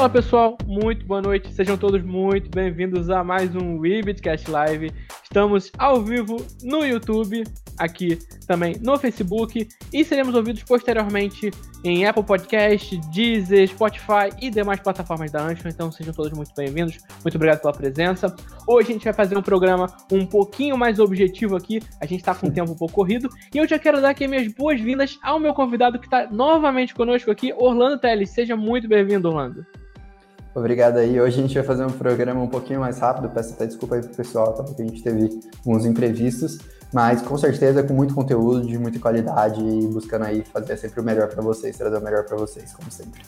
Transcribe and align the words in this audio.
Fala 0.00 0.08
pessoal, 0.08 0.56
muito 0.64 1.04
boa 1.04 1.20
noite, 1.20 1.52
sejam 1.52 1.76
todos 1.76 2.02
muito 2.02 2.48
bem-vindos 2.48 3.10
a 3.10 3.22
mais 3.22 3.54
um 3.54 3.78
Weebitcast 3.78 4.50
Live. 4.50 4.90
Estamos 5.22 5.70
ao 5.76 6.02
vivo 6.02 6.38
no 6.62 6.86
YouTube, 6.86 7.44
aqui 7.76 8.18
também 8.46 8.76
no 8.80 8.98
Facebook 8.98 9.68
e 9.92 10.02
seremos 10.02 10.34
ouvidos 10.34 10.62
posteriormente 10.62 11.50
em 11.84 12.06
Apple 12.06 12.22
Podcast, 12.22 12.98
Deezer, 13.12 13.68
Spotify 13.68 14.30
e 14.40 14.48
demais 14.48 14.80
plataformas 14.80 15.30
da 15.30 15.42
Anchor. 15.42 15.66
Então 15.70 15.92
sejam 15.92 16.14
todos 16.14 16.32
muito 16.32 16.54
bem-vindos. 16.56 16.96
Muito 17.22 17.34
obrigado 17.34 17.60
pela 17.60 17.74
presença. 17.74 18.34
Hoje 18.66 18.88
a 18.88 18.92
gente 18.94 19.04
vai 19.04 19.12
fazer 19.12 19.36
um 19.36 19.42
programa 19.42 19.86
um 20.10 20.24
pouquinho 20.24 20.78
mais 20.78 20.98
objetivo 20.98 21.56
aqui. 21.56 21.82
A 22.00 22.06
gente 22.06 22.20
está 22.20 22.34
com 22.34 22.46
o 22.46 22.50
tempo 22.50 22.72
um 22.72 22.76
pouco 22.76 22.94
corrido 22.94 23.28
e 23.54 23.58
eu 23.58 23.68
já 23.68 23.78
quero 23.78 24.00
dar 24.00 24.08
aqui 24.08 24.26
minhas 24.26 24.50
boas-vindas 24.50 25.18
ao 25.22 25.38
meu 25.38 25.52
convidado 25.52 25.98
que 25.98 26.06
está 26.06 26.26
novamente 26.30 26.94
conosco 26.94 27.30
aqui, 27.30 27.52
Orlando 27.52 27.98
Teles. 27.98 28.30
Seja 28.30 28.56
muito 28.56 28.88
bem-vindo, 28.88 29.28
Orlando. 29.28 29.66
Obrigado 30.54 30.96
aí. 30.96 31.20
Hoje 31.20 31.38
a 31.38 31.42
gente 31.42 31.54
vai 31.54 31.62
fazer 31.62 31.84
um 31.84 31.90
programa 31.90 32.42
um 32.42 32.48
pouquinho 32.48 32.80
mais 32.80 32.98
rápido. 32.98 33.28
Peço 33.30 33.54
até 33.54 33.66
desculpa 33.66 33.94
aí 33.94 34.02
pro 34.02 34.14
pessoal, 34.14 34.52
tá? 34.52 34.64
Porque 34.64 34.82
a 34.82 34.84
gente 34.84 35.02
teve 35.02 35.40
uns 35.64 35.86
imprevistos, 35.86 36.58
mas 36.92 37.22
com 37.22 37.38
certeza 37.38 37.82
com 37.82 37.94
muito 37.94 38.14
conteúdo 38.14 38.66
de 38.66 38.76
muita 38.78 38.98
qualidade 38.98 39.62
e 39.62 39.86
buscando 39.86 40.24
aí 40.24 40.42
fazer 40.42 40.76
sempre 40.76 41.00
o 41.00 41.04
melhor 41.04 41.28
para 41.28 41.42
vocês, 41.42 41.76
trazer 41.76 41.98
o 41.98 42.02
melhor 42.02 42.24
para 42.24 42.36
vocês, 42.36 42.72
como 42.72 42.90
sempre. 42.90 43.22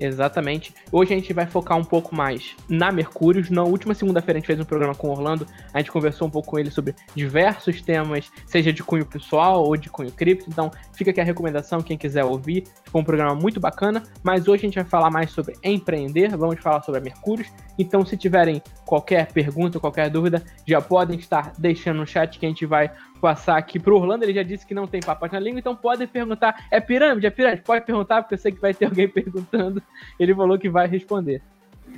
Exatamente. 0.00 0.74
Hoje 0.90 1.12
a 1.12 1.16
gente 1.16 1.30
vai 1.34 1.46
focar 1.46 1.76
um 1.76 1.84
pouco 1.84 2.16
mais 2.16 2.56
na 2.66 2.90
Mercúrios. 2.90 3.50
Na 3.50 3.62
última 3.62 3.92
segunda-feira 3.92 4.38
a 4.38 4.40
gente 4.40 4.46
fez 4.46 4.58
um 4.58 4.64
programa 4.64 4.94
com 4.94 5.08
o 5.08 5.10
Orlando. 5.10 5.46
A 5.74 5.78
gente 5.78 5.92
conversou 5.92 6.26
um 6.26 6.30
pouco 6.30 6.48
com 6.48 6.58
ele 6.58 6.70
sobre 6.70 6.94
diversos 7.14 7.82
temas, 7.82 8.32
seja 8.46 8.72
de 8.72 8.82
cunho 8.82 9.04
pessoal 9.04 9.62
ou 9.62 9.76
de 9.76 9.90
cunho 9.90 10.10
cripto. 10.10 10.48
Então 10.48 10.70
fica 10.94 11.10
aqui 11.10 11.20
a 11.20 11.24
recomendação, 11.24 11.82
quem 11.82 11.98
quiser 11.98 12.24
ouvir. 12.24 12.64
Ficou 12.82 13.02
um 13.02 13.04
programa 13.04 13.34
muito 13.34 13.60
bacana. 13.60 14.02
Mas 14.22 14.48
hoje 14.48 14.62
a 14.62 14.66
gente 14.68 14.76
vai 14.76 14.84
falar 14.84 15.10
mais 15.10 15.30
sobre 15.32 15.54
empreender. 15.62 16.34
Vamos 16.34 16.58
falar 16.60 16.80
sobre 16.82 16.98
a 16.98 17.04
Mercúrios. 17.04 17.48
Então 17.78 18.04
se 18.04 18.16
tiverem 18.16 18.62
qualquer 18.90 19.30
pergunta, 19.30 19.78
qualquer 19.78 20.10
dúvida, 20.10 20.42
já 20.66 20.80
podem 20.80 21.16
estar 21.16 21.52
deixando 21.56 21.98
no 21.98 22.06
chat 22.06 22.40
que 22.40 22.44
a 22.44 22.48
gente 22.48 22.66
vai 22.66 22.90
passar 23.20 23.56
aqui 23.56 23.78
pro 23.78 23.96
Orlando. 23.96 24.24
Ele 24.24 24.34
já 24.34 24.42
disse 24.42 24.66
que 24.66 24.74
não 24.74 24.84
tem 24.84 25.00
papas 25.00 25.30
na 25.30 25.38
língua, 25.38 25.60
então 25.60 25.76
podem 25.76 26.08
perguntar. 26.08 26.66
É 26.72 26.80
pirâmide? 26.80 27.24
É 27.24 27.30
pirâmide? 27.30 27.62
Pode 27.62 27.84
perguntar, 27.86 28.20
porque 28.20 28.34
eu 28.34 28.38
sei 28.38 28.50
que 28.50 28.60
vai 28.60 28.74
ter 28.74 28.86
alguém 28.86 29.06
perguntando. 29.08 29.80
Ele 30.18 30.34
falou 30.34 30.58
que 30.58 30.68
vai 30.68 30.88
responder. 30.88 31.40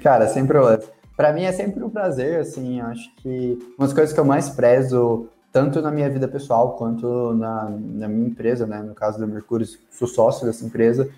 Cara, 0.02 0.28
sem 0.28 0.46
problema. 0.46 0.82
Para 1.16 1.32
mim 1.32 1.44
é 1.44 1.52
sempre 1.52 1.82
um 1.82 1.88
prazer, 1.88 2.40
assim, 2.40 2.78
acho 2.82 3.10
que 3.16 3.58
uma 3.78 3.86
das 3.86 3.94
coisas 3.94 4.12
que 4.12 4.20
eu 4.20 4.24
mais 4.24 4.50
prezo, 4.50 5.28
tanto 5.50 5.80
na 5.80 5.90
minha 5.90 6.10
vida 6.10 6.28
pessoal 6.28 6.76
quanto 6.76 7.32
na, 7.34 7.70
na 7.70 8.08
minha 8.08 8.28
empresa, 8.28 8.66
né, 8.66 8.82
no 8.82 8.94
caso 8.94 9.18
da 9.18 9.26
Mercúrio, 9.26 9.66
sou 9.90 10.06
sócio 10.06 10.46
dessa 10.46 10.64
empresa, 10.64 11.08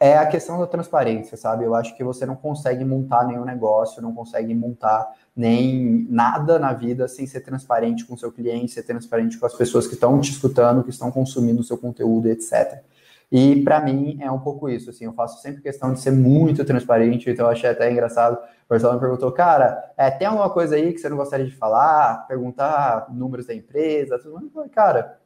é 0.00 0.16
a 0.16 0.26
questão 0.26 0.58
da 0.58 0.66
transparência, 0.66 1.36
sabe? 1.36 1.64
Eu 1.64 1.74
acho 1.74 1.94
que 1.94 2.02
você 2.02 2.24
não 2.24 2.34
consegue 2.34 2.82
montar 2.86 3.26
nenhum 3.26 3.44
negócio, 3.44 4.00
não 4.00 4.14
consegue 4.14 4.54
montar 4.54 5.06
nem 5.36 6.06
nada 6.08 6.58
na 6.58 6.72
vida 6.72 7.06
sem 7.06 7.26
ser 7.26 7.40
transparente 7.40 8.06
com 8.06 8.16
seu 8.16 8.32
cliente, 8.32 8.72
ser 8.72 8.82
transparente 8.82 9.38
com 9.38 9.44
as 9.44 9.54
pessoas 9.54 9.86
que 9.86 9.92
estão 9.92 10.18
te 10.18 10.32
escutando, 10.32 10.82
que 10.82 10.88
estão 10.88 11.10
consumindo 11.10 11.60
o 11.60 11.64
seu 11.64 11.76
conteúdo, 11.76 12.28
etc. 12.28 12.82
E 13.30 13.62
para 13.62 13.78
mim 13.80 14.18
é 14.20 14.30
um 14.30 14.40
pouco 14.40 14.70
isso, 14.70 14.88
assim, 14.88 15.04
eu 15.04 15.12
faço 15.12 15.40
sempre 15.40 15.62
questão 15.62 15.92
de 15.92 16.00
ser 16.00 16.10
muito 16.10 16.64
transparente, 16.64 17.30
então 17.30 17.46
eu 17.46 17.52
achei 17.52 17.68
até 17.68 17.90
engraçado. 17.92 18.36
O 18.36 18.38
Marcelo 18.70 18.94
me 18.94 19.00
perguntou, 19.00 19.30
cara, 19.30 19.92
é, 19.98 20.10
tem 20.10 20.26
alguma 20.26 20.48
coisa 20.50 20.76
aí 20.76 20.92
que 20.94 20.98
você 20.98 21.10
não 21.10 21.18
gostaria 21.18 21.46
de 21.46 21.54
falar? 21.54 22.26
Perguntar 22.26 23.06
números 23.12 23.46
da 23.46 23.54
empresa, 23.54 24.18
tudo 24.18 24.50
mais. 24.52 24.70
Cara, 24.72 25.19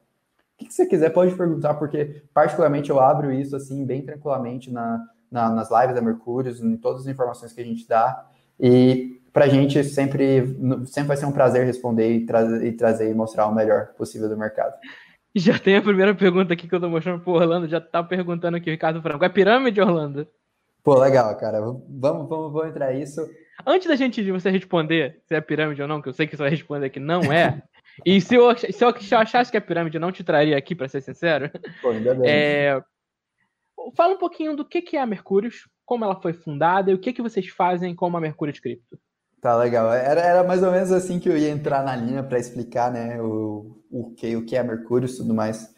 o 0.60 0.64
que, 0.64 0.72
você 0.72 0.86
quiser 0.86 1.10
pode 1.10 1.34
perguntar, 1.34 1.74
porque 1.74 2.22
particularmente 2.32 2.90
eu 2.90 3.00
abro 3.00 3.32
isso 3.32 3.56
assim 3.56 3.84
bem 3.84 4.02
tranquilamente 4.02 4.70
na, 4.70 5.04
na, 5.30 5.50
nas 5.50 5.70
lives 5.70 5.94
da 5.94 6.00
Mercúrio, 6.00 6.52
em 6.52 6.76
todas 6.76 7.02
as 7.02 7.08
informações 7.08 7.52
que 7.52 7.60
a 7.60 7.64
gente 7.64 7.86
dá. 7.88 8.26
E 8.58 9.20
para 9.32 9.46
a 9.46 9.48
gente 9.48 9.82
sempre, 9.82 10.56
sempre 10.86 11.08
vai 11.08 11.16
ser 11.16 11.26
um 11.26 11.32
prazer 11.32 11.66
responder 11.66 12.08
e, 12.08 12.24
tra 12.24 12.64
e 12.64 12.72
trazer 12.72 13.10
e 13.10 13.14
mostrar 13.14 13.46
o 13.46 13.54
melhor 13.54 13.88
possível 13.98 14.28
do 14.28 14.36
mercado. 14.36 14.74
Já 15.34 15.58
tem 15.58 15.76
a 15.76 15.82
primeira 15.82 16.14
pergunta 16.14 16.54
aqui 16.54 16.68
que 16.68 16.74
eu 16.74 16.80
tô 16.80 16.88
mostrando 16.88 17.20
pro 17.20 17.32
Orlando, 17.32 17.66
já 17.66 17.80
tá 17.80 18.00
perguntando 18.04 18.56
aqui, 18.56 18.70
Ricardo 18.70 19.02
Franco. 19.02 19.24
É 19.24 19.28
pirâmide, 19.28 19.80
Orlando? 19.80 20.28
Pô, 20.84 20.96
legal, 20.96 21.36
cara. 21.36 21.60
Vamos, 21.60 21.82
vamos, 21.88 22.28
vamos 22.52 22.68
entrar 22.68 22.94
nisso. 22.94 23.28
Antes 23.66 23.88
da 23.88 23.96
gente 23.96 24.22
de 24.22 24.30
você 24.30 24.50
responder 24.50 25.20
se 25.26 25.34
é 25.34 25.40
pirâmide 25.40 25.82
ou 25.82 25.88
não, 25.88 26.00
que 26.00 26.08
eu 26.08 26.12
sei 26.12 26.28
que 26.28 26.36
você 26.36 26.42
vai 26.42 26.50
responder 26.50 26.90
que 26.90 27.00
não 27.00 27.32
é. 27.32 27.60
e 28.04 28.20
se 28.20 28.34
eu, 28.34 28.56
se 28.56 28.84
eu 28.84 29.18
achasse 29.18 29.50
que 29.50 29.56
é 29.56 29.60
pirâmide, 29.60 29.98
não 29.98 30.12
te 30.12 30.24
traria 30.24 30.56
aqui, 30.56 30.74
para 30.74 30.88
ser 30.88 31.00
sincero. 31.00 31.50
Pô, 31.82 31.90
ainda 31.90 32.14
bem. 32.14 32.30
É... 32.30 32.82
Fala 33.96 34.14
um 34.14 34.18
pouquinho 34.18 34.56
do 34.56 34.64
que, 34.64 34.80
que 34.80 34.96
é 34.96 35.00
a 35.00 35.06
Mercúrios, 35.06 35.68
como 35.84 36.04
ela 36.04 36.20
foi 36.20 36.32
fundada 36.32 36.90
e 36.90 36.94
o 36.94 36.98
que, 36.98 37.12
que 37.12 37.22
vocês 37.22 37.48
fazem 37.48 37.94
com 37.94 38.16
a 38.16 38.20
Mercúrios 38.20 38.58
Cripto. 38.58 38.98
Tá 39.40 39.56
legal. 39.56 39.92
Era, 39.92 40.22
era 40.22 40.42
mais 40.42 40.62
ou 40.62 40.72
menos 40.72 40.90
assim 40.90 41.18
que 41.18 41.28
eu 41.28 41.36
ia 41.36 41.50
entrar 41.50 41.84
na 41.84 41.94
linha 41.94 42.22
para 42.22 42.38
explicar, 42.38 42.90
né, 42.90 43.20
o, 43.20 43.78
o, 43.90 44.14
que, 44.14 44.34
o 44.36 44.46
que 44.46 44.56
é 44.56 44.60
a 44.60 44.64
Mercúrio 44.64 45.06
e 45.06 45.14
tudo 45.14 45.34
mais. 45.34 45.74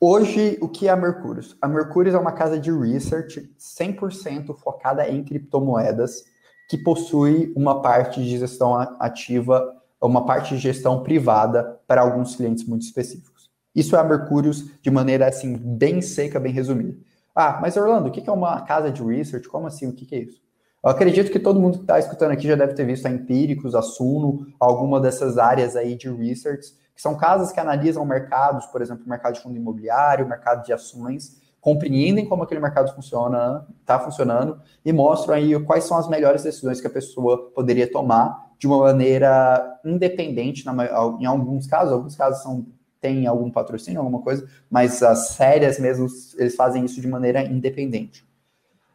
Hoje, 0.00 0.58
o 0.60 0.68
que 0.68 0.88
é 0.88 0.90
a 0.90 0.96
Mercúrio? 0.96 1.42
A 1.60 1.68
Mercúrio 1.68 2.14
é 2.14 2.18
uma 2.18 2.32
casa 2.32 2.58
de 2.58 2.70
research 2.70 3.40
100% 3.58 4.56
focada 4.58 5.08
em 5.08 5.22
criptomoedas, 5.22 6.24
que 6.68 6.78
possui 6.78 7.52
uma 7.54 7.82
parte 7.82 8.22
de 8.22 8.38
gestão 8.38 8.74
ativa, 8.98 9.62
uma 10.08 10.26
parte 10.26 10.54
de 10.54 10.60
gestão 10.60 11.02
privada 11.02 11.80
para 11.86 12.00
alguns 12.00 12.36
clientes 12.36 12.64
muito 12.66 12.82
específicos. 12.82 13.50
Isso 13.74 13.96
é 13.96 13.98
a 13.98 14.04
Mercúrio 14.04 14.52
de 14.52 14.90
maneira 14.90 15.26
assim 15.26 15.56
bem 15.56 16.00
seca, 16.00 16.38
bem 16.38 16.52
resumida. 16.52 16.96
Ah, 17.34 17.58
mas 17.60 17.76
Orlando, 17.76 18.08
o 18.08 18.12
que 18.12 18.28
é 18.28 18.32
uma 18.32 18.60
casa 18.62 18.90
de 18.90 19.02
research? 19.02 19.48
Como 19.48 19.66
assim? 19.66 19.88
O 19.88 19.92
que 19.92 20.14
é 20.14 20.20
isso? 20.20 20.40
Eu 20.84 20.90
acredito 20.90 21.32
que 21.32 21.38
todo 21.38 21.58
mundo 21.58 21.78
que 21.78 21.84
está 21.84 21.98
escutando 21.98 22.32
aqui 22.32 22.46
já 22.46 22.54
deve 22.54 22.74
ter 22.74 22.84
visto 22.84 23.06
a 23.06 23.10
Empíricos, 23.10 23.74
a 23.74 23.82
Suno, 23.82 24.46
alguma 24.60 25.00
dessas 25.00 25.38
áreas 25.38 25.74
aí 25.74 25.96
de 25.96 26.10
research, 26.10 26.74
que 26.94 27.00
são 27.00 27.16
casas 27.16 27.50
que 27.50 27.58
analisam 27.58 28.04
mercados, 28.04 28.66
por 28.66 28.82
exemplo, 28.82 29.04
o 29.04 29.08
mercado 29.08 29.34
de 29.34 29.40
fundo 29.40 29.56
imobiliário, 29.56 30.26
o 30.26 30.28
mercado 30.28 30.64
de 30.64 30.72
ações, 30.72 31.42
compreendem 31.58 32.28
como 32.28 32.42
aquele 32.42 32.60
mercado 32.60 32.94
funciona, 32.94 33.66
está 33.80 33.98
funcionando 33.98 34.60
e 34.84 34.92
mostram 34.92 35.34
aí 35.34 35.58
quais 35.64 35.84
são 35.84 35.96
as 35.96 36.06
melhores 36.06 36.42
decisões 36.42 36.78
que 36.78 36.86
a 36.86 36.90
pessoa 36.90 37.50
poderia 37.54 37.90
tomar 37.90 38.50
de 38.64 38.66
uma 38.68 38.78
maneira 38.78 39.78
independente, 39.84 40.64
na, 40.64 40.72
em 41.20 41.26
alguns 41.26 41.66
casos, 41.66 41.92
alguns 41.92 42.16
casos 42.16 42.42
são 42.42 42.66
tem 42.98 43.26
algum 43.26 43.50
patrocínio, 43.50 44.00
alguma 44.00 44.22
coisa, 44.22 44.48
mas 44.70 45.02
as 45.02 45.28
sérias 45.32 45.78
mesmo, 45.78 46.06
eles 46.38 46.56
fazem 46.56 46.82
isso 46.86 47.02
de 47.02 47.06
maneira 47.06 47.42
independente. 47.42 48.26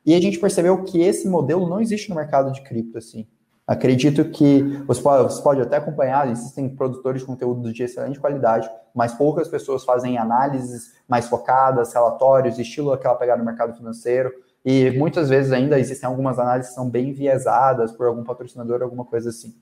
E 0.04 0.16
a 0.16 0.20
gente 0.20 0.40
percebeu 0.40 0.84
que 0.84 1.00
esse 1.00 1.30
modelo 1.30 1.70
não 1.70 1.80
existe 1.80 2.10
no 2.10 2.16
mercado 2.16 2.52
de 2.52 2.64
cripto, 2.64 2.98
assim. 2.98 3.28
Acredito 3.68 4.26
que 4.26 4.64
você 4.88 5.00
pode, 5.00 5.32
você 5.32 5.44
pode 5.44 5.62
até 5.62 5.78
acompanhar, 5.78 6.28
existem 6.32 6.68
produtores 6.68 7.22
de 7.22 7.28
conteúdo 7.28 7.72
de 7.72 7.84
excelente 7.84 8.20
qualidade, 8.20 8.68
mas 8.96 9.14
poucas 9.14 9.48
pessoas 9.48 9.84
fazem 9.84 10.18
análises 10.18 10.94
mais 11.08 11.28
focadas, 11.28 11.94
relatórios, 11.94 12.58
estilo 12.58 12.92
aquela 12.92 13.14
pegada 13.14 13.38
no 13.38 13.46
mercado 13.46 13.78
financeiro, 13.78 14.34
e 14.72 14.92
muitas 14.92 15.30
vezes 15.30 15.52
ainda 15.52 15.80
existem 15.80 16.08
algumas 16.08 16.38
análises 16.38 16.70
que 16.70 16.76
são 16.76 16.88
bem 16.88 17.12
viesadas 17.12 17.92
por 17.92 18.06
algum 18.06 18.24
patrocinador, 18.24 18.84
alguma 18.84 19.04
coisa 19.04 19.32
assim. 19.32 19.56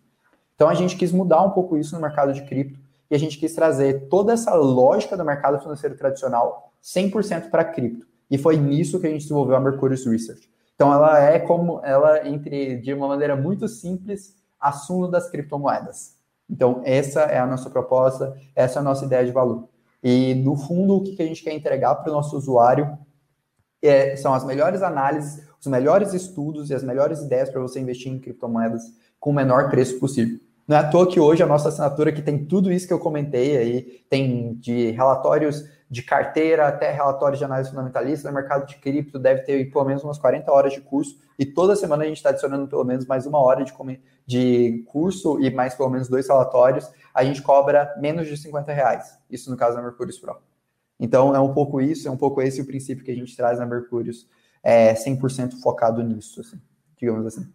Então 0.53 0.68
a 0.68 0.73
gente 0.73 0.97
quis 0.97 1.13
mudar 1.13 1.41
um 1.44 1.51
pouco 1.51 1.78
isso 1.78 1.95
no 1.95 2.01
mercado 2.01 2.34
de 2.34 2.41
cripto, 2.41 2.78
e 3.09 3.16
a 3.16 3.18
gente 3.18 3.38
quis 3.38 3.56
trazer 3.56 4.09
toda 4.09 4.34
essa 4.34 4.53
lógica 4.53 5.16
do 5.16 5.23
mercado 5.23 5.62
financeiro 5.62 5.95
tradicional 5.95 6.73
100% 6.84 7.50
para 7.50 7.63
cripto. 7.63 8.06
E 8.29 8.38
foi 8.38 8.57
nisso 8.57 9.00
que 9.00 9.07
a 9.07 9.09
gente 9.09 9.22
desenvolveu 9.22 9.56
a 9.56 9.62
Mercurius 9.62 10.06
Research. 10.06 10.50
Então 10.75 10.91
ela 10.91 11.18
é 11.18 11.39
como 11.39 11.79
ela 11.85 12.28
entre 12.28 12.75
de 12.75 12.94
uma 12.94 13.07
maneira 13.07 13.34
muito 13.34 13.66
simples 13.69 14.35
assunto 14.59 15.09
das 15.09 15.29
criptomoedas. 15.29 16.18
Então 16.50 16.81
essa 16.84 17.22
é 17.22 17.39
a 17.39 17.47
nossa 17.47 17.69
proposta, 17.69 18.35
essa 18.53 18.79
é 18.79 18.81
a 18.81 18.84
nossa 18.84 19.06
ideia 19.06 19.25
de 19.25 19.31
valor. 19.31 19.69
E 20.03 20.35
no 20.35 20.57
fundo 20.57 20.97
o 20.97 21.03
que 21.03 21.24
a 21.24 21.25
gente 21.25 21.41
quer 21.45 21.53
entregar 21.53 21.95
para 21.95 22.12
o 22.12 22.13
nosso 22.13 22.35
usuário 22.35 22.97
é, 23.81 24.15
são 24.15 24.33
as 24.33 24.44
melhores 24.45 24.81
análises, 24.81 25.45
os 25.59 25.68
melhores 25.68 26.13
estudos 26.13 26.69
e 26.69 26.74
as 26.74 26.83
melhores 26.83 27.19
ideias 27.19 27.50
para 27.50 27.62
você 27.62 27.79
investir 27.79 28.12
em 28.12 28.19
criptomoedas 28.19 28.83
com 29.19 29.31
o 29.31 29.33
menor 29.33 29.69
preço 29.69 30.00
possível. 30.00 30.39
Não 30.68 30.75
é 30.75 30.79
à 30.81 30.89
toa 30.89 31.07
que 31.07 31.19
hoje 31.19 31.41
a 31.41 31.47
nossa 31.47 31.69
assinatura 31.69 32.12
que 32.12 32.21
tem 32.21 32.45
tudo 32.45 32.71
isso 32.71 32.85
que 32.85 32.94
eu 32.94 33.00
comentei 33.00 33.57
aí, 33.57 34.03
tem 34.09 34.56
de 34.56 34.91
relatórios 34.91 35.63
de 35.89 36.03
carteira 36.03 36.68
até 36.68 36.91
relatórios 36.91 37.39
de 37.39 37.45
análise 37.45 37.69
fundamentalista, 37.69 38.27
no 38.27 38.35
mercado 38.35 38.68
de 38.68 38.75
cripto 38.75 39.18
deve 39.18 39.44
ter 39.44 39.71
pelo 39.71 39.85
menos 39.85 40.03
umas 40.03 40.18
40 40.18 40.51
horas 40.51 40.74
de 40.74 40.81
curso, 40.81 41.18
e 41.39 41.45
toda 41.45 41.75
semana 41.77 42.03
a 42.03 42.07
gente 42.07 42.18
está 42.18 42.31
adicionando 42.31 42.68
pelo 42.68 42.83
menos 42.83 43.06
mais 43.06 43.25
uma 43.25 43.39
hora 43.39 43.63
de, 43.63 43.74
de 44.25 44.83
curso 44.88 45.39
e 45.39 45.50
mais 45.50 45.75
pelo 45.75 45.89
menos 45.89 46.09
dois 46.09 46.27
relatórios, 46.27 46.91
a 47.13 47.24
gente 47.24 47.41
cobra 47.41 47.95
menos 47.97 48.27
de 48.27 48.35
50 48.35 48.74
reais, 48.74 49.18
isso 49.29 49.50
no 49.50 49.56
caso 49.56 49.77
da 49.77 49.81
Mercúrios 49.81 50.19
Pro. 50.19 50.35
Então 51.00 51.36
é 51.36 51.40
um 51.40 51.54
pouco 51.54 51.80
isso, 51.80 52.08
é 52.08 52.12
um 52.12 52.18
pouco 52.18 52.42
esse 52.42 52.62
o 52.62 52.66
princípio 52.66 53.04
que 53.04 53.12
a 53.12 53.16
gente 53.16 53.36
traz 53.36 53.60
na 53.60 53.66
Mercúrios, 53.66 54.28
é 54.64 54.94
100% 54.94 55.62
focado 55.62 56.02
nisso, 56.04 56.42
assim, 56.42 56.60
digamos 56.98 57.26
assim. 57.26 57.52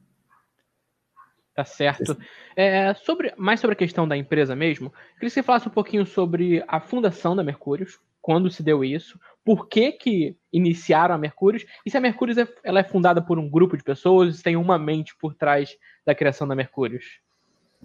Tá 1.55 1.65
certo. 1.65 2.17
É, 2.57 2.95
sobre, 2.95 3.35
mais 3.37 3.61
sobre 3.61 3.75
a 3.75 3.79
questão 3.79 4.09
da 4.09 4.17
empresa 4.17 4.57
mesmo, 4.57 4.91
queria 5.15 5.29
que 5.29 5.31
você 5.31 5.43
falasse 5.43 5.69
um 5.69 5.73
pouquinho 5.73 6.07
sobre 6.07 6.65
a 6.67 6.81
fundação 6.81 7.37
da 7.37 7.43
Mercúrios, 7.43 8.01
quando 8.23 8.51
se 8.51 8.63
deu 8.63 8.85
isso, 8.85 9.19
por 9.45 9.69
que, 9.69 9.93
que 9.93 10.37
iniciaram 10.53 11.15
a 11.15 11.19
Mercúrios, 11.19 11.67
e 11.85 11.91
se 11.91 11.97
a 11.97 12.01
Mercúrios 12.01 12.39
é, 12.39 12.49
ela 12.63 12.81
é 12.81 12.85
fundada 12.85 13.21
por 13.21 13.39
um 13.39 13.51
grupo 13.51 13.77
de 13.77 13.83
pessoas, 13.83 14.37
se 14.37 14.43
tem 14.43 14.57
uma 14.57 14.79
mente 14.79 15.15
por 15.17 15.35
trás 15.35 15.77
da 16.07 16.15
criação 16.15 16.47
da 16.47 16.55
Mercúrios. 16.55 17.21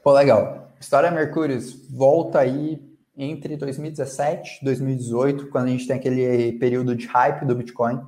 Pô, 0.04 0.14
legal. 0.14 0.72
História 0.80 1.12
Mercúrios 1.12 1.90
volta 1.90 2.40
aí 2.40 2.80
entre 3.18 3.58
2017 3.58 4.60
e 4.62 4.66
2018, 4.66 5.50
quando 5.50 5.66
a 5.66 5.70
gente 5.70 5.88
tem 5.88 5.96
aquele 5.96 6.54
período 6.54 6.96
de 6.96 7.08
hype 7.08 7.46
do 7.46 7.56
Bitcoin. 7.56 8.00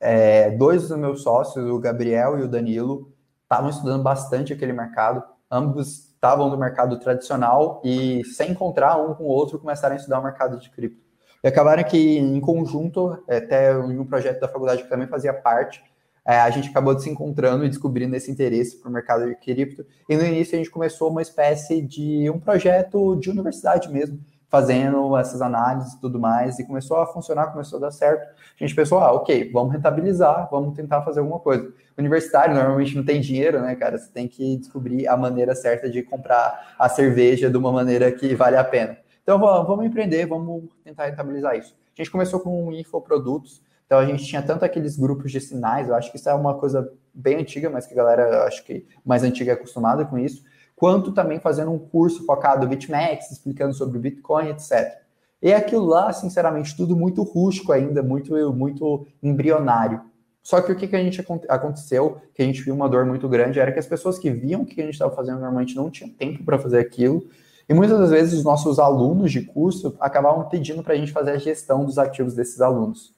É, 0.00 0.50
dois 0.50 0.88
dos 0.88 0.98
meus 0.98 1.22
sócios, 1.22 1.68
o 1.70 1.78
Gabriel 1.78 2.38
e 2.38 2.42
o 2.42 2.48
Danilo, 2.48 3.12
estavam 3.42 3.68
estudando 3.68 4.02
bastante 4.02 4.52
aquele 4.52 4.72
mercado. 4.72 5.22
Ambos 5.50 6.06
estavam 6.14 6.48
no 6.48 6.56
mercado 6.56 6.98
tradicional 6.98 7.82
e, 7.84 8.24
sem 8.24 8.52
encontrar 8.52 8.96
um 8.96 9.14
com 9.14 9.24
o 9.24 9.28
outro, 9.28 9.58
começaram 9.58 9.94
a 9.94 9.98
estudar 9.98 10.20
o 10.20 10.24
mercado 10.24 10.58
de 10.58 10.70
cripto. 10.70 11.04
E 11.44 11.48
acabaram 11.48 11.84
que, 11.84 12.18
em 12.18 12.40
conjunto, 12.40 13.22
até 13.28 13.72
em 13.72 13.98
um 13.98 14.06
projeto 14.06 14.40
da 14.40 14.48
faculdade 14.48 14.82
que 14.82 14.88
também 14.88 15.06
fazia 15.06 15.32
parte, 15.32 15.82
é, 16.26 16.40
a 16.40 16.50
gente 16.50 16.70
acabou 16.70 16.98
se 16.98 17.08
encontrando 17.08 17.64
e 17.64 17.68
descobrindo 17.68 18.16
esse 18.16 18.30
interesse 18.30 18.80
para 18.80 18.88
o 18.88 18.92
mercado 18.92 19.26
de 19.26 19.36
cripto. 19.36 19.86
E 20.08 20.16
no 20.16 20.24
início 20.24 20.54
a 20.54 20.58
gente 20.58 20.70
começou 20.70 21.10
uma 21.10 21.22
espécie 21.22 21.80
de 21.80 22.28
um 22.30 22.40
projeto 22.40 23.14
de 23.16 23.30
universidade 23.30 23.88
mesmo, 23.92 24.18
fazendo 24.56 25.14
essas 25.18 25.42
análises 25.42 25.92
e 25.92 26.00
tudo 26.00 26.18
mais, 26.18 26.58
e 26.58 26.64
começou 26.64 26.96
a 26.96 27.06
funcionar, 27.06 27.52
começou 27.52 27.76
a 27.76 27.82
dar 27.82 27.90
certo. 27.90 28.22
A 28.58 28.64
gente 28.64 28.74
pensou, 28.74 28.98
ah, 28.98 29.12
ok, 29.12 29.50
vamos 29.52 29.74
rentabilizar, 29.74 30.48
vamos 30.50 30.74
tentar 30.74 31.02
fazer 31.02 31.20
alguma 31.20 31.38
coisa. 31.38 31.70
Universitário 31.98 32.54
normalmente 32.54 32.96
não 32.96 33.04
tem 33.04 33.20
dinheiro, 33.20 33.60
né, 33.60 33.74
cara? 33.74 33.98
Você 33.98 34.10
tem 34.10 34.26
que 34.26 34.56
descobrir 34.56 35.06
a 35.08 35.14
maneira 35.14 35.54
certa 35.54 35.90
de 35.90 36.02
comprar 36.02 36.74
a 36.78 36.88
cerveja 36.88 37.50
de 37.50 37.56
uma 37.58 37.70
maneira 37.70 38.10
que 38.10 38.34
vale 38.34 38.56
a 38.56 38.64
pena. 38.64 38.96
Então, 39.22 39.38
vamos 39.38 39.84
empreender, 39.84 40.24
vamos 40.24 40.64
tentar 40.82 41.04
rentabilizar 41.04 41.54
isso. 41.54 41.76
A 41.94 42.00
gente 42.00 42.10
começou 42.10 42.40
com 42.40 42.72
infoprodutos, 42.72 43.62
então 43.84 43.98
a 43.98 44.06
gente 44.06 44.24
tinha 44.24 44.40
tanto 44.40 44.64
aqueles 44.64 44.96
grupos 44.96 45.30
de 45.30 45.40
sinais, 45.40 45.86
eu 45.86 45.94
acho 45.94 46.10
que 46.10 46.16
isso 46.16 46.30
é 46.30 46.34
uma 46.34 46.54
coisa 46.54 46.90
bem 47.12 47.36
antiga, 47.36 47.68
mas 47.68 47.86
que 47.86 47.92
a 47.92 47.96
galera, 47.96 48.44
acho 48.44 48.64
que 48.64 48.86
mais 49.04 49.22
antiga 49.22 49.52
é 49.52 49.54
acostumada 49.54 50.06
com 50.06 50.16
isso, 50.16 50.42
quanto 50.76 51.12
também 51.12 51.40
fazendo 51.40 51.72
um 51.72 51.78
curso 51.78 52.24
focado 52.24 52.68
BitMEX, 52.68 53.32
explicando 53.32 53.74
sobre 53.74 53.98
Bitcoin, 53.98 54.50
etc. 54.50 54.98
E 55.42 55.52
aquilo 55.52 55.86
lá, 55.86 56.12
sinceramente, 56.12 56.76
tudo 56.76 56.94
muito 56.94 57.22
rústico 57.22 57.72
ainda, 57.72 58.02
muito, 58.02 58.34
muito 58.52 59.06
embrionário. 59.22 60.02
Só 60.42 60.60
que 60.60 60.70
o 60.70 60.76
que, 60.76 60.86
que 60.86 60.94
a 60.94 61.02
gente 61.02 61.24
aconteceu, 61.48 62.18
que 62.32 62.40
a 62.40 62.44
gente 62.44 62.62
viu 62.62 62.74
uma 62.74 62.88
dor 62.88 63.04
muito 63.04 63.28
grande, 63.28 63.58
era 63.58 63.72
que 63.72 63.80
as 63.80 63.86
pessoas 63.86 64.18
que 64.18 64.30
viam 64.30 64.62
o 64.62 64.66
que 64.66 64.80
a 64.80 64.84
gente 64.84 64.94
estava 64.94 65.14
fazendo 65.14 65.40
normalmente 65.40 65.74
não 65.74 65.90
tinham 65.90 66.10
tempo 66.10 66.44
para 66.44 66.58
fazer 66.58 66.78
aquilo, 66.78 67.26
e 67.68 67.74
muitas 67.74 67.98
das 67.98 68.10
vezes 68.10 68.34
os 68.34 68.44
nossos 68.44 68.78
alunos 68.78 69.32
de 69.32 69.42
curso 69.42 69.96
acabavam 69.98 70.48
pedindo 70.48 70.84
para 70.84 70.94
a 70.94 70.96
gente 70.96 71.10
fazer 71.10 71.32
a 71.32 71.38
gestão 71.38 71.84
dos 71.84 71.98
ativos 71.98 72.32
desses 72.32 72.60
alunos. 72.60 73.15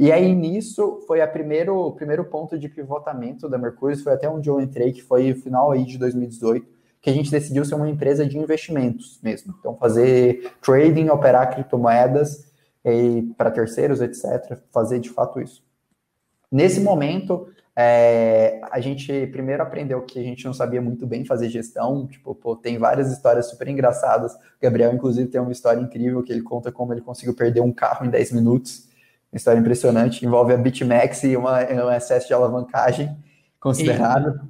E 0.00 0.10
aí 0.10 0.34
nisso 0.34 1.04
foi 1.06 1.20
a 1.20 1.28
primeiro, 1.28 1.76
o 1.76 1.92
primeiro 1.92 2.24
ponto 2.24 2.58
de 2.58 2.70
pivotamento 2.70 3.50
da 3.50 3.58
Mercúrio, 3.58 4.02
foi 4.02 4.14
até 4.14 4.26
onde 4.30 4.48
eu 4.48 4.58
entrei, 4.58 4.92
que 4.92 5.02
foi 5.02 5.30
o 5.30 5.36
final 5.36 5.70
aí 5.70 5.84
de 5.84 5.98
2018, 5.98 6.66
que 7.02 7.10
a 7.10 7.12
gente 7.12 7.30
decidiu 7.30 7.66
ser 7.66 7.74
uma 7.74 7.86
empresa 7.86 8.26
de 8.26 8.38
investimentos 8.38 9.20
mesmo. 9.22 9.54
Então 9.58 9.76
fazer 9.76 10.54
trading, 10.62 11.10
operar 11.10 11.52
criptomoedas 11.52 12.50
para 13.36 13.50
terceiros, 13.50 14.00
etc. 14.00 14.58
Fazer 14.72 15.00
de 15.00 15.10
fato 15.10 15.38
isso. 15.38 15.62
Nesse 16.50 16.80
momento, 16.80 17.48
é, 17.76 18.58
a 18.72 18.80
gente 18.80 19.26
primeiro 19.26 19.62
aprendeu 19.62 20.00
que 20.00 20.18
a 20.18 20.22
gente 20.22 20.46
não 20.46 20.54
sabia 20.54 20.80
muito 20.80 21.06
bem 21.06 21.26
fazer 21.26 21.50
gestão, 21.50 22.06
tipo, 22.06 22.34
pô, 22.34 22.56
tem 22.56 22.78
várias 22.78 23.12
histórias 23.12 23.50
super 23.50 23.68
engraçadas. 23.68 24.32
O 24.32 24.38
Gabriel, 24.62 24.94
inclusive, 24.94 25.28
tem 25.28 25.42
uma 25.42 25.52
história 25.52 25.78
incrível 25.78 26.22
que 26.22 26.32
ele 26.32 26.40
conta 26.40 26.72
como 26.72 26.94
ele 26.94 27.02
conseguiu 27.02 27.34
perder 27.34 27.60
um 27.60 27.70
carro 27.70 28.06
em 28.06 28.08
10 28.08 28.32
minutos. 28.32 28.88
Uma 29.32 29.36
história 29.36 29.60
impressionante, 29.60 30.24
envolve 30.26 30.52
a 30.52 30.56
BitMEX 30.56 31.24
e 31.24 31.36
uma, 31.36 31.60
um 31.60 31.90
excesso 31.90 32.26
de 32.26 32.34
alavancagem 32.34 33.16
considerado. 33.60 34.48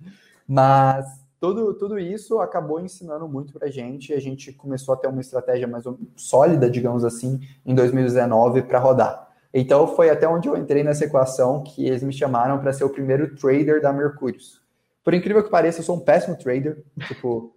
E... 0.00 0.10
Mas 0.46 1.06
tudo, 1.40 1.74
tudo 1.74 1.98
isso 1.98 2.38
acabou 2.38 2.80
ensinando 2.80 3.28
muito 3.28 3.52
para 3.52 3.68
a 3.68 3.70
gente. 3.70 4.14
A 4.14 4.20
gente 4.20 4.50
começou 4.52 4.94
a 4.94 4.96
ter 4.96 5.08
uma 5.08 5.20
estratégia 5.20 5.66
mais 5.66 5.84
sólida, 6.16 6.70
digamos 6.70 7.04
assim, 7.04 7.38
em 7.66 7.74
2019 7.74 8.62
para 8.62 8.78
rodar. 8.78 9.28
Então 9.52 9.86
foi 9.86 10.08
até 10.08 10.26
onde 10.26 10.48
eu 10.48 10.56
entrei 10.56 10.82
nessa 10.82 11.04
equação 11.04 11.62
que 11.62 11.86
eles 11.86 12.02
me 12.02 12.12
chamaram 12.12 12.58
para 12.58 12.72
ser 12.72 12.84
o 12.84 12.88
primeiro 12.88 13.36
trader 13.36 13.82
da 13.82 13.92
Mercúrios. 13.92 14.60
Por 15.04 15.12
incrível 15.12 15.44
que 15.44 15.50
pareça, 15.50 15.80
eu 15.80 15.84
sou 15.84 15.96
um 15.96 16.00
péssimo 16.00 16.34
trader. 16.34 16.82
Tipo, 17.06 17.54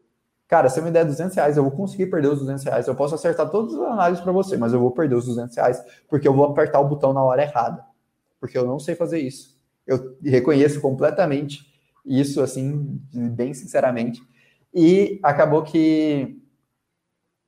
cara, 0.48 0.70
se 0.70 0.80
eu 0.80 0.84
me 0.84 0.92
der 0.92 1.06
200 1.06 1.36
reais, 1.36 1.58
eu 1.58 1.64
vou 1.64 1.72
conseguir 1.72 2.08
perder 2.08 2.30
os 2.30 2.40
200 2.40 2.64
reais. 2.64 2.88
Eu 2.88 2.96
posso 2.96 3.16
acertar 3.16 3.50
todas 3.50 3.74
as 3.74 3.82
análises 3.82 4.24
para 4.24 4.32
você, 4.32 4.58
mas 4.58 4.74
eu 4.74 4.80
vou 4.80 4.92
perder 4.92 5.16
os 5.16 5.26
200 5.26 5.56
reais 5.56 5.84
porque 6.08 6.28
eu 6.28 6.34
vou 6.34 6.46
apertar 6.46 6.80
o 6.80 6.88
botão 6.88 7.14
na 7.14 7.24
hora 7.24 7.44
errada. 7.44 7.84
Porque 8.40 8.58
eu 8.58 8.66
não 8.66 8.80
sei 8.80 8.96
fazer 8.96 9.20
isso. 9.20 9.58
Eu 9.86 10.18
reconheço 10.24 10.82
completamente 10.82 11.66
isso, 12.06 12.42
assim, 12.42 13.02
bem 13.14 13.54
sinceramente. 13.54 14.22
E 14.74 15.20
acabou 15.24 15.64
que 15.64 16.42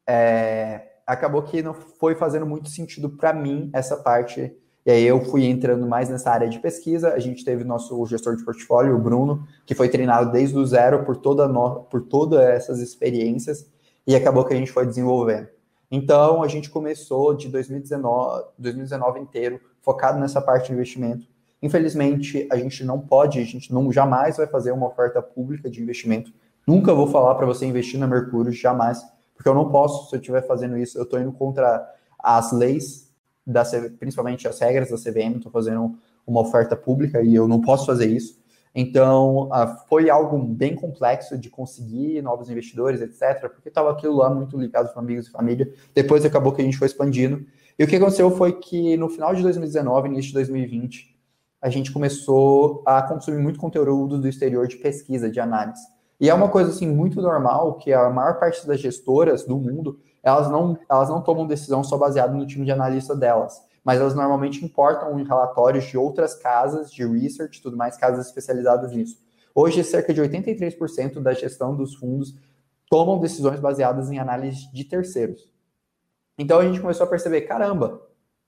é, 0.07 0.89
acabou 1.05 1.43
que 1.43 1.61
não 1.61 1.73
foi 1.73 2.15
fazendo 2.15 2.45
muito 2.45 2.69
sentido 2.69 3.09
para 3.09 3.33
mim 3.33 3.69
essa 3.73 3.97
parte. 3.97 4.55
E 4.89 4.91
aí 4.91 5.05
eu 5.05 5.23
fui 5.23 5.45
entrando 5.45 5.85
mais 5.85 6.09
nessa 6.09 6.31
área 6.31 6.49
de 6.49 6.57
pesquisa. 6.57 7.13
A 7.13 7.19
gente 7.19 7.45
teve 7.45 7.63
nosso 7.63 8.03
gestor 8.07 8.35
de 8.35 8.43
portfólio, 8.43 8.95
o 8.95 8.99
Bruno, 8.99 9.47
que 9.63 9.75
foi 9.75 9.87
treinado 9.87 10.31
desde 10.31 10.57
o 10.57 10.65
zero 10.65 11.05
por 11.05 11.15
toda 11.15 11.47
no... 11.47 11.81
por 11.81 12.01
todas 12.01 12.39
essas 12.39 12.79
experiências 12.79 13.69
e 14.07 14.15
acabou 14.15 14.43
que 14.43 14.51
a 14.51 14.57
gente 14.57 14.71
foi 14.71 14.87
desenvolvendo. 14.87 15.47
Então 15.91 16.41
a 16.41 16.47
gente 16.47 16.71
começou 16.71 17.35
de 17.35 17.49
2019, 17.49 18.45
2019 18.57 19.19
inteiro 19.19 19.61
focado 19.79 20.19
nessa 20.19 20.41
parte 20.41 20.69
de 20.69 20.73
investimento. 20.73 21.27
Infelizmente 21.61 22.47
a 22.51 22.57
gente 22.57 22.83
não 22.83 22.99
pode, 22.99 23.37
a 23.37 23.45
gente 23.45 23.71
não 23.71 23.91
jamais 23.91 24.37
vai 24.37 24.47
fazer 24.47 24.71
uma 24.71 24.87
oferta 24.87 25.21
pública 25.21 25.69
de 25.69 25.83
investimento. 25.83 26.33
Nunca 26.65 26.95
vou 26.95 27.05
falar 27.05 27.35
para 27.35 27.45
você 27.45 27.63
investir 27.63 27.99
na 27.99 28.07
Mercúrio, 28.07 28.51
jamais 28.51 29.05
porque 29.35 29.47
eu 29.47 29.53
não 29.53 29.69
posso, 29.69 30.09
se 30.09 30.15
eu 30.15 30.19
estiver 30.19 30.41
fazendo 30.47 30.75
isso, 30.79 30.97
eu 30.97 31.03
estou 31.03 31.19
indo 31.19 31.31
contra 31.31 31.87
as 32.17 32.51
leis, 32.51 33.08
da, 33.51 33.63
principalmente 33.99 34.47
as 34.47 34.59
regras 34.59 34.89
da 34.89 34.97
CVM, 34.97 35.37
estou 35.37 35.51
fazendo 35.51 35.95
uma 36.25 36.41
oferta 36.41 36.75
pública 36.75 37.21
e 37.21 37.33
eu 37.33 37.47
não 37.47 37.59
posso 37.59 37.85
fazer 37.85 38.05
isso. 38.05 38.39
Então, 38.73 39.49
foi 39.89 40.09
algo 40.09 40.37
bem 40.37 40.75
complexo 40.75 41.37
de 41.37 41.49
conseguir 41.49 42.21
novos 42.21 42.49
investidores, 42.49 43.01
etc., 43.01 43.49
porque 43.49 43.69
estava 43.69 43.91
aquilo 43.91 44.15
lá 44.15 44.29
muito 44.29 44.57
ligado 44.57 44.93
com 44.93 44.99
amigos 44.99 45.27
e 45.27 45.31
família. 45.31 45.73
Depois 45.93 46.23
acabou 46.23 46.53
que 46.53 46.61
a 46.61 46.65
gente 46.65 46.77
foi 46.77 46.87
expandindo. 46.87 47.43
E 47.77 47.83
o 47.83 47.87
que 47.87 47.95
aconteceu 47.95 48.29
foi 48.29 48.53
que 48.53 48.95
no 48.95 49.09
final 49.09 49.33
de 49.33 49.41
2019, 49.41 50.09
início 50.09 50.29
de 50.29 50.35
2020, 50.35 51.17
a 51.61 51.69
gente 51.69 51.91
começou 51.91 52.83
a 52.85 53.01
consumir 53.01 53.41
muito 53.41 53.59
conteúdo 53.59 54.19
do 54.19 54.27
exterior 54.27 54.67
de 54.67 54.77
pesquisa, 54.77 55.29
de 55.29 55.39
análise. 55.39 55.81
E 56.19 56.29
é 56.29 56.33
uma 56.33 56.49
coisa 56.49 56.69
assim 56.69 56.87
muito 56.87 57.21
normal 57.21 57.75
que 57.75 57.91
a 57.91 58.09
maior 58.09 58.39
parte 58.39 58.67
das 58.67 58.79
gestoras 58.79 59.45
do 59.45 59.57
mundo, 59.57 59.99
elas 60.23 60.49
não, 60.49 60.77
elas 60.89 61.09
não 61.09 61.21
tomam 61.21 61.47
decisão 61.47 61.83
só 61.83 61.97
baseada 61.97 62.33
no 62.33 62.45
time 62.45 62.65
de 62.65 62.71
analista 62.71 63.15
delas, 63.15 63.61
mas 63.83 63.99
elas 63.99 64.15
normalmente 64.15 64.63
importam 64.63 65.15
relatórios 65.15 65.85
de 65.85 65.97
outras 65.97 66.35
casas 66.35 66.91
de 66.91 67.05
research, 67.05 67.61
tudo 67.61 67.77
mais, 67.77 67.97
casas 67.97 68.27
especializadas 68.27 68.91
nisso. 68.91 69.17
Hoje, 69.53 69.83
cerca 69.83 70.13
de 70.13 70.21
83% 70.21 71.21
da 71.21 71.33
gestão 71.33 71.75
dos 71.75 71.95
fundos 71.95 72.35
tomam 72.89 73.19
decisões 73.19 73.59
baseadas 73.59 74.11
em 74.11 74.19
análise 74.19 74.71
de 74.71 74.83
terceiros. 74.83 75.51
Então 76.37 76.59
a 76.59 76.65
gente 76.65 76.79
começou 76.79 77.05
a 77.05 77.09
perceber, 77.09 77.41
caramba, 77.41 78.01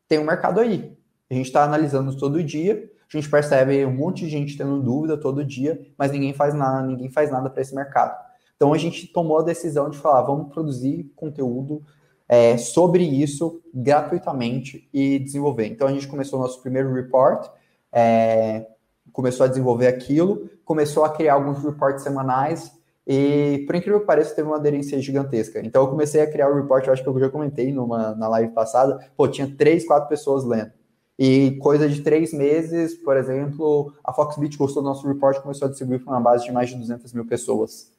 tem 0.08 0.20
um 0.20 0.26
mercado 0.26 0.60
aí. 0.60 0.98
A 1.30 1.34
gente 1.34 1.48
está 1.48 1.64
analisando 1.64 2.16
todo 2.18 2.44
dia 2.44 2.90
a 3.14 3.18
gente 3.18 3.30
percebe 3.30 3.86
um 3.86 3.94
monte 3.94 4.22
de 4.22 4.30
gente 4.30 4.58
tendo 4.58 4.82
dúvida 4.82 5.18
todo 5.18 5.44
dia, 5.44 5.86
mas 5.98 6.12
ninguém 6.12 6.34
faz 6.34 6.54
nada, 6.54 6.88
ninguém 6.88 7.10
faz 7.10 7.30
nada 7.30 7.50
para 7.50 7.62
esse 7.62 7.76
mercado. 7.76 8.18
Então 8.62 8.76
a 8.76 8.78
gente 8.78 9.08
tomou 9.08 9.40
a 9.40 9.42
decisão 9.42 9.90
de 9.90 9.98
falar, 9.98 10.22
vamos 10.22 10.54
produzir 10.54 11.12
conteúdo 11.16 11.82
é, 12.30 12.58
sobre 12.58 13.04
isso 13.04 13.60
gratuitamente 13.74 14.88
e 14.94 15.18
desenvolver. 15.18 15.66
Então 15.66 15.88
a 15.88 15.92
gente 15.92 16.08
começou 16.08 16.38
o 16.38 16.44
nosso 16.44 16.62
primeiro 16.62 16.94
report, 16.94 17.50
é, 17.92 18.68
começou 19.12 19.48
a 19.48 19.50
desenvolver 19.50 19.88
aquilo, 19.88 20.48
começou 20.64 21.04
a 21.04 21.10
criar 21.10 21.34
alguns 21.34 21.64
reports 21.64 22.04
semanais 22.04 22.72
e, 23.08 23.64
por 23.66 23.74
incrível 23.74 24.02
que 24.02 24.06
pareça, 24.06 24.36
teve 24.36 24.48
uma 24.48 24.58
aderência 24.58 25.02
gigantesca. 25.02 25.60
Então 25.66 25.82
eu 25.82 25.88
comecei 25.88 26.22
a 26.22 26.32
criar 26.32 26.48
o 26.48 26.56
report, 26.56 26.86
eu 26.86 26.94
acho 26.94 27.02
que 27.02 27.10
eu 27.10 27.20
já 27.20 27.32
comentei 27.32 27.74
numa, 27.74 28.14
na 28.14 28.28
live 28.28 28.54
passada, 28.54 29.10
pô, 29.18 29.28
tinha 29.28 29.52
três, 29.58 29.88
quatro 29.88 30.08
pessoas 30.08 30.44
lendo. 30.44 30.72
E 31.18 31.58
coisa 31.58 31.90
de 31.90 32.02
três 32.04 32.32
meses, 32.32 32.94
por 32.94 33.18
exemplo, 33.18 33.92
a 34.04 34.14
Foxbit 34.14 34.56
gostou 34.56 34.84
do 34.84 34.90
nosso 34.90 35.08
report 35.08 35.38
e 35.38 35.42
começou 35.42 35.66
a 35.66 35.70
distribuir 35.70 36.04
para 36.04 36.14
uma 36.14 36.22
base 36.22 36.46
de 36.46 36.52
mais 36.52 36.70
de 36.70 36.76
200 36.76 37.12
mil 37.12 37.26
pessoas. 37.26 37.91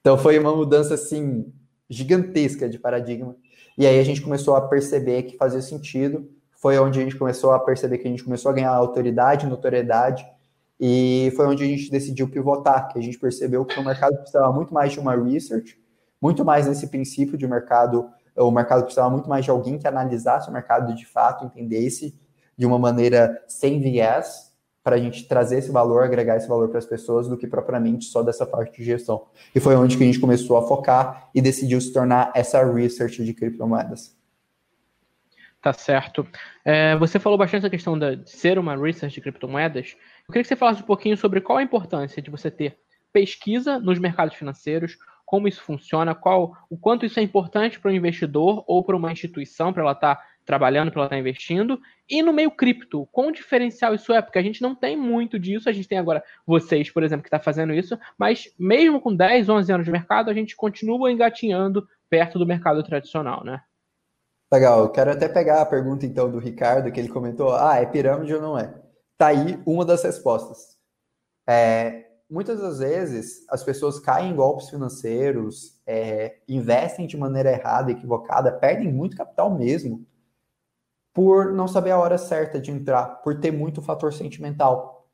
Então 0.00 0.16
foi 0.18 0.38
uma 0.38 0.54
mudança 0.54 0.94
assim 0.94 1.52
gigantesca 1.88 2.68
de 2.68 2.78
paradigma. 2.78 3.36
E 3.76 3.86
aí 3.86 3.98
a 3.98 4.04
gente 4.04 4.22
começou 4.22 4.54
a 4.54 4.68
perceber 4.68 5.24
que 5.24 5.36
fazia 5.36 5.60
sentido. 5.60 6.30
Foi 6.52 6.78
onde 6.78 7.00
a 7.00 7.02
gente 7.02 7.16
começou 7.16 7.52
a 7.52 7.58
perceber 7.58 7.98
que 7.98 8.06
a 8.06 8.10
gente 8.10 8.24
começou 8.24 8.50
a 8.50 8.54
ganhar 8.54 8.70
autoridade, 8.70 9.46
notoriedade. 9.46 10.26
E 10.78 11.32
foi 11.36 11.46
onde 11.46 11.62
a 11.62 11.66
gente 11.66 11.90
decidiu 11.90 12.28
pivotar, 12.28 12.88
que 12.88 12.98
a 12.98 13.02
gente 13.02 13.18
percebeu 13.18 13.64
que 13.64 13.78
o 13.78 13.84
mercado 13.84 14.16
precisava 14.16 14.52
muito 14.52 14.72
mais 14.72 14.92
de 14.92 14.98
uma 14.98 15.14
research, 15.14 15.78
muito 16.20 16.44
mais 16.44 16.66
nesse 16.66 16.86
princípio 16.86 17.36
de 17.36 17.46
mercado 17.46 18.10
o 18.36 18.50
mercado 18.50 18.84
precisava 18.84 19.10
muito 19.10 19.28
mais 19.28 19.44
de 19.44 19.50
alguém 19.50 19.78
que 19.78 19.86
analisasse 19.86 20.48
o 20.48 20.52
mercado 20.52 20.94
de 20.94 21.06
fato, 21.06 21.44
entendesse 21.44 22.18
de 22.56 22.66
uma 22.66 22.78
maneira 22.78 23.42
sem 23.48 23.80
viés, 23.80 24.49
para 24.90 24.96
a 24.96 25.00
gente 25.00 25.28
trazer 25.28 25.58
esse 25.58 25.70
valor, 25.70 26.02
agregar 26.02 26.36
esse 26.36 26.48
valor 26.48 26.68
para 26.68 26.78
as 26.78 26.84
pessoas, 26.84 27.28
do 27.28 27.36
que 27.36 27.46
propriamente 27.46 28.06
só 28.06 28.24
dessa 28.24 28.44
parte 28.44 28.78
de 28.78 28.84
gestão. 28.84 29.22
E 29.54 29.60
foi 29.60 29.76
onde 29.76 29.96
que 29.96 30.02
a 30.02 30.06
gente 30.06 30.18
começou 30.18 30.56
a 30.56 30.66
focar 30.66 31.30
e 31.32 31.40
decidiu 31.40 31.80
se 31.80 31.92
tornar 31.92 32.32
essa 32.34 32.60
research 32.64 33.24
de 33.24 33.32
criptomoedas. 33.32 34.18
Tá 35.62 35.72
certo. 35.72 36.26
É, 36.64 36.96
você 36.96 37.20
falou 37.20 37.38
bastante 37.38 37.62
da 37.62 37.70
questão 37.70 37.96
de 37.96 38.20
ser 38.28 38.58
uma 38.58 38.76
research 38.76 39.14
de 39.14 39.20
criptomoedas. 39.20 39.96
Eu 40.26 40.32
queria 40.32 40.42
que 40.42 40.48
você 40.48 40.56
falasse 40.56 40.82
um 40.82 40.86
pouquinho 40.86 41.16
sobre 41.16 41.40
qual 41.40 41.58
a 41.58 41.62
importância 41.62 42.20
de 42.20 42.28
você 42.28 42.50
ter 42.50 42.76
pesquisa 43.12 43.78
nos 43.78 44.00
mercados 44.00 44.34
financeiros, 44.34 44.98
como 45.24 45.46
isso 45.46 45.62
funciona, 45.62 46.16
qual 46.16 46.56
o 46.68 46.76
quanto 46.76 47.06
isso 47.06 47.20
é 47.20 47.22
importante 47.22 47.78
para 47.78 47.92
o 47.92 47.94
investidor 47.94 48.64
ou 48.66 48.82
para 48.82 48.96
uma 48.96 49.12
instituição, 49.12 49.72
para 49.72 49.84
ela 49.84 49.92
estar 49.92 50.16
tá 50.16 50.26
trabalhando, 50.50 50.90
para 50.90 51.02
ela 51.02 51.06
estar 51.06 51.14
tá 51.14 51.20
investindo, 51.20 51.80
e 52.08 52.24
no 52.24 52.32
meio 52.32 52.50
cripto, 52.50 53.06
quão 53.12 53.30
diferencial 53.30 53.94
isso 53.94 54.12
é, 54.12 54.20
porque 54.20 54.38
a 54.38 54.42
gente 54.42 54.60
não 54.60 54.74
tem 54.74 54.96
muito 54.96 55.38
disso, 55.38 55.68
a 55.68 55.72
gente 55.72 55.86
tem 55.86 55.96
agora 55.96 56.24
vocês, 56.44 56.90
por 56.90 57.04
exemplo, 57.04 57.22
que 57.22 57.28
está 57.28 57.38
fazendo 57.38 57.72
isso, 57.72 57.96
mas 58.18 58.52
mesmo 58.58 59.00
com 59.00 59.14
10, 59.14 59.48
11 59.48 59.72
anos 59.72 59.86
de 59.86 59.92
mercado, 59.92 60.28
a 60.28 60.34
gente 60.34 60.56
continua 60.56 61.12
engatinhando 61.12 61.86
perto 62.08 62.36
do 62.36 62.44
mercado 62.44 62.82
tradicional, 62.82 63.44
né? 63.44 63.60
Legal, 64.52 64.90
quero 64.90 65.12
até 65.12 65.28
pegar 65.28 65.62
a 65.62 65.66
pergunta 65.66 66.04
então 66.04 66.28
do 66.28 66.40
Ricardo, 66.40 66.90
que 66.90 66.98
ele 66.98 67.08
comentou: 67.08 67.54
ah, 67.54 67.76
é 67.76 67.86
pirâmide 67.86 68.34
ou 68.34 68.42
não 68.42 68.58
é? 68.58 68.74
Tá 69.16 69.28
aí 69.28 69.62
uma 69.64 69.84
das 69.84 70.02
respostas. 70.02 70.76
É, 71.48 72.06
muitas 72.28 72.60
das 72.60 72.80
vezes 72.80 73.44
as 73.48 73.62
pessoas 73.62 74.00
caem 74.00 74.32
em 74.32 74.36
golpes 74.36 74.68
financeiros, 74.68 75.80
é, 75.86 76.38
investem 76.48 77.06
de 77.06 77.16
maneira 77.16 77.52
errada, 77.52 77.90
equivocada, 77.90 78.52
perdem 78.52 78.92
muito 78.92 79.16
capital 79.16 79.52
mesmo, 79.56 80.06
por 81.12 81.52
não 81.52 81.66
saber 81.66 81.90
a 81.90 81.98
hora 81.98 82.16
certa 82.16 82.60
de 82.60 82.70
entrar, 82.70 83.22
por 83.22 83.40
ter 83.40 83.50
muito 83.50 83.82
fator 83.82 84.12
sentimental. 84.12 85.06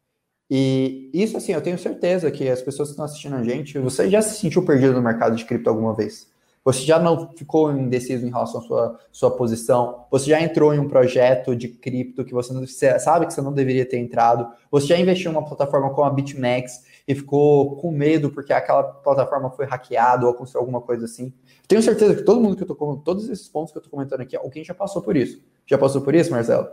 E 0.50 1.10
isso, 1.12 1.36
assim, 1.36 1.52
eu 1.52 1.60
tenho 1.60 1.78
certeza 1.78 2.30
que 2.30 2.48
as 2.48 2.62
pessoas 2.62 2.88
que 2.88 2.92
estão 2.92 3.04
assistindo 3.04 3.34
a 3.34 3.42
gente, 3.42 3.78
você 3.78 4.08
já 4.08 4.22
se 4.22 4.38
sentiu 4.38 4.64
perdido 4.64 4.92
no 4.92 5.02
mercado 5.02 5.34
de 5.34 5.44
cripto 5.44 5.68
alguma 5.68 5.94
vez? 5.94 6.30
Você 6.66 6.80
já 6.80 6.98
não 6.98 7.30
ficou 7.30 7.70
indeciso 7.70 8.26
em 8.26 8.28
relação 8.28 8.60
à 8.60 8.64
sua, 8.64 9.00
sua 9.12 9.36
posição? 9.36 10.04
Você 10.10 10.30
já 10.30 10.42
entrou 10.42 10.74
em 10.74 10.80
um 10.80 10.88
projeto 10.88 11.54
de 11.54 11.68
cripto 11.68 12.24
que 12.24 12.34
você, 12.34 12.52
não, 12.52 12.66
você 12.66 12.98
sabe 12.98 13.24
que 13.24 13.32
você 13.32 13.40
não 13.40 13.52
deveria 13.52 13.88
ter 13.88 13.98
entrado? 13.98 14.52
Você 14.68 14.88
já 14.88 14.98
investiu 14.98 15.30
em 15.30 15.34
uma 15.34 15.44
plataforma 15.44 15.90
como 15.90 16.08
a 16.08 16.10
BitMEX 16.10 16.84
e 17.06 17.14
ficou 17.14 17.76
com 17.76 17.92
medo 17.92 18.30
porque 18.30 18.52
aquela 18.52 18.82
plataforma 18.82 19.48
foi 19.48 19.64
hackeada 19.64 20.26
ou 20.26 20.32
aconteceu 20.32 20.60
alguma 20.60 20.80
coisa 20.80 21.04
assim? 21.04 21.32
Tenho 21.68 21.80
certeza 21.80 22.16
que 22.16 22.24
todo 22.24 22.40
mundo 22.40 22.56
que 22.56 22.64
eu 22.64 22.66
tô 22.66 22.74
com 22.74 22.96
todos 22.96 23.28
esses 23.28 23.46
pontos 23.48 23.70
que 23.70 23.78
eu 23.78 23.82
tô 23.82 23.88
comentando 23.88 24.22
aqui, 24.22 24.36
alguém 24.36 24.64
já 24.64 24.74
passou 24.74 25.00
por 25.00 25.16
isso. 25.16 25.40
Já 25.66 25.78
passou 25.78 26.02
por 26.02 26.16
isso, 26.16 26.32
Marcelo? 26.32 26.66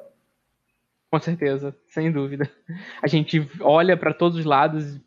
Com 1.12 1.20
certeza, 1.20 1.76
sem 1.88 2.12
dúvida. 2.12 2.50
A 3.00 3.08
gente 3.08 3.48
olha 3.62 3.96
para 3.96 4.12
todos 4.12 4.40
os 4.40 4.46
lados, 4.46 5.00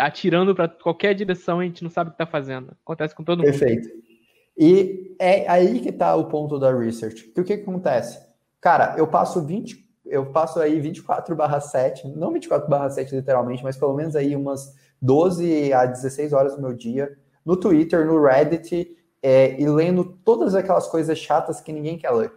atirando 0.00 0.56
para 0.56 0.66
qualquer 0.68 1.14
direção, 1.14 1.62
e 1.62 1.66
a 1.66 1.68
gente 1.68 1.84
não 1.84 1.90
sabe 1.90 2.08
o 2.08 2.12
que 2.12 2.20
está 2.20 2.26
fazendo. 2.26 2.76
Acontece 2.84 3.14
com 3.14 3.22
todo 3.22 3.38
mundo. 3.38 3.56
Perfeito. 3.56 4.02
E 4.56 5.16
é 5.18 5.48
aí 5.48 5.80
que 5.80 5.88
está 5.88 6.14
o 6.14 6.26
ponto 6.26 6.58
da 6.58 6.72
research. 6.76 7.24
Que 7.28 7.40
o 7.40 7.44
que, 7.44 7.56
que 7.56 7.62
acontece? 7.62 8.18
Cara, 8.60 8.94
eu 8.96 9.06
passo 9.06 9.42
20, 9.44 9.84
eu 10.06 10.26
passo 10.26 10.60
aí 10.60 10.80
24 10.80 11.34
barra 11.34 11.60
7, 11.60 12.08
não 12.08 12.32
24 12.32 12.68
barra 12.68 12.90
7 12.90 13.14
literalmente, 13.14 13.62
mas 13.62 13.76
pelo 13.76 13.94
menos 13.94 14.16
aí 14.16 14.34
umas 14.34 14.74
12 15.00 15.72
a 15.72 15.84
16 15.86 16.32
horas 16.32 16.56
do 16.56 16.62
meu 16.62 16.72
dia 16.72 17.16
no 17.44 17.56
Twitter, 17.56 18.06
no 18.06 18.22
Reddit, 18.22 18.96
é, 19.22 19.60
e 19.60 19.66
lendo 19.66 20.04
todas 20.24 20.54
aquelas 20.54 20.86
coisas 20.86 21.18
chatas 21.18 21.60
que 21.60 21.72
ninguém 21.72 21.98
quer 21.98 22.10
ler. 22.10 22.32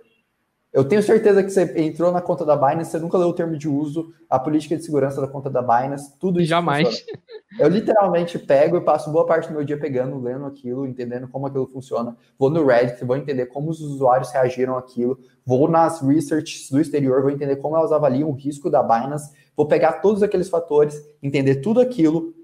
Eu 0.78 0.86
tenho 0.86 1.02
certeza 1.02 1.44
que 1.44 1.50
você 1.50 1.74
entrou 1.82 2.12
na 2.12 2.22
conta 2.22 2.46
da 2.46 2.56
Binance, 2.56 2.92
você 2.92 3.00
nunca 3.00 3.18
leu 3.18 3.30
o 3.30 3.34
termo 3.34 3.58
de 3.58 3.68
uso, 3.68 4.14
a 4.30 4.38
política 4.38 4.78
de 4.78 4.86
segurança 4.86 5.20
da 5.20 5.28
conta 5.28 5.50
da 5.50 5.60
Binance, 5.60 6.16
tudo 6.20 6.40
isso. 6.40 6.50
Jamais. 6.50 6.88
Funciona. 6.88 7.20
Eu 7.60 7.68
literalmente 7.68 8.38
pego 8.38 8.78
e 8.78 8.82
passo 8.82 9.12
boa 9.12 9.26
parte 9.26 9.48
do 9.48 9.56
meu 9.56 9.64
dia 9.64 9.80
pegando, 9.80 10.22
lendo 10.22 10.46
aquilo, 10.46 10.86
entendendo 10.86 11.28
como 11.30 11.48
aquilo 11.48 11.66
funciona. 11.66 12.16
Vou 12.38 12.52
no 12.52 12.64
Reddit, 12.64 13.04
vou 13.04 13.18
entender 13.18 13.48
como 13.48 13.72
os 13.72 13.82
usuários 13.82 14.30
reagiram 14.30 14.78
àquilo. 14.78 15.18
Vou 15.44 15.68
nas 15.68 16.00
researches 16.00 16.70
do 16.70 16.80
exterior, 16.80 17.24
vou 17.24 17.32
entender 17.32 17.56
como 17.56 17.76
elas 17.76 17.92
avaliam 17.92 18.30
o 18.30 18.34
risco 18.34 18.70
da 18.70 18.84
Binance. 18.84 19.34
Vou 19.56 19.66
pegar 19.68 19.94
todos 19.94 20.22
aqueles 20.22 20.48
fatores, 20.48 21.02
entender 21.24 21.56
tudo 21.56 21.82
aquilo, 21.82 22.36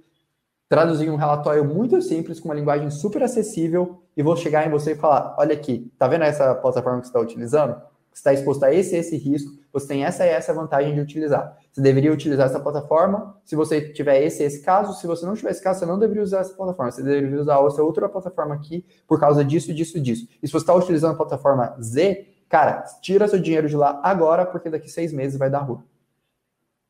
traduzir 0.68 1.08
um 1.08 1.18
relatório 1.18 1.64
muito 1.64 2.02
simples, 2.02 2.40
com 2.40 2.50
uma 2.50 2.56
linguagem 2.56 2.90
super 2.90 3.22
acessível, 3.22 4.02
e 4.18 4.24
vou 4.24 4.36
chegar 4.36 4.66
em 4.66 4.72
você 4.72 4.94
e 4.94 4.96
falar: 4.96 5.36
olha 5.38 5.54
aqui, 5.54 5.94
tá 6.00 6.08
vendo 6.08 6.24
essa 6.24 6.56
plataforma 6.56 7.00
que 7.00 7.06
você 7.06 7.10
está 7.12 7.20
utilizando? 7.20 7.93
Está 8.18 8.34
exposto 8.34 8.64
a 8.64 8.74
esse 8.74 8.96
esse 8.96 9.18
risco, 9.18 9.52
você 9.72 9.88
tem 9.88 10.06
essa 10.06 10.26
e 10.26 10.30
essa 10.30 10.54
vantagem 10.54 10.94
de 10.94 11.02
utilizar. 11.02 11.58
Você 11.72 11.82
deveria 11.82 12.14
utilizar 12.14 12.46
essa 12.46 12.60
plataforma 12.60 13.36
se 13.44 13.56
você 13.56 13.92
tiver 13.92 14.22
esse 14.24 14.44
esse 14.44 14.62
caso. 14.62 14.94
Se 15.00 15.08
você 15.08 15.26
não 15.26 15.34
tiver 15.34 15.50
esse 15.50 15.64
caso, 15.64 15.80
você 15.80 15.86
não 15.86 15.98
deveria 15.98 16.22
usar 16.22 16.42
essa 16.42 16.54
plataforma. 16.54 16.92
Você 16.92 17.02
deveria 17.02 17.42
usar 17.42 17.60
essa 17.66 17.82
outra 17.84 18.08
plataforma 18.08 18.54
aqui 18.54 18.86
por 19.08 19.20
causa 19.20 19.44
disso, 19.44 19.74
disso, 19.74 20.00
disso. 20.00 20.28
E 20.42 20.48
se 20.48 20.54
você 20.54 20.64
está 20.64 20.76
utilizando 20.76 21.14
a 21.14 21.18
plataforma 21.18 21.76
Z, 21.82 22.28
cara, 22.48 22.84
tira 23.02 23.28
seu 23.28 23.40
dinheiro 23.40 23.68
de 23.68 23.76
lá 23.76 24.00
agora, 24.04 24.46
porque 24.46 24.70
daqui 24.70 24.90
seis 24.90 25.12
meses 25.12 25.38
vai 25.38 25.50
dar 25.50 25.60
ruim. 25.60 25.82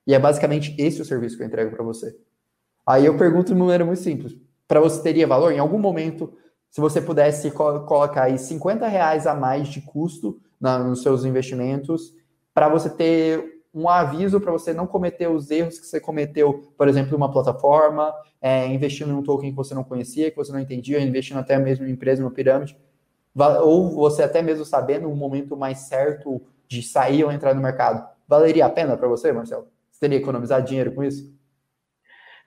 E 0.05 0.13
é 0.13 0.19
basicamente 0.19 0.75
esse 0.77 1.01
o 1.01 1.05
serviço 1.05 1.37
que 1.37 1.43
eu 1.43 1.47
entrego 1.47 1.73
para 1.73 1.83
você. 1.83 2.17
Aí 2.85 3.05
eu 3.05 3.17
pergunto 3.17 3.53
de 3.53 3.59
maneira 3.59 3.85
muito 3.85 4.01
simples. 4.01 4.35
Para 4.67 4.81
você 4.81 5.01
teria 5.01 5.25
valor? 5.25 5.53
Em 5.53 5.59
algum 5.59 5.79
momento, 5.79 6.33
se 6.69 6.81
você 6.81 6.99
pudesse 6.99 7.51
colocar 7.51 8.23
aí 8.23 8.37
50 8.37 8.87
reais 8.87 9.25
a 9.25 9.33
mais 9.33 9.67
de 9.67 9.79
custo 9.79 10.41
na, 10.63 10.79
nos 10.79 11.01
seus 11.01 11.25
investimentos, 11.25 12.15
para 12.53 12.69
você 12.69 12.89
ter 12.89 13.61
um 13.73 13.89
aviso 13.89 14.39
para 14.39 14.51
você 14.51 14.73
não 14.73 14.87
cometer 14.87 15.27
os 15.27 15.51
erros 15.51 15.77
que 15.77 15.85
você 15.85 15.99
cometeu, 15.99 16.71
por 16.77 16.87
exemplo, 16.87 17.11
em 17.13 17.17
uma 17.17 17.29
plataforma, 17.29 18.13
é, 18.41 18.65
investindo 18.67 19.11
em 19.11 19.13
um 19.13 19.21
token 19.21 19.49
que 19.49 19.55
você 19.57 19.75
não 19.75 19.83
conhecia, 19.83 20.31
que 20.31 20.37
você 20.37 20.53
não 20.53 20.59
entendia, 20.61 21.01
investindo 21.01 21.39
até 21.39 21.57
mesmo 21.57 21.85
em 21.85 21.91
empresa, 21.91 22.21
em 22.21 22.23
uma 22.23 22.31
pirâmide, 22.31 22.77
ou 23.35 23.91
você 23.91 24.23
até 24.23 24.41
mesmo 24.41 24.63
sabendo 24.63 25.11
o 25.11 25.15
momento 25.15 25.57
mais 25.57 25.79
certo 25.79 26.41
de 26.65 26.81
sair 26.81 27.25
ou 27.25 27.31
entrar 27.31 27.53
no 27.53 27.61
mercado. 27.61 28.07
Valeria 28.25 28.65
a 28.65 28.69
pena 28.69 28.95
para 28.95 29.07
você, 29.09 29.33
Marcelo? 29.33 29.67
Você 29.91 29.99
teria 29.99 30.17
economizado 30.17 30.65
dinheiro 30.65 30.93
com 30.93 31.03
isso? 31.03 31.33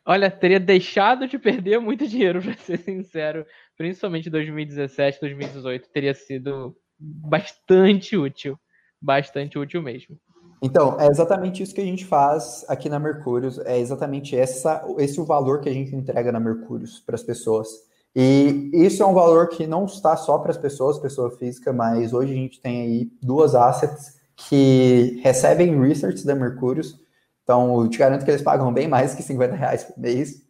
Olha, 0.07 0.31
teria 0.31 0.61
deixado 0.61 1.29
de 1.29 1.39
perder 1.39 1.81
muito 1.81 2.07
dinheiro, 2.09 2.41
para 2.41 2.57
ser 2.57 2.79
sincero. 2.79 3.45
Principalmente 3.77 4.31
2017, 4.31 5.21
2018, 5.21 5.91
teria 5.91 6.15
sido 6.15 6.75
bastante 6.99 8.17
útil. 8.17 8.59
Bastante 9.00 9.59
útil 9.59 9.83
mesmo. 9.83 10.19
Então, 10.62 10.99
é 10.99 11.07
exatamente 11.07 11.62
isso 11.62 11.75
que 11.75 11.81
a 11.81 11.85
gente 11.85 12.05
faz 12.05 12.65
aqui 12.69 12.88
na 12.88 12.99
Mercúrios. 12.99 13.59
É 13.59 13.79
exatamente 13.79 14.37
essa, 14.37 14.85
esse 14.99 15.21
o 15.21 15.25
valor 15.25 15.61
que 15.61 15.69
a 15.69 15.73
gente 15.73 15.95
entrega 15.95 16.33
na 16.33 16.41
Mercúrios 16.41 16.99
para 17.00 17.15
as 17.15 17.23
pessoas. 17.23 17.69
E 18.15 18.71
isso 18.73 19.03
é 19.03 19.07
um 19.07 19.12
valor 19.12 19.49
que 19.49 19.67
não 19.67 19.85
está 19.85 20.17
só 20.17 20.38
para 20.38 20.50
as 20.50 20.57
pessoas, 20.57 20.99
pessoa 20.99 21.31
física, 21.31 21.73
mas 21.73 22.15
hoje 22.15 22.33
a 22.33 22.37
gente 22.37 22.61
tem 22.61 22.81
aí 22.81 23.11
duas 23.23 23.55
assets 23.55 24.17
que 24.35 25.21
recebem 25.23 25.79
research 25.79 26.25
da 26.25 26.35
Mercúrios. 26.35 26.99
Então, 27.43 27.83
eu 27.83 27.88
te 27.88 27.99
garanto 27.99 28.25
que 28.25 28.31
eles 28.31 28.43
pagam 28.43 28.73
bem 28.73 28.88
mais 28.88 29.15
que 29.15 29.23
50 29.23 29.55
reais 29.55 29.85
por 29.85 29.99
mês 29.99 30.46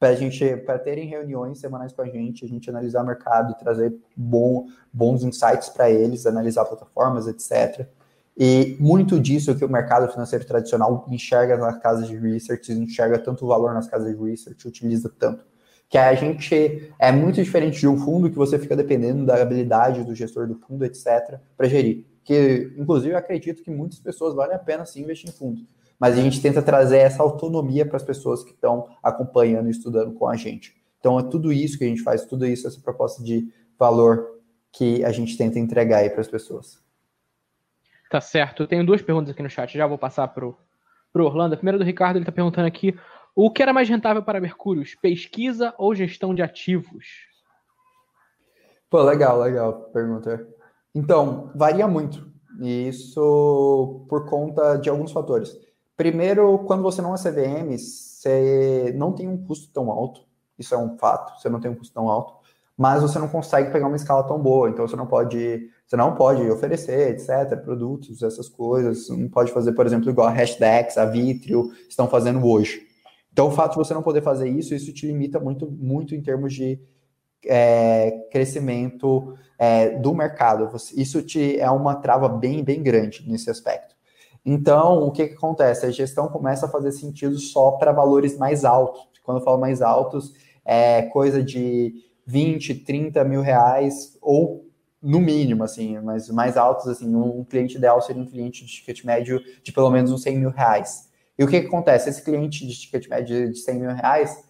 para 0.00 0.14
gente 0.14 0.56
para 0.56 0.78
terem 0.78 1.06
reuniões 1.06 1.58
semanais 1.58 1.92
com 1.92 2.00
a 2.00 2.06
gente, 2.06 2.42
a 2.42 2.48
gente 2.48 2.70
analisar 2.70 3.02
o 3.02 3.06
mercado, 3.06 3.54
trazer 3.58 3.94
bom, 4.16 4.66
bons 4.90 5.22
insights 5.22 5.68
para 5.68 5.90
eles, 5.90 6.24
analisar 6.24 6.64
plataformas, 6.64 7.28
etc. 7.28 7.86
E 8.34 8.78
muito 8.80 9.20
disso 9.20 9.54
que 9.54 9.62
o 9.62 9.68
mercado 9.68 10.10
financeiro 10.10 10.46
tradicional 10.46 11.04
enxerga 11.10 11.58
nas 11.58 11.76
casas 11.76 12.08
de 12.08 12.16
research, 12.16 12.72
enxerga 12.72 13.18
tanto 13.18 13.46
valor 13.46 13.74
nas 13.74 13.86
casas 13.86 14.16
de 14.16 14.24
research, 14.24 14.66
utiliza 14.66 15.12
tanto. 15.18 15.44
Que 15.86 15.98
a 15.98 16.14
gente 16.14 16.90
é 16.98 17.12
muito 17.12 17.34
diferente 17.34 17.80
de 17.80 17.86
um 17.86 17.98
fundo 17.98 18.30
que 18.30 18.36
você 18.36 18.58
fica 18.58 18.74
dependendo 18.74 19.26
da 19.26 19.42
habilidade 19.42 20.02
do 20.02 20.14
gestor 20.14 20.46
do 20.46 20.54
fundo, 20.54 20.82
etc., 20.82 21.38
para 21.54 21.68
gerir. 21.68 22.06
Que, 22.24 22.72
inclusive, 22.78 23.14
acredito 23.14 23.62
que 23.62 23.70
muitas 23.70 23.98
pessoas 23.98 24.34
vale 24.34 24.54
a 24.54 24.58
pena 24.58 24.86
sim 24.86 25.02
investir 25.02 25.28
em 25.28 25.32
fundos 25.32 25.66
mas 26.00 26.18
a 26.18 26.22
gente 26.22 26.40
tenta 26.40 26.62
trazer 26.62 26.98
essa 26.98 27.22
autonomia 27.22 27.84
para 27.84 27.98
as 27.98 28.02
pessoas 28.02 28.42
que 28.42 28.52
estão 28.52 28.88
acompanhando 29.02 29.68
e 29.68 29.70
estudando 29.70 30.14
com 30.14 30.26
a 30.26 30.34
gente. 30.34 30.74
Então 30.98 31.18
é 31.18 31.22
tudo 31.22 31.52
isso 31.52 31.76
que 31.76 31.84
a 31.84 31.88
gente 31.88 32.02
faz, 32.02 32.24
tudo 32.24 32.46
isso, 32.46 32.66
essa 32.66 32.80
proposta 32.80 33.22
de 33.22 33.52
valor 33.78 34.40
que 34.72 35.04
a 35.04 35.12
gente 35.12 35.36
tenta 35.36 35.58
entregar 35.58 35.98
aí 35.98 36.08
para 36.08 36.22
as 36.22 36.28
pessoas. 36.28 36.82
Tá 38.10 38.20
certo. 38.20 38.62
Eu 38.62 38.66
tenho 38.66 38.84
duas 38.84 39.02
perguntas 39.02 39.30
aqui 39.30 39.42
no 39.42 39.50
chat, 39.50 39.76
já 39.76 39.86
vou 39.86 39.98
passar 39.98 40.28
pro, 40.28 40.56
pro 41.12 41.24
Orlando. 41.24 41.54
A 41.54 41.56
primeira 41.56 41.78
do 41.78 41.84
Ricardo, 41.84 42.16
ele 42.16 42.22
está 42.22 42.32
perguntando 42.32 42.66
aqui: 42.66 42.98
o 43.34 43.50
que 43.50 43.62
era 43.62 43.72
mais 43.72 43.88
rentável 43.88 44.22
para 44.22 44.40
Mercúrios, 44.40 44.94
pesquisa 44.94 45.74
ou 45.78 45.94
gestão 45.94 46.34
de 46.34 46.42
ativos? 46.42 47.06
Pô, 48.88 49.02
legal, 49.02 49.38
legal 49.38 49.90
pergunta. 49.92 50.46
Então, 50.94 51.52
varia 51.54 51.86
muito. 51.86 52.28
E 52.60 52.88
isso 52.88 54.04
por 54.08 54.28
conta 54.28 54.76
de 54.76 54.90
alguns 54.90 55.12
fatores. 55.12 55.56
Primeiro, 56.00 56.60
quando 56.60 56.82
você 56.82 57.02
não 57.02 57.14
é 57.14 57.18
CVM, 57.18 57.76
você 57.76 58.90
não 58.96 59.12
tem 59.12 59.28
um 59.28 59.36
custo 59.36 59.70
tão 59.70 59.90
alto. 59.90 60.22
Isso 60.58 60.74
é 60.74 60.78
um 60.78 60.96
fato, 60.96 61.38
você 61.38 61.50
não 61.50 61.60
tem 61.60 61.70
um 61.70 61.74
custo 61.74 61.92
tão 61.92 62.08
alto. 62.08 62.40
mas 62.74 63.02
você 63.02 63.18
não 63.18 63.28
consegue 63.28 63.70
pegar 63.70 63.86
uma 63.86 63.96
escala 63.96 64.26
tão 64.26 64.38
boa, 64.40 64.70
então 64.70 64.88
você 64.88 64.96
não 64.96 65.06
pode, 65.06 65.68
você 65.86 65.96
não 65.98 66.14
pode 66.14 66.40
oferecer, 66.50 67.10
etc, 67.10 67.54
produtos, 67.62 68.22
essas 68.22 68.48
coisas, 68.48 69.10
não 69.10 69.28
pode 69.28 69.52
fazer, 69.52 69.72
por 69.72 69.84
exemplo, 69.84 70.08
igual 70.08 70.28
a 70.28 70.30
Hashdex, 70.30 70.96
a 70.96 71.04
Vitrio 71.04 71.70
estão 71.86 72.08
fazendo 72.08 72.46
hoje. 72.46 72.80
Então, 73.30 73.48
o 73.48 73.50
fato 73.50 73.72
de 73.72 73.76
você 73.76 73.92
não 73.92 74.02
poder 74.02 74.22
fazer 74.22 74.48
isso, 74.48 74.74
isso 74.74 74.94
te 74.94 75.06
limita 75.06 75.38
muito, 75.38 75.70
muito 75.70 76.14
em 76.14 76.22
termos 76.22 76.54
de 76.54 76.80
é, 77.44 78.10
crescimento 78.32 79.36
é, 79.58 79.98
do 79.98 80.14
mercado. 80.14 80.74
Isso 80.96 81.20
te 81.20 81.60
é 81.60 81.70
uma 81.70 81.96
trava 81.96 82.26
bem, 82.26 82.64
bem 82.64 82.82
grande 82.82 83.22
nesse 83.28 83.50
aspecto. 83.50 83.99
Então, 84.44 85.02
o 85.02 85.10
que, 85.10 85.28
que 85.28 85.34
acontece? 85.34 85.86
A 85.86 85.90
gestão 85.90 86.28
começa 86.28 86.66
a 86.66 86.68
fazer 86.68 86.92
sentido 86.92 87.38
só 87.38 87.72
para 87.72 87.92
valores 87.92 88.38
mais 88.38 88.64
altos. 88.64 89.08
Quando 89.22 89.38
eu 89.38 89.44
falo 89.44 89.58
mais 89.58 89.82
altos, 89.82 90.32
é 90.64 91.02
coisa 91.02 91.42
de 91.42 91.94
20, 92.26 92.74
30 92.76 93.22
mil 93.24 93.42
reais, 93.42 94.16
ou 94.20 94.70
no 95.02 95.20
mínimo, 95.20 95.64
assim, 95.64 95.98
mas 96.00 96.28
mais 96.28 96.56
altos, 96.56 96.86
assim, 96.86 97.14
um 97.14 97.44
cliente 97.44 97.76
ideal 97.76 98.00
seria 98.02 98.22
um 98.22 98.26
cliente 98.26 98.64
de 98.64 98.70
ticket 98.70 99.04
médio 99.04 99.40
de 99.62 99.72
pelo 99.72 99.90
menos 99.90 100.12
uns 100.12 100.22
100 100.22 100.38
mil 100.38 100.50
reais. 100.50 101.08
E 101.38 101.44
o 101.44 101.48
que, 101.48 101.60
que 101.60 101.66
acontece? 101.66 102.10
Esse 102.10 102.22
cliente 102.22 102.66
de 102.66 102.78
ticket 102.78 103.08
médio 103.08 103.50
de 103.50 103.58
100 103.58 103.78
mil 103.78 103.90
reais, 103.94 104.44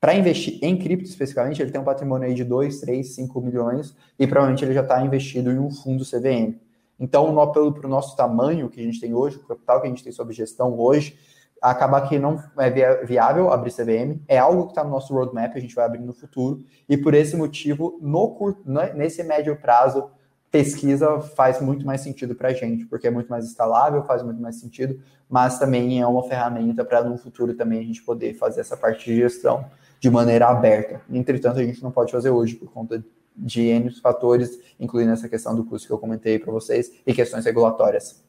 para 0.00 0.14
investir 0.14 0.58
em 0.60 0.76
cripto 0.76 1.08
especificamente, 1.08 1.62
ele 1.62 1.70
tem 1.70 1.80
um 1.80 1.84
patrimônio 1.84 2.26
aí 2.26 2.34
de 2.34 2.42
2, 2.42 2.80
3, 2.80 3.14
5 3.14 3.40
milhões 3.40 3.94
e 4.18 4.26
provavelmente 4.26 4.64
ele 4.64 4.74
já 4.74 4.80
está 4.80 5.00
investido 5.00 5.52
em 5.52 5.58
um 5.60 5.70
fundo 5.70 6.04
CVM. 6.04 6.58
Então, 7.02 7.34
para 7.52 7.86
o 7.86 7.90
nosso 7.90 8.16
tamanho 8.16 8.68
que 8.68 8.80
a 8.80 8.84
gente 8.84 9.00
tem 9.00 9.12
hoje, 9.12 9.36
o 9.36 9.40
capital 9.44 9.80
que 9.80 9.88
a 9.88 9.90
gente 9.90 10.04
tem 10.04 10.12
sob 10.12 10.32
gestão 10.32 10.78
hoje, 10.78 11.18
acabar 11.60 12.08
que 12.08 12.16
não 12.16 12.40
é 12.56 12.70
viável 13.04 13.52
abrir 13.52 13.72
CVM, 13.72 14.22
é 14.28 14.38
algo 14.38 14.66
que 14.66 14.70
está 14.70 14.84
no 14.84 14.90
nosso 14.90 15.12
roadmap, 15.12 15.52
a 15.52 15.58
gente 15.58 15.74
vai 15.74 15.84
abrir 15.84 15.98
no 15.98 16.12
futuro, 16.12 16.64
e 16.88 16.96
por 16.96 17.12
esse 17.12 17.36
motivo, 17.36 17.98
no 18.00 18.28
curto, 18.36 18.62
nesse 18.94 19.24
médio 19.24 19.56
prazo, 19.56 20.10
pesquisa 20.48 21.18
faz 21.18 21.60
muito 21.60 21.84
mais 21.84 22.02
sentido 22.02 22.36
para 22.36 22.50
a 22.50 22.52
gente, 22.52 22.86
porque 22.86 23.08
é 23.08 23.10
muito 23.10 23.28
mais 23.28 23.46
escalável, 23.46 24.04
faz 24.04 24.22
muito 24.22 24.40
mais 24.40 24.60
sentido, 24.60 25.00
mas 25.28 25.58
também 25.58 26.00
é 26.00 26.06
uma 26.06 26.22
ferramenta 26.22 26.84
para 26.84 27.02
no 27.02 27.18
futuro 27.18 27.52
também 27.54 27.80
a 27.80 27.84
gente 27.84 28.00
poder 28.00 28.34
fazer 28.34 28.60
essa 28.60 28.76
parte 28.76 29.06
de 29.06 29.16
gestão 29.16 29.64
de 29.98 30.08
maneira 30.08 30.46
aberta. 30.46 31.00
Entretanto, 31.10 31.58
a 31.58 31.64
gente 31.64 31.82
não 31.82 31.90
pode 31.90 32.12
fazer 32.12 32.30
hoje 32.30 32.54
por 32.54 32.70
conta 32.70 33.02
de 33.36 33.62
N 33.62 33.90
fatores, 34.00 34.58
incluindo 34.78 35.12
essa 35.12 35.28
questão 35.28 35.54
do 35.54 35.64
custo 35.64 35.86
que 35.86 35.92
eu 35.92 35.98
comentei 35.98 36.38
para 36.38 36.52
vocês 36.52 36.90
e 37.06 37.14
questões 37.14 37.44
regulatórias. 37.44 38.22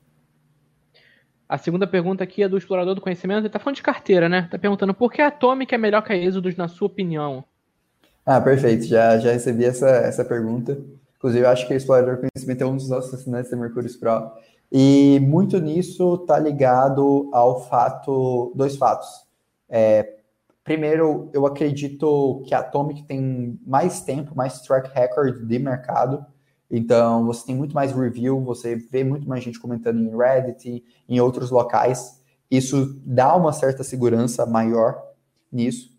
A 1.47 1.57
segunda 1.57 1.85
pergunta 1.85 2.23
aqui 2.23 2.41
é 2.41 2.49
do 2.49 2.57
explorador 2.57 2.95
do 2.95 3.01
conhecimento. 3.01 3.39
Ele 3.39 3.47
está 3.47 3.59
falando 3.59 3.75
de 3.75 3.83
carteira, 3.83 4.27
né? 4.27 4.43
Está 4.45 4.57
perguntando 4.57 4.93
por 4.93 5.11
que 5.11 5.21
a 5.21 5.27
Atomic 5.27 5.75
é 5.75 5.77
melhor 5.77 6.01
que 6.01 6.13
a 6.13 6.17
Exodus, 6.17 6.55
na 6.55 6.67
sua 6.67 6.87
opinião? 6.87 7.43
Ah, 8.25 8.41
perfeito. 8.41 8.85
Já, 8.85 9.17
já 9.19 9.31
recebi 9.31 9.65
essa, 9.65 9.87
essa 9.87 10.25
pergunta. 10.25 10.77
Inclusive, 11.17 11.45
eu 11.45 11.49
acho 11.49 11.67
que 11.67 11.73
o 11.73 11.77
explorador 11.77 12.15
do 12.15 12.21
conhecimento 12.21 12.63
é 12.63 12.65
um 12.65 12.75
dos 12.75 12.89
nossos 12.89 13.13
assinantes 13.13 13.51
da 13.51 13.57
Mercúrio 13.57 13.99
Pro. 13.99 14.31
E 14.71 15.19
muito 15.21 15.59
nisso 15.59 16.15
está 16.15 16.39
ligado 16.39 17.29
ao 17.31 17.67
fato, 17.69 18.51
dois 18.55 18.75
fatos. 18.75 19.07
É, 19.69 20.15
primeiro, 20.63 21.29
eu 21.33 21.45
acredito 21.45 22.43
que 22.47 22.53
a 22.53 22.59
Atomic 22.59 23.03
tem 23.03 23.59
mais 23.65 24.01
tempo, 24.01 24.35
mais 24.35 24.61
track 24.61 24.89
record 24.93 25.45
de 25.45 25.59
mercado 25.59 26.25
então, 26.75 27.23
você 27.27 27.45
tem 27.45 27.55
muito 27.55 27.75
mais 27.75 27.91
review, 27.91 28.41
você 28.41 28.75
vê 28.75 29.03
muito 29.03 29.29
mais 29.29 29.43
gente 29.43 29.59
comentando 29.59 29.99
em 29.99 30.17
Reddit, 30.17 30.83
em 31.07 31.19
outros 31.19 31.51
locais. 31.51 32.19
Isso 32.49 32.99
dá 33.05 33.35
uma 33.35 33.53
certa 33.53 33.83
segurança 33.83 34.43
maior 34.43 34.99
nisso. 35.51 35.93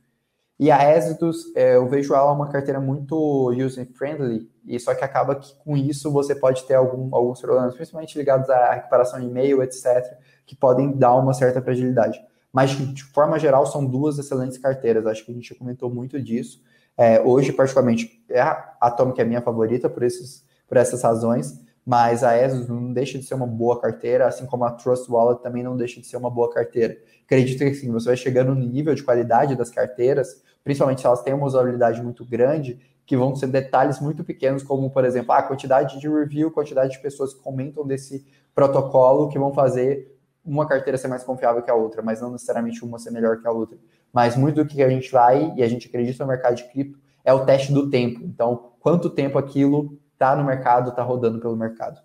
E 0.58 0.72
a 0.72 0.96
Exodus, 0.96 1.54
é, 1.54 1.76
eu 1.76 1.88
vejo 1.88 2.12
ela 2.12 2.32
uma 2.32 2.48
carteira 2.48 2.80
muito 2.80 3.52
user-friendly, 3.52 4.50
e 4.66 4.80
só 4.80 4.96
que 4.96 5.04
acaba 5.04 5.36
que 5.36 5.54
com 5.64 5.76
isso 5.76 6.10
você 6.10 6.34
pode 6.34 6.64
ter 6.64 6.74
algum, 6.74 7.14
alguns 7.14 7.40
problemas, 7.40 7.76
principalmente 7.76 8.18
ligados 8.18 8.50
à 8.50 8.72
recuperação 8.74 9.20
de 9.20 9.26
e-mail, 9.26 9.62
etc., 9.62 10.16
que 10.44 10.56
podem 10.56 10.90
dar 10.90 11.14
uma 11.14 11.34
certa 11.34 11.62
fragilidade. 11.62 12.20
Mas, 12.54 12.70
de 12.70 13.02
forma 13.02 13.36
geral, 13.36 13.66
são 13.66 13.84
duas 13.84 14.16
excelentes 14.16 14.56
carteiras. 14.56 15.04
Acho 15.06 15.26
que 15.26 15.32
a 15.32 15.34
gente 15.34 15.54
comentou 15.56 15.92
muito 15.92 16.22
disso. 16.22 16.62
É, 16.96 17.20
hoje, 17.20 17.52
particularmente, 17.52 18.24
é 18.30 18.40
a 18.40 18.76
Atomic 18.80 19.20
é 19.20 19.24
minha 19.24 19.42
favorita 19.42 19.90
por 19.90 20.04
esses 20.04 20.44
por 20.66 20.76
essas 20.76 21.02
razões, 21.02 21.60
mas 21.84 22.24
a 22.24 22.36
ESOS 22.36 22.68
não 22.68 22.92
deixa 22.92 23.18
de 23.18 23.24
ser 23.24 23.34
uma 23.34 23.46
boa 23.46 23.80
carteira, 23.80 24.26
assim 24.26 24.46
como 24.46 24.64
a 24.64 24.70
Trust 24.70 25.10
Wallet 25.10 25.42
também 25.42 25.62
não 25.62 25.76
deixa 25.76 26.00
de 26.00 26.06
ser 26.06 26.16
uma 26.16 26.30
boa 26.30 26.50
carteira. 26.50 26.96
Acredito 27.24 27.58
que 27.58 27.64
assim, 27.64 27.90
você 27.90 28.06
vai 28.06 28.16
chegando 28.16 28.54
no 28.54 28.66
nível 28.66 28.94
de 28.94 29.02
qualidade 29.02 29.54
das 29.56 29.70
carteiras, 29.70 30.42
principalmente 30.62 31.00
se 31.00 31.06
elas 31.06 31.22
têm 31.22 31.34
uma 31.34 31.46
usabilidade 31.46 32.02
muito 32.02 32.24
grande, 32.24 32.80
que 33.04 33.16
vão 33.16 33.36
ser 33.36 33.48
detalhes 33.48 34.00
muito 34.00 34.24
pequenos, 34.24 34.62
como, 34.62 34.90
por 34.90 35.04
exemplo, 35.04 35.32
a 35.32 35.42
quantidade 35.42 36.00
de 36.00 36.08
review, 36.08 36.50
quantidade 36.50 36.92
de 36.92 37.02
pessoas 37.02 37.34
que 37.34 37.40
comentam 37.40 37.86
desse 37.86 38.24
protocolo, 38.54 39.28
que 39.28 39.38
vão 39.38 39.52
fazer 39.52 40.13
uma 40.44 40.66
carteira 40.66 40.98
ser 40.98 41.08
mais 41.08 41.24
confiável 41.24 41.62
que 41.62 41.70
a 41.70 41.74
outra, 41.74 42.02
mas 42.02 42.20
não 42.20 42.30
necessariamente 42.30 42.84
uma 42.84 42.98
ser 42.98 43.10
melhor 43.10 43.40
que 43.40 43.46
a 43.46 43.50
outra. 43.50 43.78
Mas 44.12 44.36
muito 44.36 44.62
do 44.62 44.68
que 44.68 44.82
a 44.82 44.88
gente 44.88 45.10
vai 45.10 45.52
e 45.56 45.62
a 45.62 45.68
gente 45.68 45.88
acredita 45.88 46.22
no 46.22 46.30
mercado 46.30 46.56
de 46.56 46.64
cripto 46.64 46.98
é 47.24 47.32
o 47.32 47.44
teste 47.44 47.72
do 47.72 47.88
tempo. 47.88 48.20
Então, 48.22 48.72
quanto 48.78 49.08
tempo 49.08 49.38
aquilo 49.38 49.98
está 50.12 50.36
no 50.36 50.44
mercado, 50.44 50.90
está 50.90 51.02
rodando 51.02 51.40
pelo 51.40 51.56
mercado. 51.56 52.00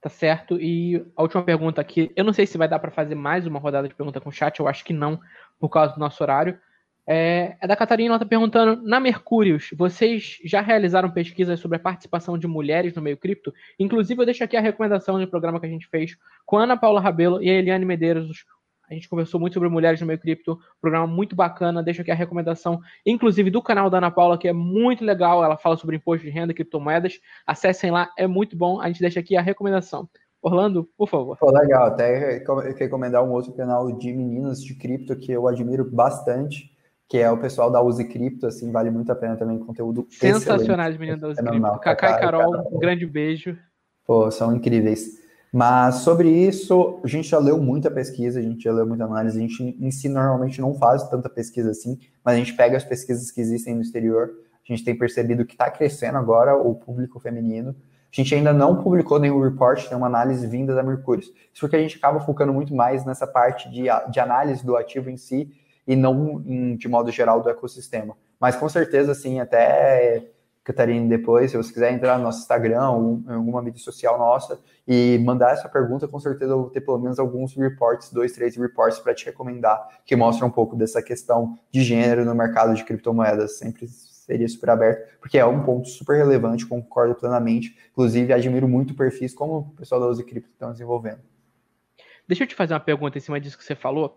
Tá 0.00 0.08
certo. 0.08 0.58
E 0.60 1.06
a 1.14 1.22
última 1.22 1.44
pergunta 1.44 1.80
aqui, 1.80 2.10
eu 2.16 2.24
não 2.24 2.32
sei 2.32 2.46
se 2.46 2.58
vai 2.58 2.66
dar 2.66 2.80
para 2.80 2.90
fazer 2.90 3.14
mais 3.14 3.46
uma 3.46 3.60
rodada 3.60 3.86
de 3.86 3.94
pergunta 3.94 4.20
com 4.20 4.30
o 4.30 4.32
chat, 4.32 4.58
eu 4.58 4.66
acho 4.66 4.84
que 4.84 4.92
não, 4.92 5.20
por 5.60 5.68
causa 5.68 5.94
do 5.94 6.00
nosso 6.00 6.22
horário. 6.22 6.58
É, 7.06 7.56
é 7.60 7.66
da 7.66 7.76
Catarina, 7.76 8.10
ela 8.10 8.16
está 8.16 8.26
perguntando: 8.26 8.82
na 8.82 9.00
Mercúrios, 9.00 9.70
vocês 9.76 10.38
já 10.44 10.60
realizaram 10.60 11.10
pesquisas 11.10 11.58
sobre 11.58 11.76
a 11.76 11.80
participação 11.80 12.38
de 12.38 12.46
mulheres 12.46 12.94
no 12.94 13.02
meio 13.02 13.16
cripto? 13.16 13.52
Inclusive, 13.78 14.20
eu 14.20 14.26
deixo 14.26 14.44
aqui 14.44 14.56
a 14.56 14.60
recomendação 14.60 15.18
de 15.18 15.24
um 15.24 15.30
programa 15.30 15.58
que 15.58 15.66
a 15.66 15.70
gente 15.70 15.88
fez 15.88 16.16
com 16.46 16.58
a 16.58 16.64
Ana 16.64 16.76
Paula 16.76 17.00
Rabelo 17.00 17.42
e 17.42 17.50
a 17.50 17.54
Eliane 17.54 17.84
Medeiros, 17.84 18.44
a 18.92 18.94
gente 18.94 19.08
conversou 19.08 19.40
muito 19.40 19.54
sobre 19.54 19.70
mulheres 19.70 19.98
no 20.02 20.06
meio 20.06 20.18
cripto, 20.18 20.58
programa 20.78 21.06
muito 21.06 21.34
bacana. 21.34 21.82
Deixo 21.82 22.02
aqui 22.02 22.10
a 22.10 22.14
recomendação, 22.14 22.78
inclusive 23.06 23.50
do 23.50 23.62
canal 23.62 23.88
da 23.88 23.96
Ana 23.96 24.10
Paula, 24.10 24.36
que 24.36 24.46
é 24.46 24.52
muito 24.52 25.02
legal. 25.02 25.42
Ela 25.42 25.56
fala 25.56 25.78
sobre 25.78 25.96
imposto 25.96 26.26
de 26.26 26.30
renda 26.30 26.52
e 26.52 26.54
criptomoedas. 26.54 27.18
Acessem 27.46 27.90
lá, 27.90 28.10
é 28.18 28.26
muito 28.26 28.54
bom. 28.54 28.82
A 28.82 28.88
gente 28.88 29.00
deixa 29.00 29.18
aqui 29.18 29.34
a 29.34 29.40
recomendação. 29.40 30.06
Orlando, 30.42 30.86
por 30.98 31.08
favor. 31.08 31.38
Pô, 31.38 31.50
legal, 31.50 31.86
até 31.86 32.44
recomendar 32.78 33.24
um 33.24 33.30
outro 33.30 33.54
canal 33.54 33.96
de 33.96 34.12
meninas 34.12 34.62
de 34.62 34.74
cripto 34.74 35.16
que 35.16 35.32
eu 35.32 35.48
admiro 35.48 35.90
bastante, 35.90 36.71
que 37.08 37.18
é 37.18 37.30
o 37.30 37.38
pessoal 37.38 37.70
da 37.70 37.82
Use 37.82 38.04
Cripto, 38.08 38.46
assim, 38.46 38.72
vale 38.72 38.90
muito 38.90 39.12
a 39.12 39.14
pena 39.14 39.36
também, 39.36 39.58
conteúdo 39.58 40.06
Sensacionais, 40.10 40.96
meninas 40.96 41.20
da 41.20 41.28
Use 41.28 41.42
Cripto. 41.42 41.80
Cacá 41.80 42.12
e 42.12 42.20
Carol, 42.20 42.74
um 42.74 42.78
grande 42.78 43.06
beijo. 43.06 43.56
Pô, 44.04 44.30
são 44.30 44.54
incríveis. 44.54 45.22
Mas 45.52 45.96
sobre 45.96 46.30
isso, 46.30 46.98
a 47.04 47.06
gente 47.06 47.28
já 47.28 47.38
leu 47.38 47.60
muita 47.60 47.90
pesquisa, 47.90 48.40
a 48.40 48.42
gente 48.42 48.62
já 48.62 48.72
leu 48.72 48.86
muita 48.86 49.04
análise, 49.04 49.36
a 49.36 49.40
gente 49.42 49.62
em 49.62 49.90
si 49.90 50.08
normalmente 50.08 50.58
não 50.62 50.74
faz 50.74 51.06
tanta 51.10 51.28
pesquisa 51.28 51.70
assim, 51.70 51.98
mas 52.24 52.36
a 52.36 52.38
gente 52.38 52.54
pega 52.54 52.74
as 52.74 52.84
pesquisas 52.84 53.30
que 53.30 53.38
existem 53.38 53.74
no 53.74 53.82
exterior, 53.82 54.30
a 54.66 54.72
gente 54.72 54.82
tem 54.82 54.96
percebido 54.96 55.44
que 55.44 55.52
está 55.52 55.70
crescendo 55.70 56.16
agora 56.16 56.56
o 56.56 56.74
público 56.74 57.20
feminino. 57.20 57.70
A 57.70 58.14
gente 58.16 58.34
ainda 58.34 58.52
não 58.52 58.82
publicou 58.82 59.18
nenhum 59.18 59.40
report, 59.42 59.88
tem 59.88 59.96
uma 59.96 60.06
análise 60.06 60.46
vinda 60.46 60.74
da 60.74 60.82
Mercúrio. 60.82 61.22
Isso 61.22 61.60
porque 61.60 61.76
a 61.76 61.80
gente 61.80 61.96
acaba 61.98 62.20
focando 62.20 62.52
muito 62.52 62.74
mais 62.74 63.04
nessa 63.04 63.26
parte 63.26 63.70
de, 63.70 63.84
de 64.10 64.20
análise 64.20 64.64
do 64.64 64.76
ativo 64.76 65.10
em 65.10 65.16
si 65.16 65.50
e 65.86 65.96
não 65.96 66.40
de 66.76 66.88
modo 66.88 67.10
geral 67.10 67.40
do 67.40 67.48
ecossistema. 67.48 68.16
Mas 68.40 68.56
com 68.56 68.68
certeza, 68.68 69.14
sim, 69.14 69.40
até 69.40 70.30
Catarina 70.64 71.08
depois, 71.08 71.50
se 71.50 71.56
você 71.56 71.72
quiser 71.72 71.92
entrar 71.92 72.18
no 72.18 72.24
nosso 72.24 72.40
Instagram, 72.40 72.90
ou 72.90 73.22
em 73.26 73.34
alguma 73.34 73.60
mídia 73.60 73.82
social 73.82 74.16
nossa, 74.16 74.60
e 74.86 75.18
mandar 75.18 75.52
essa 75.52 75.68
pergunta, 75.68 76.06
com 76.06 76.20
certeza 76.20 76.52
eu 76.52 76.60
vou 76.62 76.70
ter 76.70 76.80
pelo 76.80 76.98
menos 76.98 77.18
alguns 77.18 77.56
reports, 77.56 78.12
dois, 78.12 78.32
três 78.32 78.56
reports 78.56 79.00
para 79.00 79.12
te 79.12 79.24
recomendar, 79.26 80.00
que 80.04 80.14
mostram 80.14 80.48
um 80.48 80.50
pouco 80.50 80.76
dessa 80.76 81.02
questão 81.02 81.58
de 81.70 81.82
gênero 81.82 82.24
no 82.24 82.34
mercado 82.34 82.74
de 82.74 82.84
criptomoedas. 82.84 83.58
Sempre 83.58 83.88
seria 83.88 84.48
super 84.48 84.70
aberto, 84.70 85.18
porque 85.20 85.36
é 85.36 85.44
um 85.44 85.64
ponto 85.64 85.88
super 85.88 86.16
relevante, 86.16 86.64
concordo 86.64 87.16
plenamente. 87.16 87.76
Inclusive, 87.90 88.32
admiro 88.32 88.68
muito 88.68 88.94
perfis 88.94 89.34
como 89.34 89.58
o 89.58 89.70
pessoal 89.76 90.00
da 90.00 90.06
Use 90.06 90.22
Cripto 90.22 90.50
estão 90.50 90.70
desenvolvendo. 90.70 91.20
Deixa 92.26 92.44
eu 92.44 92.46
te 92.46 92.54
fazer 92.54 92.72
uma 92.72 92.80
pergunta 92.80 93.18
em 93.18 93.20
cima 93.20 93.40
disso 93.40 93.58
que 93.58 93.64
você 93.64 93.74
falou. 93.74 94.16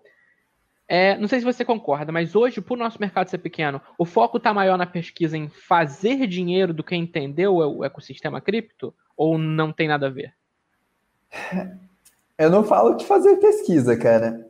É, 0.87 1.17
não 1.17 1.27
sei 1.27 1.39
se 1.39 1.45
você 1.45 1.65
concorda, 1.65 2.11
mas 2.11 2.35
hoje, 2.35 2.61
por 2.61 2.77
nosso 2.77 2.99
mercado 2.99 3.29
ser 3.29 3.39
pequeno, 3.39 3.81
o 3.97 4.05
foco 4.05 4.37
está 4.37 4.53
maior 4.53 4.77
na 4.77 4.85
pesquisa 4.85 5.35
em 5.35 5.49
fazer 5.49 6.27
dinheiro 6.27 6.73
do 6.73 6.83
que 6.83 6.95
entender 6.95 7.47
o 7.47 7.83
ecossistema 7.83 8.39
cripto? 8.39 8.93
Ou 9.17 9.37
não 9.37 9.73
tem 9.73 9.87
nada 9.87 10.07
a 10.07 10.11
ver? 10.11 10.33
Eu 12.37 12.49
não 12.49 12.63
falo 12.63 12.95
de 12.95 13.05
fazer 13.05 13.37
pesquisa, 13.37 13.97
cara. 13.97 14.45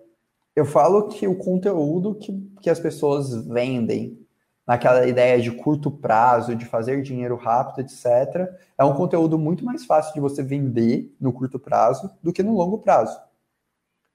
Eu 0.56 0.66
falo 0.66 1.08
que 1.08 1.28
o 1.28 1.36
conteúdo 1.36 2.16
que, 2.16 2.34
que 2.62 2.70
as 2.70 2.80
pessoas 2.80 3.46
vendem, 3.48 4.18
naquela 4.66 5.06
ideia 5.06 5.40
de 5.40 5.52
curto 5.52 5.92
prazo, 5.92 6.56
de 6.56 6.66
fazer 6.66 7.02
dinheiro 7.02 7.36
rápido, 7.36 7.82
etc., 7.82 8.50
é 8.78 8.84
um 8.84 8.94
conteúdo 8.94 9.38
muito 9.38 9.64
mais 9.64 9.86
fácil 9.86 10.14
de 10.14 10.20
você 10.20 10.42
vender 10.42 11.14
no 11.22 11.32
curto 11.32 11.60
prazo 11.60 12.10
do 12.24 12.34
que 12.34 12.42
no 12.42 12.56
longo 12.56 12.80
prazo. 12.80 13.20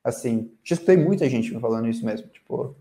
Assim, 0.03 0.51
já 0.65 0.75
escutei 0.75 0.97
muita 0.97 1.29
gente 1.29 1.53
me 1.55 1.61
falando 1.61 1.89
isso 1.89 2.05
mesmo. 2.05 2.29
Tipo, 2.29 2.75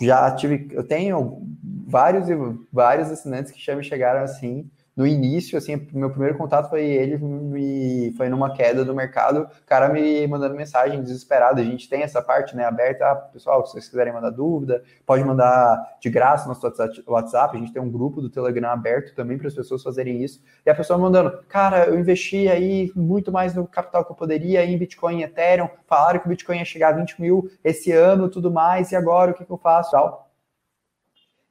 já 0.00 0.30
tive, 0.34 0.68
eu 0.72 0.84
tenho 0.84 1.42
vários 1.86 2.26
vários 2.72 3.10
assinantes 3.10 3.52
que 3.52 3.64
já 3.64 3.74
me 3.74 3.82
chegaram 3.82 4.22
assim 4.22 4.70
no 4.96 5.06
início, 5.06 5.58
assim, 5.58 5.86
meu 5.92 6.08
primeiro 6.08 6.38
contato 6.38 6.70
foi 6.70 6.82
ele, 6.82 7.18
me, 7.18 8.14
foi 8.16 8.30
numa 8.30 8.54
queda 8.54 8.82
do 8.82 8.94
mercado, 8.94 9.42
o 9.42 9.66
cara 9.66 9.90
me 9.90 10.26
mandando 10.26 10.54
mensagem 10.54 11.02
desesperado. 11.02 11.60
A 11.60 11.64
gente 11.64 11.86
tem 11.86 12.02
essa 12.02 12.22
parte, 12.22 12.56
né, 12.56 12.64
aberta. 12.64 13.04
Ah, 13.04 13.14
pessoal, 13.14 13.66
se 13.66 13.72
vocês 13.72 13.88
quiserem 13.90 14.12
mandar 14.12 14.30
dúvida, 14.30 14.82
pode 15.04 15.22
mandar 15.22 15.98
de 16.00 16.08
graça 16.08 16.48
no 16.48 16.54
nosso 16.54 16.66
WhatsApp. 17.06 17.56
A 17.56 17.60
gente 17.60 17.74
tem 17.74 17.82
um 17.82 17.90
grupo 17.90 18.22
do 18.22 18.30
Telegram 18.30 18.70
aberto 18.70 19.14
também 19.14 19.36
para 19.36 19.48
as 19.48 19.54
pessoas 19.54 19.82
fazerem 19.82 20.24
isso. 20.24 20.42
E 20.64 20.70
a 20.70 20.74
pessoa 20.74 20.98
mandando, 20.98 21.42
cara, 21.46 21.84
eu 21.84 21.98
investi 21.98 22.48
aí 22.48 22.90
muito 22.96 23.30
mais 23.30 23.54
no 23.54 23.66
capital 23.66 24.02
que 24.02 24.12
eu 24.12 24.16
poderia 24.16 24.64
em 24.64 24.78
Bitcoin 24.78 25.22
Ethereum. 25.22 25.68
Falaram 25.86 26.20
que 26.20 26.26
o 26.26 26.30
Bitcoin 26.30 26.56
ia 26.58 26.64
chegar 26.64 26.88
a 26.88 26.96
20 26.96 27.20
mil 27.20 27.50
esse 27.62 27.92
ano, 27.92 28.30
tudo 28.30 28.50
mais, 28.50 28.92
e 28.92 28.96
agora 28.96 29.32
o 29.32 29.34
que, 29.34 29.44
que 29.44 29.52
eu 29.52 29.58
faço? 29.58 29.94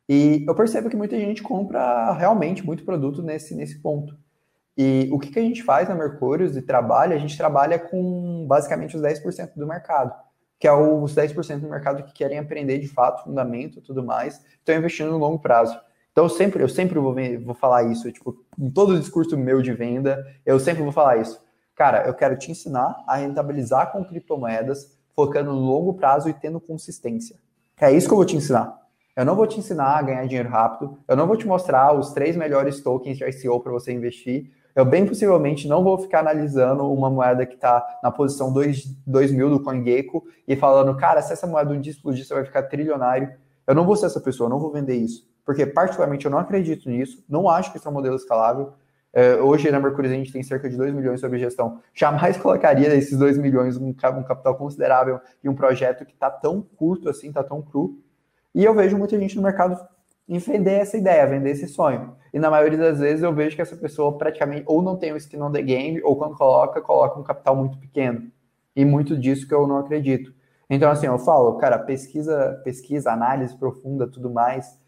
E 0.07 0.45
eu 0.47 0.53
percebo 0.53 0.89
que 0.89 0.95
muita 0.95 1.17
gente 1.17 1.41
compra 1.41 2.13
realmente 2.13 2.65
muito 2.65 2.85
produto 2.85 3.23
nesse, 3.23 3.55
nesse 3.55 3.79
ponto. 3.79 4.15
E 4.77 5.09
o 5.11 5.17
que, 5.17 5.31
que 5.31 5.39
a 5.39 5.41
gente 5.41 5.63
faz 5.63 5.87
na 5.87 5.95
Mercúrio 5.95 6.49
de 6.51 6.61
trabalho? 6.61 7.13
A 7.13 7.17
gente 7.17 7.37
trabalha 7.37 7.79
com 7.79 8.45
basicamente 8.47 8.95
os 8.95 9.01
10% 9.01 9.53
do 9.55 9.65
mercado, 9.65 10.13
que 10.59 10.67
é 10.67 10.73
os 10.73 11.15
10% 11.15 11.59
do 11.59 11.69
mercado 11.69 12.03
que 12.03 12.13
querem 12.13 12.37
aprender 12.37 12.77
de 12.79 12.87
fato, 12.87 13.23
fundamento 13.23 13.81
tudo 13.81 14.03
mais, 14.03 14.43
estão 14.57 14.75
investindo 14.75 15.11
no 15.11 15.17
longo 15.17 15.39
prazo. 15.39 15.79
Então 16.11 16.25
eu 16.25 16.29
sempre, 16.29 16.61
eu 16.61 16.69
sempre 16.69 16.99
vou, 16.99 17.15
vou 17.43 17.53
falar 17.55 17.83
isso, 17.83 18.11
tipo, 18.11 18.37
em 18.59 18.69
todo 18.69 18.91
o 18.91 18.99
discurso 18.99 19.37
meu 19.37 19.61
de 19.61 19.73
venda, 19.73 20.25
eu 20.45 20.59
sempre 20.59 20.83
vou 20.83 20.91
falar 20.91 21.17
isso. 21.17 21.41
Cara, 21.73 22.05
eu 22.05 22.13
quero 22.13 22.37
te 22.37 22.51
ensinar 22.51 23.03
a 23.07 23.17
rentabilizar 23.17 23.91
com 23.91 24.03
criptomoedas, 24.03 24.97
focando 25.13 25.51
no 25.51 25.59
longo 25.59 25.93
prazo 25.93 26.29
e 26.29 26.33
tendo 26.33 26.59
consistência. 26.59 27.37
É 27.79 27.91
isso 27.91 28.07
que 28.07 28.13
eu 28.13 28.17
vou 28.17 28.25
te 28.25 28.35
ensinar. 28.35 28.84
Eu 29.15 29.23
não 29.23 29.35
vou 29.35 29.47
te 29.47 29.57
ensinar 29.57 29.97
a 29.97 30.01
ganhar 30.01 30.25
dinheiro 30.25 30.49
rápido, 30.49 30.97
eu 31.07 31.15
não 31.15 31.25
vou 31.25 31.37
te 31.37 31.47
mostrar 31.47 31.97
os 31.97 32.11
três 32.11 32.35
melhores 32.35 32.81
tokens 32.81 33.17
de 33.17 33.23
ICO 33.23 33.61
para 33.61 33.71
você 33.71 33.93
investir. 33.93 34.51
Eu 34.75 34.83
bem 34.83 35.05
possivelmente 35.05 35.69
não 35.69 35.81
vou 35.85 35.97
ficar 35.97 36.19
analisando 36.19 36.91
uma 36.91 37.09
moeda 37.09 37.45
que 37.45 37.55
está 37.55 37.99
na 38.03 38.11
posição 38.11 38.51
2, 38.51 39.31
mil 39.31 39.49
do 39.49 39.63
CoinGecko 39.63 40.25
e 40.45 40.53
falando, 40.57 40.93
cara, 40.97 41.21
se 41.21 41.31
essa 41.31 41.47
moeda 41.47 41.71
um 41.71 41.79
dia 41.79 41.93
explodir, 41.93 42.25
você 42.25 42.33
vai 42.33 42.43
ficar 42.43 42.63
trilionário. 42.63 43.31
Eu 43.65 43.73
não 43.73 43.85
vou 43.85 43.95
ser 43.95 44.07
essa 44.07 44.19
pessoa, 44.19 44.47
eu 44.47 44.49
não 44.49 44.59
vou 44.59 44.69
vender 44.69 44.95
isso. 44.95 45.25
Porque, 45.45 45.65
particularmente, 45.65 46.25
eu 46.25 46.31
não 46.31 46.39
acredito 46.39 46.89
nisso, 46.89 47.23
não 47.29 47.47
acho 47.47 47.71
que 47.71 47.77
isso 47.77 47.87
é 47.87 47.91
um 47.91 47.93
modelo 47.93 48.17
escalável. 48.17 48.73
É, 49.13 49.35
hoje, 49.35 49.71
na 49.71 49.79
Mercúrio, 49.79 50.11
a 50.11 50.13
gente 50.13 50.33
tem 50.33 50.43
cerca 50.43 50.69
de 50.69 50.75
2 50.75 50.93
milhões 50.93 51.21
sobre 51.21 51.39
gestão. 51.39 51.79
Jamais 51.93 52.35
colocaria 52.37 52.93
esses 52.95 53.17
2 53.17 53.37
milhões 53.37 53.77
um, 53.77 53.87
um 53.87 54.23
capital 54.23 54.55
considerável 54.55 55.21
em 55.41 55.47
um 55.47 55.55
projeto 55.55 56.03
que 56.03 56.11
está 56.11 56.29
tão 56.29 56.61
curto 56.61 57.07
assim, 57.07 57.29
está 57.29 57.41
tão 57.41 57.61
cru. 57.61 57.97
E 58.55 58.63
eu 58.63 58.73
vejo 58.73 58.97
muita 58.97 59.19
gente 59.19 59.35
no 59.35 59.43
mercado 59.43 59.77
vender 60.27 60.79
essa 60.79 60.97
ideia, 60.97 61.27
vender 61.27 61.51
esse 61.51 61.67
sonho. 61.67 62.15
E 62.33 62.39
na 62.39 62.49
maioria 62.49 62.77
das 62.77 62.99
vezes 62.99 63.21
eu 63.21 63.33
vejo 63.35 63.55
que 63.55 63.61
essa 63.61 63.75
pessoa 63.75 64.17
praticamente 64.17 64.63
ou 64.65 64.81
não 64.81 64.95
tem 64.95 65.11
o 65.11 65.17
skin 65.17 65.41
on 65.41 65.51
the 65.51 65.61
game, 65.61 66.01
ou 66.01 66.15
quando 66.15 66.37
coloca, 66.37 66.81
coloca 66.81 67.19
um 67.19 67.23
capital 67.23 67.55
muito 67.55 67.77
pequeno. 67.77 68.31
E 68.73 68.85
muito 68.85 69.17
disso 69.17 69.45
que 69.45 69.53
eu 69.53 69.67
não 69.67 69.77
acredito. 69.77 70.33
Então, 70.69 70.89
assim, 70.89 71.05
eu 71.05 71.19
falo, 71.19 71.57
cara, 71.57 71.77
pesquisa, 71.77 72.59
pesquisa, 72.63 73.11
análise 73.11 73.55
profunda, 73.57 74.07
tudo 74.07 74.29
mais. 74.29 74.79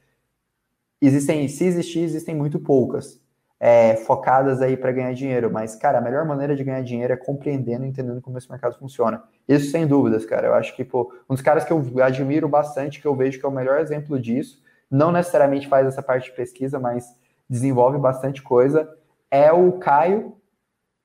Existem, 1.01 1.47
se 1.47 1.65
existir, 1.65 1.99
existem 1.99 2.33
muito 2.33 2.59
poucas 2.59 3.21
é, 3.59 3.95
focadas 3.95 4.61
aí 4.61 4.77
para 4.77 4.91
ganhar 4.91 5.13
dinheiro. 5.13 5.51
Mas, 5.51 5.75
cara, 5.75 5.97
a 5.97 6.01
melhor 6.01 6.25
maneira 6.25 6.55
de 6.55 6.63
ganhar 6.63 6.81
dinheiro 6.81 7.13
é 7.13 7.17
compreendendo 7.17 7.85
e 7.85 7.89
entendendo 7.89 8.21
como 8.21 8.37
esse 8.37 8.49
mercado 8.49 8.77
funciona. 8.77 9.23
Isso 9.47 9.71
sem 9.71 9.87
dúvidas, 9.87 10.25
cara. 10.25 10.47
Eu 10.47 10.53
acho 10.53 10.75
que, 10.75 10.83
pô, 10.83 11.11
um 11.29 11.33
dos 11.33 11.41
caras 11.41 11.63
que 11.63 11.71
eu 11.71 11.83
admiro 12.01 12.47
bastante, 12.47 13.01
que 13.01 13.07
eu 13.07 13.15
vejo 13.15 13.39
que 13.39 13.45
é 13.45 13.49
o 13.49 13.51
melhor 13.51 13.79
exemplo 13.79 14.19
disso, 14.19 14.61
não 14.89 15.11
necessariamente 15.11 15.67
faz 15.67 15.87
essa 15.87 16.01
parte 16.01 16.25
de 16.25 16.35
pesquisa, 16.35 16.79
mas 16.79 17.13
desenvolve 17.49 17.97
bastante 17.97 18.41
coisa, 18.41 18.89
é 19.31 19.51
o 19.51 19.73
Caio 19.73 20.35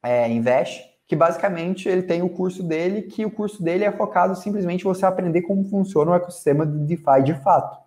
é, 0.02 0.28
Invest, 0.28 0.82
que 1.06 1.16
basicamente 1.16 1.88
ele 1.88 2.02
tem 2.02 2.22
o 2.22 2.28
curso 2.28 2.62
dele, 2.62 3.02
que 3.02 3.24
o 3.24 3.30
curso 3.30 3.62
dele 3.62 3.84
é 3.84 3.92
focado 3.92 4.34
simplesmente 4.34 4.80
em 4.80 4.84
você 4.84 5.04
aprender 5.04 5.42
como 5.42 5.64
funciona 5.64 6.10
o 6.10 6.14
ecossistema 6.14 6.66
de 6.66 6.78
DeFi 6.78 7.22
de 7.24 7.34
fato. 7.34 7.81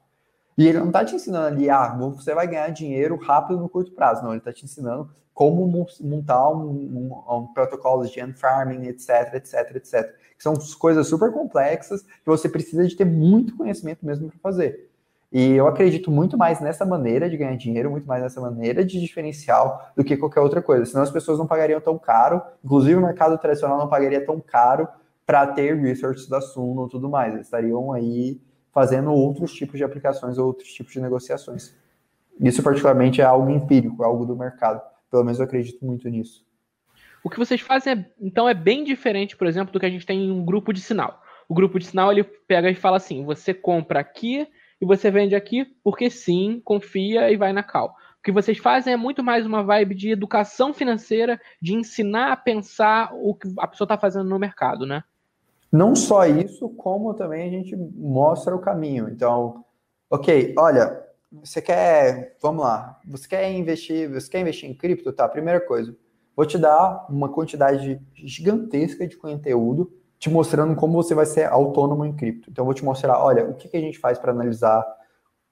E 0.58 0.68
ele 0.68 0.80
não 0.80 0.88
está 0.88 1.04
te 1.04 1.16
ensinando 1.16 1.48
ali, 1.48 1.70
ah, 1.70 1.96
você 2.16 2.34
vai 2.34 2.48
ganhar 2.48 2.70
dinheiro 2.70 3.18
rápido 3.18 3.60
no 3.60 3.68
curto 3.68 3.92
prazo. 3.92 4.24
Não, 4.24 4.32
ele 4.32 4.40
está 4.40 4.54
te 4.54 4.64
ensinando 4.64 5.10
como 5.34 5.68
montar 6.02 6.50
um, 6.50 6.70
um, 6.70 7.24
um 7.30 7.48
protocolo 7.48 8.06
de 8.06 8.34
farming, 8.34 8.88
etc, 8.88 9.34
etc, 9.34 9.76
etc. 9.76 10.16
Que 10.38 10.42
são 10.42 10.54
coisas 10.80 11.08
super 11.08 11.32
complexas 11.34 12.04
que 12.04 12.26
você 12.26 12.48
precisa 12.48 12.88
de 12.88 12.96
ter 12.96 13.06
muito 13.06 13.56
conhecimento 13.58 14.06
mesmo 14.06 14.30
para 14.30 14.40
fazer. 14.40 14.90
E 15.32 15.52
eu 15.52 15.68
acredito 15.68 16.10
muito 16.10 16.38
mais 16.38 16.62
nessa 16.62 16.86
maneira 16.86 17.30
de 17.30 17.36
ganhar 17.36 17.58
dinheiro, 17.58 17.92
muito 17.92 18.08
mais 18.08 18.24
nessa 18.24 18.40
maneira 18.40 18.86
de 18.86 19.02
diferencial 19.02 19.92
do 19.94 20.06
que 20.06 20.16
qualquer 20.16 20.40
outra 20.40 20.62
coisa. 20.62 20.86
Senão 20.86 21.04
as 21.04 21.12
pessoas 21.12 21.38
não 21.38 21.46
pagariam 21.46 21.82
tão 21.82 21.98
caro, 21.98 22.42
inclusive 22.64 22.96
o 22.96 23.02
mercado 23.02 23.38
tradicional 23.38 23.78
não 23.78 23.90
pagaria 23.90 24.26
tão 24.26 24.40
caro 24.40 24.88
para 25.26 25.46
ter 25.48 25.76
research 25.76 26.30
da 26.30 26.40
Suno 26.40 26.88
e 26.88 26.90
tudo 26.90 27.10
mais. 27.10 27.34
Eles 27.34 27.48
estariam 27.48 27.92
aí 27.92 28.40
fazendo 28.76 29.10
outros 29.10 29.54
tipos 29.54 29.78
de 29.78 29.86
aplicações, 29.86 30.38
outros 30.38 30.68
tipos 30.74 30.92
de 30.92 31.00
negociações. 31.00 31.74
Isso, 32.38 32.62
particularmente, 32.62 33.22
é 33.22 33.24
algo 33.24 33.50
empírico, 33.50 34.04
é 34.04 34.06
algo 34.06 34.26
do 34.26 34.36
mercado. 34.36 34.82
Pelo 35.10 35.24
menos 35.24 35.40
eu 35.40 35.46
acredito 35.46 35.86
muito 35.86 36.10
nisso. 36.10 36.46
O 37.24 37.30
que 37.30 37.40
vocês 37.40 37.62
fazem, 37.62 37.94
é, 37.94 38.06
então, 38.20 38.50
é 38.50 38.54
bem 38.54 38.84
diferente, 38.84 39.38
por 39.38 39.48
exemplo, 39.48 39.72
do 39.72 39.80
que 39.80 39.86
a 39.86 39.90
gente 39.90 40.06
tem 40.06 40.26
em 40.26 40.32
um 40.32 40.44
grupo 40.44 40.74
de 40.74 40.82
sinal. 40.82 41.24
O 41.48 41.54
grupo 41.54 41.80
de 41.80 41.86
sinal, 41.86 42.12
ele 42.12 42.26
pega 42.26 42.70
e 42.70 42.76
fala 42.76 42.98
assim, 42.98 43.24
você 43.24 43.54
compra 43.54 44.02
aqui 44.02 44.46
e 44.82 44.86
você 44.86 45.10
vende 45.10 45.36
aqui 45.36 45.66
porque 45.82 46.10
sim, 46.10 46.62
confia 46.66 47.32
e 47.32 47.38
vai 47.38 47.54
na 47.54 47.64
cal. 47.64 47.96
O 48.20 48.24
que 48.26 48.32
vocês 48.32 48.58
fazem 48.58 48.92
é 48.92 48.98
muito 48.98 49.24
mais 49.24 49.46
uma 49.46 49.64
vibe 49.64 49.96
de 49.96 50.10
educação 50.10 50.74
financeira, 50.74 51.40
de 51.62 51.74
ensinar 51.74 52.34
a 52.34 52.38
pensar 52.38 53.12
o 53.14 53.34
que 53.34 53.48
a 53.58 53.68
pessoa 53.68 53.86
está 53.86 53.98
fazendo 53.98 54.28
no 54.28 54.38
mercado, 54.38 54.86
né? 54.86 55.02
Não 55.72 55.96
só 55.96 56.26
isso, 56.26 56.70
como 56.70 57.14
também 57.14 57.48
a 57.48 57.52
gente 57.52 57.76
mostra 57.76 58.56
o 58.56 58.60
caminho. 58.60 59.10
Então, 59.10 59.66
ok, 60.10 60.54
olha, 60.58 61.04
você 61.32 61.62
quer, 61.62 62.38
vamos 62.42 62.64
lá, 62.64 63.00
você 63.06 63.28
quer 63.28 63.52
investir, 63.52 64.10
você 64.10 64.30
quer 64.30 64.40
investir 64.40 64.70
em 64.70 64.74
cripto, 64.74 65.12
tá? 65.12 65.28
Primeira 65.28 65.60
coisa, 65.60 65.96
vou 66.36 66.46
te 66.46 66.58
dar 66.58 67.06
uma 67.10 67.30
quantidade 67.30 68.02
gigantesca 68.14 69.08
de 69.08 69.18
conteúdo 69.18 69.92
te 70.18 70.30
mostrando 70.30 70.76
como 70.76 70.94
você 70.94 71.14
vai 71.14 71.26
ser 71.26 71.46
autônomo 71.46 72.06
em 72.06 72.16
cripto. 72.16 72.50
Então, 72.50 72.64
eu 72.64 72.66
vou 72.66 72.74
te 72.74 72.84
mostrar, 72.84 73.20
olha, 73.22 73.46
o 73.46 73.54
que, 73.54 73.68
que 73.68 73.78
a 73.78 73.82
gente 73.82 74.00
faz 74.00 74.18
para 74.18 74.32
analisar 74.32 74.84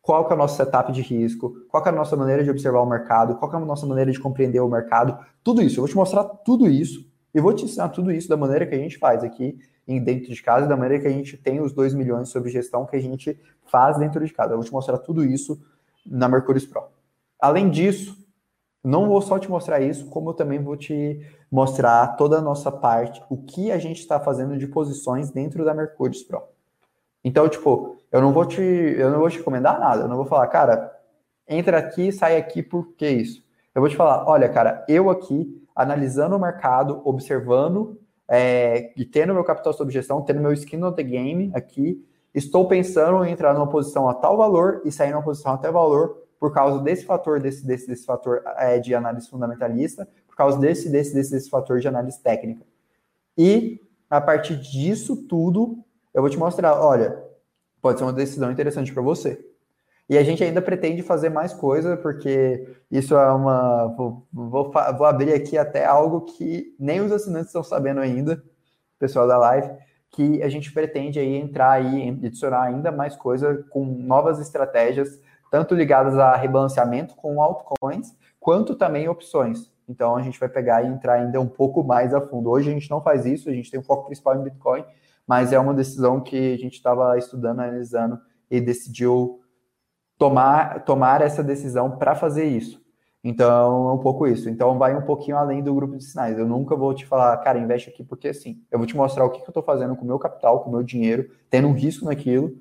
qual 0.02 0.26
que 0.26 0.34
é 0.34 0.36
o 0.36 0.38
nosso 0.38 0.58
setup 0.58 0.92
de 0.92 1.02
risco, 1.02 1.54
qual 1.70 1.82
que 1.82 1.90
é 1.90 1.92
a 1.92 1.96
nossa 1.96 2.16
maneira 2.16 2.44
de 2.44 2.50
observar 2.50 2.82
o 2.82 2.86
mercado, 2.86 3.36
qual 3.36 3.50
que 3.50 3.56
é 3.56 3.60
a 3.60 3.66
nossa 3.66 3.86
maneira 3.86 4.12
de 4.12 4.20
compreender 4.20 4.60
o 4.60 4.68
mercado, 4.68 5.18
tudo 5.44 5.62
isso. 5.62 5.78
Eu 5.78 5.84
vou 5.84 5.90
te 5.90 5.96
mostrar 5.96 6.24
tudo 6.24 6.70
isso 6.70 7.10
e 7.34 7.40
vou 7.40 7.54
te 7.54 7.66
ensinar 7.66 7.90
tudo 7.90 8.12
isso 8.12 8.28
da 8.28 8.36
maneira 8.36 8.66
que 8.66 8.76
a 8.76 8.78
gente 8.78 8.98
faz 8.98 9.24
aqui 9.24 9.58
dentro 9.86 10.34
de 10.34 10.42
casa, 10.42 10.68
da 10.68 10.78
maneira 10.78 11.02
que 11.02 11.08
a 11.08 11.12
gente 11.12 11.38
tem 11.38 11.60
os 11.60 11.74
2 11.74 11.94
milhões 11.94 12.30
sobre 12.30 12.50
gestão 12.50 12.86
que 12.86 12.96
a 12.96 13.02
gente 13.02 13.40
faz 13.66 13.98
dentro 13.98 14.26
de 14.26 14.34
casa. 14.34 14.54
Eu 14.54 14.58
vou 14.58 14.66
te 14.66 14.72
mostrar 14.72 14.98
tudo 14.98 15.24
isso 15.24 15.62
na 16.06 16.28
Mercúrio 16.28 16.66
Pro. 16.70 16.84
Além 17.40 17.70
disso, 17.70 18.18
não 18.84 19.08
vou 19.08 19.22
só 19.22 19.40
te 19.40 19.50
mostrar 19.50 19.82
isso, 19.82 20.08
como 20.08 20.30
eu 20.30 20.34
também 20.34 20.62
vou 20.62 20.76
te 20.76 21.26
mostrar 21.52 22.16
toda 22.16 22.38
a 22.38 22.42
nossa 22.42 22.72
parte, 22.72 23.24
o 23.30 23.38
que 23.38 23.72
a 23.72 23.78
gente 23.78 24.00
está 24.00 24.20
fazendo 24.20 24.58
de 24.58 24.68
posições 24.68 25.30
dentro 25.32 25.64
da 25.64 25.74
Mercúrio 25.74 26.26
Pro. 26.26 26.44
Então, 27.24 27.48
tipo, 27.48 27.98
eu 28.12 28.22
não 28.22 28.34
vou 28.34 28.46
te, 28.46 28.62
eu 28.62 29.10
não 29.10 29.20
vou 29.20 29.30
te 29.30 29.38
recomendar 29.38 29.80
nada, 29.80 30.04
eu 30.04 30.08
não 30.08 30.18
vou 30.18 30.26
falar, 30.26 30.48
cara, 30.48 30.94
entra 31.48 31.78
aqui, 31.78 32.12
sai 32.12 32.38
aqui, 32.38 32.62
por 32.62 32.94
que 32.96 33.08
isso? 33.08 33.44
Eu 33.74 33.82
vou 33.82 33.90
te 33.90 33.96
falar, 33.96 34.30
olha, 34.30 34.50
cara, 34.50 34.86
eu 34.88 35.10
aqui 35.10 35.62
analisando 35.76 36.36
o 36.36 36.40
mercado, 36.40 37.02
observando 37.06 38.00
é, 38.36 38.92
e 38.98 39.06
tendo 39.06 39.32
meu 39.32 39.44
capital 39.44 39.72
sob 39.74 39.94
gestão, 39.94 40.20
tendo 40.24 40.42
meu 40.42 40.52
skin 40.54 40.78
no 40.78 40.92
the 40.92 41.04
game 41.04 41.52
aqui, 41.54 42.04
estou 42.34 42.68
pensando 42.68 43.24
em 43.24 43.32
entrar 43.32 43.54
numa 43.54 43.70
posição 43.70 44.10
a 44.10 44.14
tal 44.16 44.36
valor 44.36 44.82
e 44.84 44.92
sair 44.92 45.12
numa 45.12 45.22
posição 45.22 45.54
a 45.54 45.58
tal 45.60 45.72
valor 45.72 46.18
por 46.40 46.52
causa 46.52 46.80
desse 46.80 47.06
fator, 47.06 47.40
desse, 47.40 47.64
desse, 47.64 47.86
desse 47.86 48.04
fator 48.08 48.42
é, 48.58 48.80
de 48.80 48.96
análise 48.96 49.30
fundamentalista, 49.30 50.10
por 50.26 50.36
causa 50.36 50.58
desse, 50.58 50.90
desse, 50.90 51.14
desse, 51.14 51.30
desse 51.30 51.48
fator 51.48 51.80
de 51.80 51.88
análise 51.88 52.20
técnica. 52.24 52.66
E 53.38 53.80
a 54.10 54.20
partir 54.20 54.56
disso 54.60 55.16
tudo, 55.16 55.78
eu 56.12 56.24
vou 56.24 56.30
te 56.32 56.38
mostrar, 56.40 56.74
olha, 56.82 57.24
pode 57.80 58.00
ser 58.00 58.04
uma 58.04 58.12
decisão 58.12 58.52
interessante 58.52 58.92
para 58.92 59.04
você. 59.04 59.46
E 60.14 60.18
a 60.18 60.24
gente 60.24 60.44
ainda 60.44 60.62
pretende 60.62 61.02
fazer 61.02 61.30
mais 61.30 61.56
coisa, 61.56 61.98
porque 61.98 62.68
isso 62.92 63.16
é 63.16 63.32
uma. 63.32 63.88
Vou, 63.98 64.28
vou, 64.32 64.72
vou, 64.72 65.08
abrir 65.08 65.34
aqui 65.34 65.58
até 65.58 65.86
algo 65.86 66.22
que 66.22 66.76
nem 66.80 67.02
os 67.02 67.12
assinantes 67.12 67.48
estão 67.48 67.64
sabendo 67.64 68.00
ainda, 68.00 68.40
pessoal 69.00 69.28
da 69.28 69.40
live, 69.40 69.72
que 70.12 70.44
a 70.44 70.50
gente 70.50 70.72
pretende 70.72 71.18
aí 71.18 71.36
entrar 71.36 71.72
aí, 71.72 72.10
adicionar 72.10 72.62
ainda 72.62 72.92
mais 72.92 73.16
coisa 73.16 73.66
com 73.72 73.84
novas 73.84 74.40
estratégias, 74.40 75.20
tanto 75.50 75.74
ligadas 75.74 76.16
a 76.16 76.36
rebalanceamento 76.36 77.16
com 77.16 77.42
altcoins, 77.42 78.16
quanto 78.40 78.76
também 78.76 79.10
opções. 79.10 79.72
Então 79.90 80.16
a 80.16 80.22
gente 80.22 80.40
vai 80.40 80.48
pegar 80.48 80.84
e 80.84 80.90
entrar 80.90 81.14
ainda 81.14 81.42
um 81.42 81.50
pouco 81.50 81.84
mais 81.84 82.14
a 82.14 82.22
fundo. 82.22 82.52
Hoje 82.52 82.70
a 82.70 82.74
gente 82.74 82.92
não 82.92 83.02
faz 83.02 83.26
isso, 83.26 83.50
a 83.50 83.52
gente 83.52 83.72
tem 83.72 83.80
um 83.80 83.84
foco 83.84 84.06
principal 84.06 84.36
em 84.36 84.44
Bitcoin, 84.44 84.86
mas 85.26 85.52
é 85.52 85.58
uma 85.58 85.74
decisão 85.74 86.22
que 86.22 86.54
a 86.54 86.58
gente 86.58 86.76
estava 86.76 87.18
estudando, 87.18 87.62
analisando 87.62 88.20
e 88.52 88.62
decidiu 88.62 89.40
tomar, 90.24 90.86
tomar 90.86 91.22
essa 91.22 91.44
decisão 91.44 91.98
para 91.98 92.16
fazer 92.16 92.46
isso. 92.46 92.82
Então, 93.22 93.90
é 93.90 93.92
um 93.92 93.98
pouco 93.98 94.26
isso. 94.26 94.50
Então, 94.50 94.78
vai 94.78 94.96
um 94.96 95.02
pouquinho 95.02 95.36
além 95.36 95.62
do 95.62 95.76
grupo 95.76 95.98
de 95.98 96.04
sinais. 96.06 96.40
Eu 96.40 96.48
nunca 96.48 96.78
vou 96.78 96.94
te 96.94 97.06
falar, 97.06 97.36
cara, 97.38 97.60
investe 97.60 97.90
aqui 97.90 98.06
porque 98.06 98.34
sim. 98.34 98.62
Eu 98.72 98.78
vou 98.80 98.88
te 98.88 98.96
mostrar 98.96 99.26
o 99.26 99.30
que, 99.30 99.40
que 99.40 99.44
eu 99.44 99.50
estou 99.50 99.62
fazendo 99.64 99.98
com 99.98 100.04
o 100.04 100.08
meu 100.08 100.18
capital, 100.18 100.62
com 100.62 100.70
o 100.70 100.72
meu 100.72 100.82
dinheiro, 100.82 101.30
tendo 101.50 101.68
um 101.68 101.74
risco 101.74 102.06
naquilo, 102.06 102.56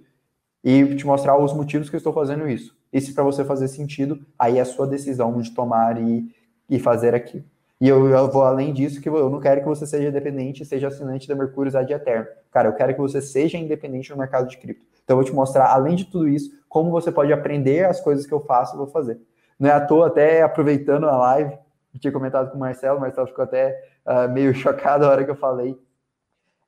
e 0.64 0.96
te 0.96 1.06
mostrar 1.06 1.38
os 1.38 1.52
motivos 1.52 1.88
que 1.88 1.94
eu 1.94 1.98
estou 1.98 2.12
fazendo 2.12 2.48
isso. 2.48 2.76
E 2.92 3.00
se 3.00 3.14
para 3.14 3.22
você 3.22 3.44
fazer 3.44 3.68
sentido, 3.68 4.18
aí 4.36 4.58
é 4.58 4.60
a 4.60 4.64
sua 4.64 4.86
decisão 4.88 5.40
de 5.40 5.52
tomar 5.52 6.02
e, 6.02 6.28
e 6.68 6.80
fazer 6.80 7.14
aquilo. 7.14 7.44
E 7.80 7.88
eu, 7.88 8.08
eu, 8.08 8.30
vou 8.30 8.42
além 8.42 8.72
disso, 8.72 9.00
que 9.00 9.08
eu 9.08 9.30
não 9.30 9.38
quero 9.38 9.60
que 9.60 9.68
você 9.68 9.86
seja 9.86 10.10
dependente, 10.10 10.64
seja 10.64 10.88
assinante 10.88 11.28
da 11.28 11.34
Mercúrio 11.36 11.76
ad 11.76 11.92
eterno. 11.92 12.26
Cara, 12.50 12.68
eu 12.68 12.72
quero 12.72 12.92
que 12.92 13.00
você 13.00 13.20
seja 13.20 13.56
independente 13.56 14.10
no 14.10 14.16
mercado 14.16 14.48
de 14.48 14.58
cripto. 14.58 14.91
Então, 15.04 15.14
eu 15.14 15.16
vou 15.16 15.24
te 15.24 15.32
mostrar, 15.32 15.72
além 15.72 15.96
de 15.96 16.04
tudo 16.04 16.28
isso, 16.28 16.50
como 16.68 16.90
você 16.90 17.10
pode 17.10 17.32
aprender 17.32 17.84
as 17.84 18.00
coisas 18.00 18.26
que 18.26 18.32
eu 18.32 18.40
faço 18.40 18.74
e 18.74 18.78
vou 18.78 18.86
fazer. 18.86 19.20
Não 19.58 19.68
é 19.68 19.72
à 19.72 19.80
toa, 19.80 20.06
até 20.06 20.42
aproveitando 20.42 21.08
a 21.08 21.16
live, 21.16 21.52
eu 21.94 22.00
tinha 22.00 22.12
comentado 22.12 22.50
com 22.50 22.56
o 22.56 22.60
Marcelo, 22.60 22.98
o 22.98 23.00
Marcelo 23.00 23.26
ficou 23.26 23.44
até 23.44 23.78
uh, 24.06 24.30
meio 24.30 24.54
chocado 24.56 25.04
a 25.04 25.10
hora 25.10 25.24
que 25.24 25.30
eu 25.30 25.36
falei. 25.36 25.78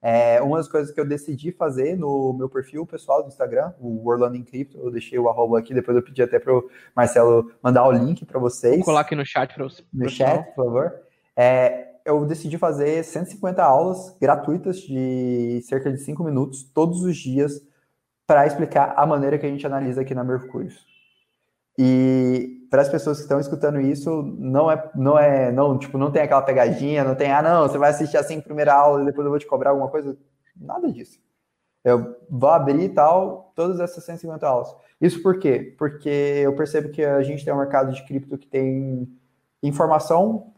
É, 0.06 0.42
uma 0.42 0.58
das 0.58 0.68
coisas 0.68 0.92
que 0.92 1.00
eu 1.00 1.08
decidi 1.08 1.50
fazer 1.50 1.96
no 1.96 2.34
meu 2.34 2.46
perfil 2.46 2.84
pessoal 2.84 3.22
do 3.22 3.28
Instagram, 3.28 3.72
o 3.80 4.06
Orlando 4.06 4.36
em 4.36 4.44
Cripto, 4.44 4.78
eu 4.78 4.90
deixei 4.90 5.18
o 5.18 5.30
arroba 5.30 5.58
aqui, 5.58 5.72
depois 5.72 5.96
eu 5.96 6.02
pedi 6.02 6.22
até 6.22 6.38
para 6.38 6.54
o 6.54 6.68
Marcelo 6.94 7.50
mandar 7.62 7.88
o 7.88 7.92
link 7.92 8.22
para 8.26 8.38
vocês. 8.38 8.76
Vou 8.76 8.84
colocar 8.84 9.06
aqui 9.06 9.14
no 9.14 9.24
chat 9.24 9.54
para 9.54 9.64
você. 9.64 9.82
No 9.90 10.06
chat, 10.10 10.44
por 10.54 10.66
favor. 10.66 10.92
É, 11.34 11.88
eu 12.04 12.22
decidi 12.26 12.58
fazer 12.58 13.02
150 13.02 13.64
aulas 13.64 14.14
gratuitas 14.20 14.76
de 14.80 15.62
cerca 15.62 15.90
de 15.90 15.96
5 15.96 16.22
minutos, 16.22 16.62
todos 16.64 17.02
os 17.02 17.16
dias, 17.16 17.62
para 18.26 18.46
explicar 18.46 18.94
a 18.96 19.06
maneira 19.06 19.38
que 19.38 19.46
a 19.46 19.48
gente 19.48 19.66
analisa 19.66 20.00
aqui 20.00 20.14
na 20.14 20.24
Mercúrios. 20.24 20.86
E 21.78 22.66
para 22.70 22.82
as 22.82 22.88
pessoas 22.88 23.18
que 23.18 23.24
estão 23.24 23.40
escutando 23.40 23.80
isso, 23.80 24.22
não 24.38 24.70
é, 24.70 24.90
não 24.94 25.18
é, 25.18 25.52
não, 25.52 25.78
tipo, 25.78 25.98
não 25.98 26.10
tem 26.10 26.22
aquela 26.22 26.42
pegadinha, 26.42 27.04
não 27.04 27.14
tem, 27.14 27.30
ah, 27.32 27.42
não, 27.42 27.68
você 27.68 27.78
vai 27.78 27.90
assistir 27.90 28.16
assim 28.16 28.40
primeira 28.40 28.74
aula 28.74 29.02
e 29.02 29.06
depois 29.06 29.24
eu 29.24 29.30
vou 29.30 29.38
te 29.38 29.46
cobrar 29.46 29.70
alguma 29.70 29.88
coisa. 29.88 30.16
Nada 30.56 30.90
disso. 30.90 31.18
Eu 31.84 32.16
vou 32.30 32.50
abrir 32.50 32.84
e 32.84 32.88
tal 32.88 33.52
todas 33.54 33.80
essas 33.80 34.04
150 34.04 34.46
aulas. 34.46 34.74
Isso 35.00 35.22
por 35.22 35.38
quê? 35.38 35.74
Porque 35.78 36.08
eu 36.08 36.54
percebo 36.56 36.90
que 36.90 37.04
a 37.04 37.22
gente 37.22 37.44
tem 37.44 37.52
um 37.52 37.58
mercado 37.58 37.92
de 37.92 38.04
cripto 38.06 38.38
que 38.38 38.46
tem 38.46 39.08
informação, 39.62 40.53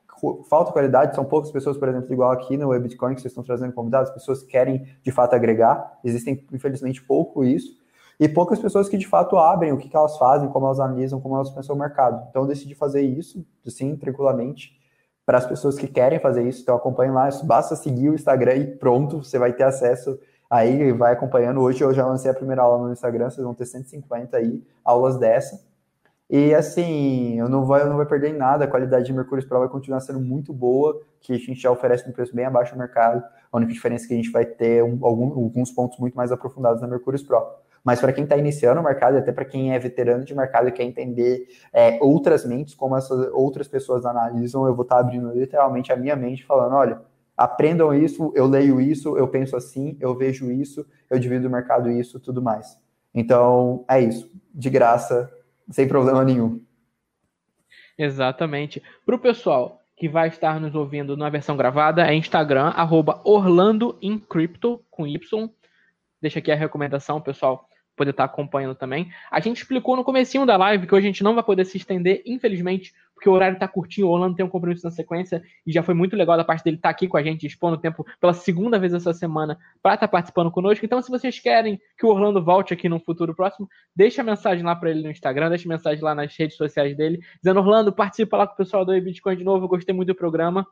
falta 0.48 0.72
qualidade, 0.72 1.14
são 1.14 1.24
poucas 1.24 1.50
pessoas, 1.50 1.76
por 1.76 1.88
exemplo, 1.88 2.12
igual 2.12 2.30
aqui 2.30 2.56
no 2.56 2.68
Bitcoin 2.80 3.14
que 3.14 3.20
vocês 3.20 3.32
estão 3.32 3.44
trazendo 3.44 3.72
convidados, 3.72 4.10
pessoas 4.10 4.42
que 4.42 4.48
querem 4.48 4.86
de 5.02 5.12
fato 5.12 5.34
agregar, 5.34 5.98
existem 6.04 6.44
infelizmente 6.52 7.02
pouco 7.02 7.44
isso 7.44 7.76
e 8.18 8.28
poucas 8.28 8.58
pessoas 8.58 8.88
que 8.88 8.96
de 8.96 9.06
fato 9.06 9.36
abrem 9.36 9.72
o 9.72 9.76
que, 9.76 9.88
que 9.88 9.96
elas 9.96 10.16
fazem, 10.16 10.48
como 10.48 10.66
elas 10.66 10.80
analisam, 10.80 11.20
como 11.20 11.34
elas 11.34 11.50
pensam 11.50 11.76
o 11.76 11.78
mercado. 11.78 12.26
Então 12.30 12.42
eu 12.42 12.48
decidi 12.48 12.74
fazer 12.74 13.02
isso, 13.02 13.44
assim, 13.66 13.94
tranquilamente, 13.96 14.72
para 15.24 15.38
as 15.38 15.46
pessoas 15.46 15.76
que 15.76 15.86
querem 15.86 16.18
fazer 16.18 16.46
isso. 16.48 16.62
Então 16.62 16.76
acompanhem 16.76 17.12
lá, 17.12 17.28
basta 17.44 17.76
seguir 17.76 18.10
o 18.10 18.14
Instagram 18.14 18.54
e 18.54 18.66
pronto, 18.76 19.22
você 19.22 19.38
vai 19.38 19.52
ter 19.52 19.64
acesso 19.64 20.18
aí, 20.48 20.92
vai 20.92 21.12
acompanhando. 21.12 21.60
Hoje 21.60 21.82
eu 21.82 21.92
já 21.92 22.06
lancei 22.06 22.30
a 22.30 22.34
primeira 22.34 22.62
aula 22.62 22.86
no 22.86 22.92
Instagram, 22.92 23.28
vocês 23.28 23.44
vão 23.44 23.54
ter 23.54 23.66
150 23.66 24.36
aí, 24.36 24.62
aulas 24.84 25.18
dessa. 25.18 25.65
E 26.28 26.52
assim, 26.54 27.38
eu 27.38 27.48
não 27.48 27.64
vou, 27.64 27.76
eu 27.76 27.88
não 27.88 27.96
vou 27.96 28.04
perder 28.04 28.30
em 28.30 28.36
nada, 28.36 28.64
a 28.64 28.68
qualidade 28.68 29.06
de 29.06 29.12
Mercúrio 29.12 29.46
Pro 29.46 29.60
vai 29.60 29.68
continuar 29.68 30.00
sendo 30.00 30.20
muito 30.20 30.52
boa, 30.52 31.00
que 31.20 31.32
a 31.32 31.38
gente 31.38 31.60
já 31.60 31.70
oferece 31.70 32.08
um 32.08 32.12
preço 32.12 32.34
bem 32.34 32.44
abaixo 32.44 32.74
do 32.74 32.78
mercado. 32.78 33.22
A 33.52 33.56
única 33.56 33.72
diferença 33.72 34.04
é 34.04 34.08
que 34.08 34.14
a 34.14 34.16
gente 34.16 34.30
vai 34.30 34.44
ter 34.44 34.82
um, 34.82 34.98
algum, 35.02 35.26
alguns 35.32 35.70
pontos 35.70 35.98
muito 35.98 36.14
mais 36.14 36.32
aprofundados 36.32 36.82
na 36.82 36.88
Mercúrio 36.88 37.24
Pro. 37.24 37.46
Mas 37.84 38.00
para 38.00 38.12
quem 38.12 38.24
está 38.24 38.36
iniciando 38.36 38.80
o 38.80 38.84
mercado, 38.84 39.16
até 39.16 39.30
para 39.30 39.44
quem 39.44 39.72
é 39.72 39.78
veterano 39.78 40.24
de 40.24 40.34
mercado 40.34 40.68
e 40.68 40.72
quer 40.72 40.82
entender 40.82 41.46
é, 41.72 41.96
outras 42.02 42.44
mentes, 42.44 42.74
como 42.74 42.96
essas 42.96 43.30
outras 43.32 43.68
pessoas 43.68 44.04
analisam, 44.04 44.66
eu 44.66 44.74
vou 44.74 44.82
estar 44.82 44.96
tá 44.96 45.00
abrindo 45.02 45.30
literalmente 45.30 45.92
a 45.92 45.96
minha 45.96 46.16
mente, 46.16 46.44
falando: 46.44 46.74
olha, 46.74 47.00
aprendam 47.36 47.94
isso, 47.94 48.32
eu 48.34 48.46
leio 48.46 48.80
isso, 48.80 49.16
eu 49.16 49.28
penso 49.28 49.56
assim, 49.56 49.96
eu 50.00 50.16
vejo 50.16 50.50
isso, 50.50 50.84
eu 51.08 51.16
divido 51.20 51.46
o 51.46 51.50
mercado 51.50 51.88
isso, 51.88 52.18
tudo 52.18 52.42
mais. 52.42 52.76
Então, 53.14 53.84
é 53.88 54.00
isso. 54.00 54.28
De 54.52 54.68
graça, 54.68 55.30
sem 55.70 55.88
problema 55.88 56.24
nenhum. 56.24 56.60
Exatamente. 57.98 58.82
Para 59.04 59.16
o 59.16 59.18
pessoal 59.18 59.80
que 59.96 60.08
vai 60.08 60.28
estar 60.28 60.60
nos 60.60 60.74
ouvindo 60.74 61.16
na 61.16 61.30
versão 61.30 61.56
gravada, 61.56 62.06
é 62.06 62.14
Instagram, 62.14 62.68
arroba 62.68 63.20
com 64.90 65.06
Y. 65.06 65.50
Deixa 66.20 66.38
aqui 66.38 66.52
a 66.52 66.56
recomendação, 66.56 67.20
pessoal 67.20 67.68
poder 67.96 68.10
estar 68.10 68.24
acompanhando 68.24 68.74
também. 68.74 69.10
A 69.30 69.40
gente 69.40 69.58
explicou 69.58 69.96
no 69.96 70.04
comecinho 70.04 70.44
da 70.44 70.56
live 70.56 70.86
que 70.86 70.94
hoje 70.94 71.06
a 71.06 71.10
gente 71.10 71.24
não 71.24 71.34
vai 71.34 71.42
poder 71.42 71.64
se 71.64 71.76
estender, 71.76 72.22
infelizmente, 72.26 72.92
porque 73.14 73.28
o 73.28 73.32
horário 73.32 73.54
está 73.54 73.66
curtinho, 73.66 74.08
o 74.08 74.10
Orlando 74.10 74.36
tem 74.36 74.44
um 74.44 74.48
compromisso 74.48 74.84
na 74.84 74.90
sequência, 74.90 75.42
e 75.66 75.72
já 75.72 75.82
foi 75.82 75.94
muito 75.94 76.14
legal 76.14 76.36
da 76.36 76.44
parte 76.44 76.62
dele 76.62 76.76
estar 76.76 76.90
aqui 76.90 77.08
com 77.08 77.16
a 77.16 77.22
gente, 77.22 77.46
expondo 77.46 77.76
o 77.76 77.80
tempo 77.80 78.04
pela 78.20 78.34
segunda 78.34 78.78
vez 78.78 78.92
essa 78.92 79.14
semana 79.14 79.58
para 79.82 79.94
estar 79.94 80.06
participando 80.06 80.50
conosco. 80.50 80.84
Então, 80.84 81.00
se 81.00 81.10
vocês 81.10 81.40
querem 81.40 81.80
que 81.98 82.04
o 82.04 82.10
Orlando 82.10 82.44
volte 82.44 82.74
aqui 82.74 82.88
no 82.88 83.00
futuro 83.00 83.34
próximo, 83.34 83.66
deixa 83.94 84.20
a 84.20 84.24
mensagem 84.24 84.62
lá 84.62 84.76
para 84.76 84.90
ele 84.90 85.02
no 85.02 85.10
Instagram, 85.10 85.48
deixa 85.48 85.66
a 85.66 85.72
mensagem 85.72 86.04
lá 86.04 86.14
nas 86.14 86.36
redes 86.36 86.56
sociais 86.56 86.94
dele, 86.94 87.20
dizendo, 87.42 87.60
Orlando, 87.60 87.90
participa 87.90 88.36
lá 88.36 88.46
com 88.46 88.52
o 88.52 88.56
pessoal 88.56 88.84
do 88.84 89.00
Bitcoin 89.00 89.36
de 89.36 89.44
novo, 89.44 89.64
eu 89.64 89.68
gostei 89.68 89.94
muito 89.94 90.08
do 90.08 90.14
programa. 90.14 90.66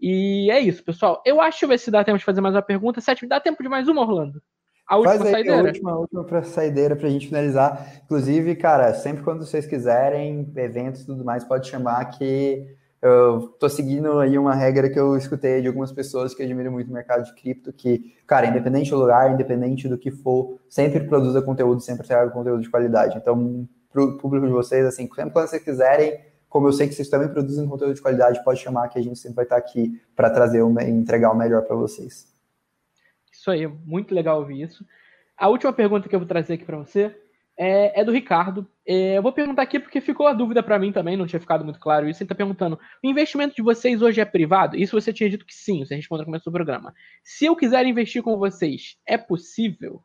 E 0.00 0.50
é 0.50 0.60
isso, 0.60 0.84
pessoal. 0.84 1.22
Eu 1.24 1.40
acho 1.40 1.66
ver 1.66 1.78
se 1.78 1.90
dá 1.90 2.04
tempo 2.04 2.18
de 2.18 2.24
fazer 2.24 2.40
mais 2.40 2.54
uma 2.54 2.62
pergunta. 2.62 3.00
Sete, 3.00 3.26
dá 3.26 3.40
tempo 3.40 3.62
de 3.62 3.68
mais 3.68 3.88
uma, 3.88 4.02
Orlando? 4.02 4.42
A 4.86 4.96
última 4.96 5.14
Faz 5.14 5.26
aí 5.26 5.32
saideira. 5.32 5.60
A 5.60 5.64
última, 5.64 5.90
a 5.92 5.98
última 5.98 6.42
saideira 6.44 6.96
pra 6.96 7.08
gente 7.08 7.28
finalizar. 7.28 8.00
Inclusive, 8.04 8.54
cara, 8.56 8.92
sempre 8.94 9.22
quando 9.22 9.44
vocês 9.46 9.66
quiserem, 9.66 10.52
eventos 10.56 11.02
e 11.02 11.06
tudo 11.06 11.24
mais, 11.24 11.42
pode 11.44 11.68
chamar 11.68 12.04
que 12.06 12.66
eu 13.00 13.48
tô 13.60 13.68
seguindo 13.68 14.18
aí 14.18 14.38
uma 14.38 14.54
regra 14.54 14.88
que 14.88 14.98
eu 14.98 15.16
escutei 15.16 15.60
de 15.60 15.68
algumas 15.68 15.92
pessoas 15.92 16.34
que 16.34 16.42
admiram 16.42 16.72
muito 16.72 16.88
o 16.88 16.92
mercado 16.92 17.24
de 17.24 17.34
cripto, 17.34 17.72
que, 17.72 18.14
cara, 18.26 18.46
independente 18.46 18.90
do 18.90 18.98
lugar, 18.98 19.30
independente 19.30 19.86
do 19.88 19.98
que 19.98 20.10
for, 20.10 20.58
sempre 20.70 21.00
produza 21.00 21.42
conteúdo, 21.42 21.82
sempre 21.82 22.06
traga 22.06 22.30
conteúdo 22.30 22.62
de 22.62 22.70
qualidade. 22.70 23.18
Então, 23.18 23.68
pro 23.92 24.16
público 24.16 24.46
de 24.46 24.52
vocês, 24.52 24.86
assim, 24.86 25.08
sempre 25.14 25.32
quando 25.32 25.48
vocês 25.48 25.62
quiserem, 25.62 26.18
como 26.48 26.68
eu 26.68 26.72
sei 26.72 26.88
que 26.88 26.94
vocês 26.94 27.08
também 27.08 27.28
produzem 27.28 27.68
conteúdo 27.68 27.94
de 27.94 28.00
qualidade, 28.00 28.42
pode 28.42 28.60
chamar 28.60 28.88
que 28.88 28.98
a 28.98 29.02
gente 29.02 29.18
sempre 29.18 29.36
vai 29.36 29.44
estar 29.44 29.56
aqui 29.56 30.00
para 30.16 30.30
trazer 30.30 30.60
e 30.60 30.90
entregar 30.90 31.30
o 31.30 31.36
melhor 31.36 31.62
para 31.62 31.76
vocês. 31.76 32.33
Isso 33.44 33.50
aí, 33.50 33.66
muito 33.66 34.14
legal 34.14 34.38
ouvir 34.38 34.62
isso. 34.62 34.86
A 35.36 35.48
última 35.48 35.70
pergunta 35.70 36.08
que 36.08 36.14
eu 36.14 36.18
vou 36.18 36.26
trazer 36.26 36.54
aqui 36.54 36.64
para 36.64 36.78
você 36.78 37.14
é, 37.58 38.00
é, 38.00 38.02
do 38.02 38.10
Ricardo. 38.10 38.66
É, 38.86 39.18
eu 39.18 39.22
vou 39.22 39.34
perguntar 39.34 39.60
aqui 39.60 39.78
porque 39.78 40.00
ficou 40.00 40.26
a 40.26 40.32
dúvida 40.32 40.62
para 40.62 40.78
mim 40.78 40.90
também, 40.92 41.14
não 41.14 41.26
tinha 41.26 41.38
ficado 41.38 41.62
muito 41.62 41.78
claro 41.78 42.08
isso. 42.08 42.22
Ele 42.22 42.24
está 42.24 42.34
perguntando: 42.34 42.78
o 43.02 43.06
investimento 43.06 43.54
de 43.54 43.60
vocês 43.60 44.00
hoje 44.00 44.18
é 44.18 44.24
privado? 44.24 44.78
Isso 44.78 44.98
você 44.98 45.12
tinha 45.12 45.28
dito 45.28 45.44
que 45.44 45.54
sim, 45.54 45.84
você 45.84 45.94
respondeu 45.94 46.22
no 46.22 46.28
começo 46.28 46.46
do 46.46 46.52
programa. 46.52 46.94
Se 47.22 47.44
eu 47.44 47.54
quiser 47.54 47.84
investir 47.84 48.22
com 48.22 48.38
vocês, 48.38 48.96
é 49.06 49.18
possível? 49.18 50.02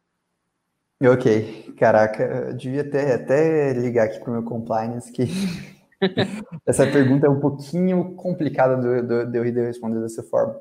Ok, 1.02 1.76
caraca, 1.78 2.22
eu 2.22 2.58
devia 2.58 2.82
até, 2.82 3.14
até 3.14 3.72
ligar 3.72 4.08
aqui 4.08 4.20
para 4.20 4.32
o 4.32 4.34
meu 4.34 4.44
compliance 4.44 5.10
que 5.14 5.24
essa 6.68 6.86
pergunta 6.86 7.26
é 7.26 7.30
um 7.30 7.40
pouquinho 7.40 8.16
complicada 8.16 8.76
de, 8.76 9.38
eu 9.38 9.66
responder 9.66 10.02
dessa 10.02 10.24
forma. 10.24 10.60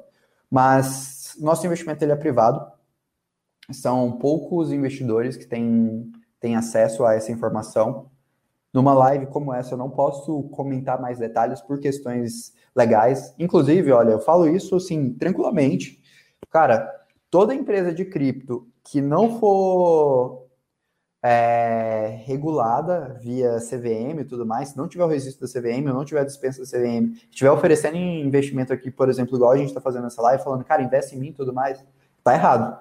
Mas 0.48 1.17
nosso 1.40 1.64
investimento 1.66 2.04
ele 2.04 2.12
é 2.12 2.16
privado. 2.16 2.64
São 3.70 4.12
poucos 4.12 4.72
investidores 4.72 5.36
que 5.36 5.46
têm, 5.46 6.10
têm 6.40 6.56
acesso 6.56 7.04
a 7.04 7.14
essa 7.14 7.30
informação. 7.32 8.10
Numa 8.72 8.94
live 8.94 9.26
como 9.26 9.52
essa, 9.52 9.74
eu 9.74 9.78
não 9.78 9.90
posso 9.90 10.44
comentar 10.44 11.00
mais 11.00 11.18
detalhes 11.18 11.60
por 11.60 11.80
questões 11.80 12.54
legais. 12.74 13.34
Inclusive, 13.38 13.92
olha, 13.92 14.12
eu 14.12 14.20
falo 14.20 14.48
isso 14.48 14.76
assim, 14.76 15.14
tranquilamente. 15.14 16.02
Cara, 16.50 16.90
toda 17.30 17.54
empresa 17.54 17.92
de 17.92 18.04
cripto 18.04 18.68
que 18.84 19.00
não 19.00 19.38
for 19.38 20.47
é, 21.22 22.20
regulada 22.24 23.18
via 23.20 23.58
CVM 23.58 24.20
e 24.20 24.24
tudo 24.24 24.46
mais, 24.46 24.70
se 24.70 24.76
não 24.76 24.86
tiver 24.86 25.04
o 25.04 25.08
registro 25.08 25.46
da 25.46 25.52
CVM 25.52 25.88
ou 25.88 25.94
não 25.94 26.04
tiver 26.04 26.20
a 26.20 26.24
dispensa 26.24 26.60
da 26.62 26.66
CVM, 26.66 27.14
estiver 27.30 27.50
oferecendo 27.50 27.96
investimento 27.96 28.72
aqui, 28.72 28.90
por 28.90 29.08
exemplo, 29.08 29.36
igual 29.36 29.52
a 29.52 29.56
gente 29.56 29.68
está 29.68 29.80
fazendo 29.80 30.04
nessa 30.04 30.22
live, 30.22 30.42
falando, 30.42 30.64
cara, 30.64 30.82
investe 30.82 31.16
em 31.16 31.18
mim 31.18 31.28
e 31.28 31.32
tudo 31.34 31.52
mais, 31.52 31.84
tá 32.22 32.34
errado. 32.34 32.78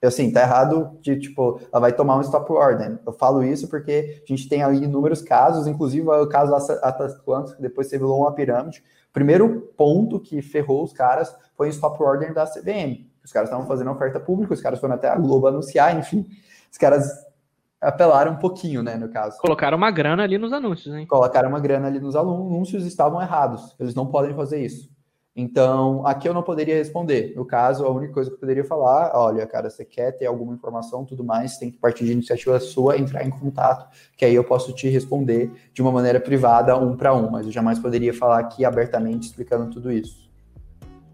Eu, 0.00 0.08
assim, 0.08 0.30
tá 0.30 0.42
errado 0.42 0.98
de, 1.00 1.18
tipo, 1.18 1.60
ela 1.72 1.80
vai 1.80 1.92
tomar 1.92 2.18
um 2.18 2.20
stop 2.20 2.52
order. 2.52 2.98
Eu 3.06 3.12
falo 3.12 3.42
isso 3.42 3.68
porque 3.68 4.22
a 4.22 4.26
gente 4.26 4.46
tem 4.50 4.62
aí 4.62 4.84
inúmeros 4.84 5.22
casos, 5.22 5.66
inclusive 5.66 6.06
o 6.06 6.26
caso 6.26 6.50
da 6.50 6.86
Atlas 6.86 7.14
que 7.54 7.62
depois 7.62 7.86
se 7.86 7.94
revelou 7.94 8.20
uma 8.20 8.32
pirâmide. 8.32 8.84
O 9.08 9.12
primeiro 9.14 9.72
ponto 9.74 10.20
que 10.20 10.42
ferrou 10.42 10.84
os 10.84 10.92
caras 10.92 11.34
foi 11.56 11.68
o 11.68 11.70
stop 11.70 12.02
order 12.02 12.34
da 12.34 12.44
CVM. 12.46 13.06
Os 13.24 13.32
caras 13.32 13.48
estavam 13.48 13.66
fazendo 13.66 13.90
oferta 13.90 14.20
pública, 14.20 14.52
os 14.52 14.60
caras 14.60 14.78
foram 14.78 14.94
até 14.94 15.08
a 15.08 15.16
Globo 15.16 15.46
anunciar, 15.46 15.98
enfim. 15.98 16.26
Os 16.70 16.76
caras 16.76 17.24
apelaram 17.84 18.32
um 18.32 18.36
pouquinho, 18.36 18.82
né, 18.82 18.96
no 18.96 19.08
caso. 19.08 19.38
Colocaram 19.38 19.76
uma 19.76 19.90
grana 19.90 20.22
ali 20.22 20.38
nos 20.38 20.52
anúncios, 20.52 20.94
hein? 20.94 21.06
Colocaram 21.06 21.48
uma 21.48 21.60
grana 21.60 21.86
ali 21.86 22.00
nos 22.00 22.16
anúncios, 22.16 22.86
estavam 22.86 23.20
errados. 23.20 23.76
Eles 23.78 23.94
não 23.94 24.06
podem 24.06 24.34
fazer 24.34 24.64
isso. 24.64 24.92
Então, 25.36 26.06
aqui 26.06 26.28
eu 26.28 26.34
não 26.34 26.44
poderia 26.44 26.76
responder. 26.76 27.34
No 27.34 27.44
caso, 27.44 27.84
a 27.84 27.90
única 27.90 28.12
coisa 28.12 28.30
que 28.30 28.36
eu 28.36 28.40
poderia 28.40 28.64
falar, 28.64 29.10
olha, 29.16 29.44
cara, 29.46 29.68
você 29.68 29.84
quer 29.84 30.12
ter 30.12 30.26
alguma 30.26 30.54
informação, 30.54 31.04
tudo 31.04 31.24
mais, 31.24 31.58
tem 31.58 31.72
que 31.72 31.78
partir 31.78 32.04
de 32.04 32.12
iniciativa 32.12 32.60
sua, 32.60 32.96
entrar 32.96 33.26
em 33.26 33.30
contato, 33.30 33.88
que 34.16 34.24
aí 34.24 34.34
eu 34.34 34.44
posso 34.44 34.72
te 34.72 34.88
responder 34.88 35.50
de 35.72 35.82
uma 35.82 35.90
maneira 35.90 36.20
privada, 36.20 36.76
um 36.76 36.96
para 36.96 37.12
um, 37.12 37.28
mas 37.30 37.46
eu 37.46 37.52
jamais 37.52 37.80
poderia 37.80 38.14
falar 38.14 38.38
aqui 38.38 38.64
abertamente 38.64 39.26
explicando 39.26 39.68
tudo 39.70 39.90
isso. 39.90 40.30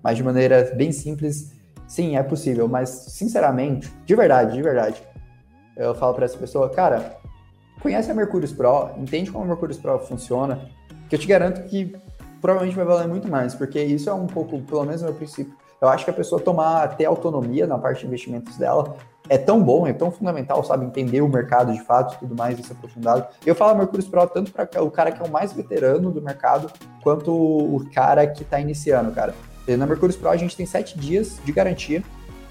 Mas 0.03 0.19
de 0.19 0.23
maneira 0.23 0.71
bem 0.77 0.93
simples, 0.93 1.55
sim, 1.87 2.15
é 2.15 2.23
possível, 2.23 2.69
mas 2.69 2.91
sinceramente, 2.91 3.91
de 4.05 4.15
verdade, 4.15 4.55
de 4.55 4.63
verdade, 4.63 5.03
eu 5.81 5.95
falo 5.95 6.15
para 6.15 6.27
essa 6.27 6.37
pessoa, 6.37 6.69
cara, 6.69 7.17
conhece 7.81 8.11
a 8.11 8.15
Mercúrio 8.15 8.49
Pro, 8.55 8.91
entende 8.99 9.31
como 9.31 9.45
a 9.45 9.47
Mercúrio 9.47 9.77
Pro 9.77 9.99
funciona, 10.01 10.69
que 11.09 11.15
eu 11.15 11.19
te 11.19 11.27
garanto 11.27 11.63
que 11.69 11.97
provavelmente 12.41 12.77
vai 12.77 12.85
valer 12.85 13.09
muito 13.09 13.29
mais, 13.29 13.55
porque 13.55 13.83
isso 13.83 14.09
é 14.09 14.15
um 14.15 14.27
pouco, 14.27 14.61
pelo 14.61 14.85
menos 14.85 15.03
meu 15.03 15.15
princípio. 15.15 15.55
Eu 15.81 15.89
acho 15.89 16.05
que 16.05 16.11
a 16.11 16.15
pessoa 16.15 16.41
tomar 16.41 16.85
até 16.85 17.07
autonomia 17.07 17.67
na 17.67 17.79
parte 17.79 18.01
de 18.01 18.07
investimentos 18.07 18.59
dela 18.59 18.95
é 19.31 19.39
tão 19.39 19.63
bom, 19.63 19.87
é 19.87 19.93
tão 19.95 20.11
fundamental, 20.11 20.63
sabe? 20.63 20.85
Entender 20.85 21.23
o 21.23 21.29
mercado 21.29 21.73
de 21.73 21.83
fato 21.83 22.19
tudo 22.19 22.35
mais, 22.35 22.59
isso 22.59 22.73
aprofundado. 22.73 23.27
Eu 23.47 23.55
falo 23.55 23.79
Mercúrio 23.79 24.05
Pro 24.05 24.27
tanto 24.27 24.53
para 24.53 24.83
o 24.83 24.91
cara 24.91 25.11
que 25.11 25.23
é 25.23 25.25
o 25.25 25.31
mais 25.31 25.53
veterano 25.53 26.11
do 26.11 26.21
mercado, 26.21 26.71
quanto 27.03 27.33
o 27.33 27.87
cara 27.95 28.27
que 28.27 28.43
está 28.43 28.61
iniciando, 28.61 29.11
cara. 29.13 29.35
Na 29.67 29.87
Mercúrio 29.87 30.15
Pro 30.19 30.29
a 30.29 30.37
gente 30.37 30.57
tem 30.57 30.67
sete 30.67 30.99
dias 30.99 31.41
de 31.45 31.53
garantia, 31.53 32.03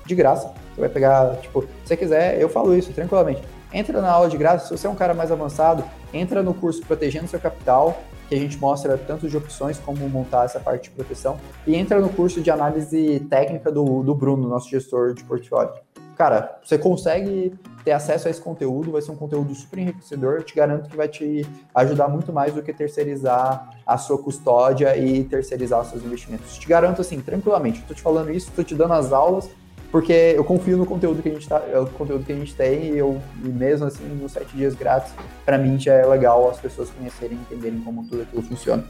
de 0.09 0.15
graça. 0.15 0.51
Você 0.73 0.81
vai 0.81 0.89
pegar, 0.89 1.37
tipo, 1.37 1.61
se 1.61 1.67
você 1.85 1.95
quiser, 1.95 2.41
eu 2.41 2.49
falo 2.49 2.75
isso 2.75 2.91
tranquilamente. 2.91 3.41
Entra 3.71 4.01
na 4.01 4.11
aula 4.11 4.27
de 4.27 4.35
graça, 4.35 4.65
se 4.65 4.71
você 4.71 4.87
é 4.87 4.89
um 4.89 4.95
cara 4.95 5.13
mais 5.13 5.31
avançado, 5.31 5.83
entra 6.11 6.41
no 6.41 6.53
curso 6.53 6.81
Protegendo 6.81 7.27
Seu 7.27 7.39
Capital, 7.39 8.01
que 8.27 8.33
a 8.33 8.37
gente 8.37 8.57
mostra 8.57 8.97
tanto 8.97 9.29
de 9.29 9.37
opções 9.37 9.77
como 9.77 10.09
montar 10.09 10.45
essa 10.45 10.59
parte 10.59 10.83
de 10.83 10.89
proteção. 10.89 11.39
E 11.65 11.75
entra 11.75 11.99
no 11.99 12.09
curso 12.09 12.41
de 12.41 12.49
análise 12.49 13.19
técnica 13.29 13.71
do, 13.71 14.01
do 14.01 14.15
Bruno, 14.15 14.47
nosso 14.47 14.69
gestor 14.69 15.13
de 15.13 15.23
portfólio. 15.23 15.73
Cara, 16.17 16.59
você 16.63 16.77
consegue 16.77 17.53
ter 17.85 17.91
acesso 17.91 18.27
a 18.27 18.31
esse 18.31 18.41
conteúdo, 18.41 18.91
vai 18.91 19.01
ser 19.01 19.11
um 19.11 19.15
conteúdo 19.15 19.53
super 19.55 19.79
enriquecedor. 19.79 20.35
Eu 20.35 20.43
te 20.43 20.53
garanto 20.53 20.89
que 20.89 20.97
vai 20.97 21.07
te 21.07 21.45
ajudar 21.73 22.09
muito 22.09 22.33
mais 22.33 22.53
do 22.53 22.61
que 22.61 22.73
terceirizar 22.73 23.69
a 23.85 23.97
sua 23.97 24.17
custódia 24.17 24.97
e 24.97 25.23
terceirizar 25.23 25.81
os 25.81 25.87
seus 25.87 26.03
investimentos. 26.03 26.57
Te 26.57 26.67
garanto 26.67 27.01
assim, 27.01 27.21
tranquilamente. 27.21 27.79
Estou 27.79 27.95
te 27.95 28.01
falando 28.01 28.31
isso, 28.31 28.49
estou 28.49 28.65
te 28.65 28.75
dando 28.75 28.93
as 28.93 29.13
aulas 29.13 29.49
porque 29.91 30.33
eu 30.35 30.43
confio 30.43 30.77
no 30.77 30.85
conteúdo 30.85 31.21
que 31.21 31.29
a 31.29 31.33
gente 31.33 31.47
tá, 31.47 31.61
é 31.71 31.79
o 31.79 31.87
conteúdo 31.87 32.23
que 32.23 32.31
a 32.31 32.35
gente 32.35 32.53
tem 32.55 32.93
e 32.93 32.97
eu 32.97 33.21
e 33.43 33.47
mesmo 33.47 33.87
assim 33.87 34.05
nos 34.05 34.31
sete 34.31 34.55
dias 34.55 34.75
grátis, 34.75 35.13
para 35.45 35.57
mim 35.57 35.79
já 35.79 35.93
é 35.93 36.05
legal 36.05 36.49
as 36.49 36.59
pessoas 36.59 36.89
conhecerem 36.91 37.37
e 37.37 37.41
entenderem 37.41 37.79
como 37.81 38.07
tudo 38.07 38.21
aquilo 38.21 38.41
funciona. 38.41 38.83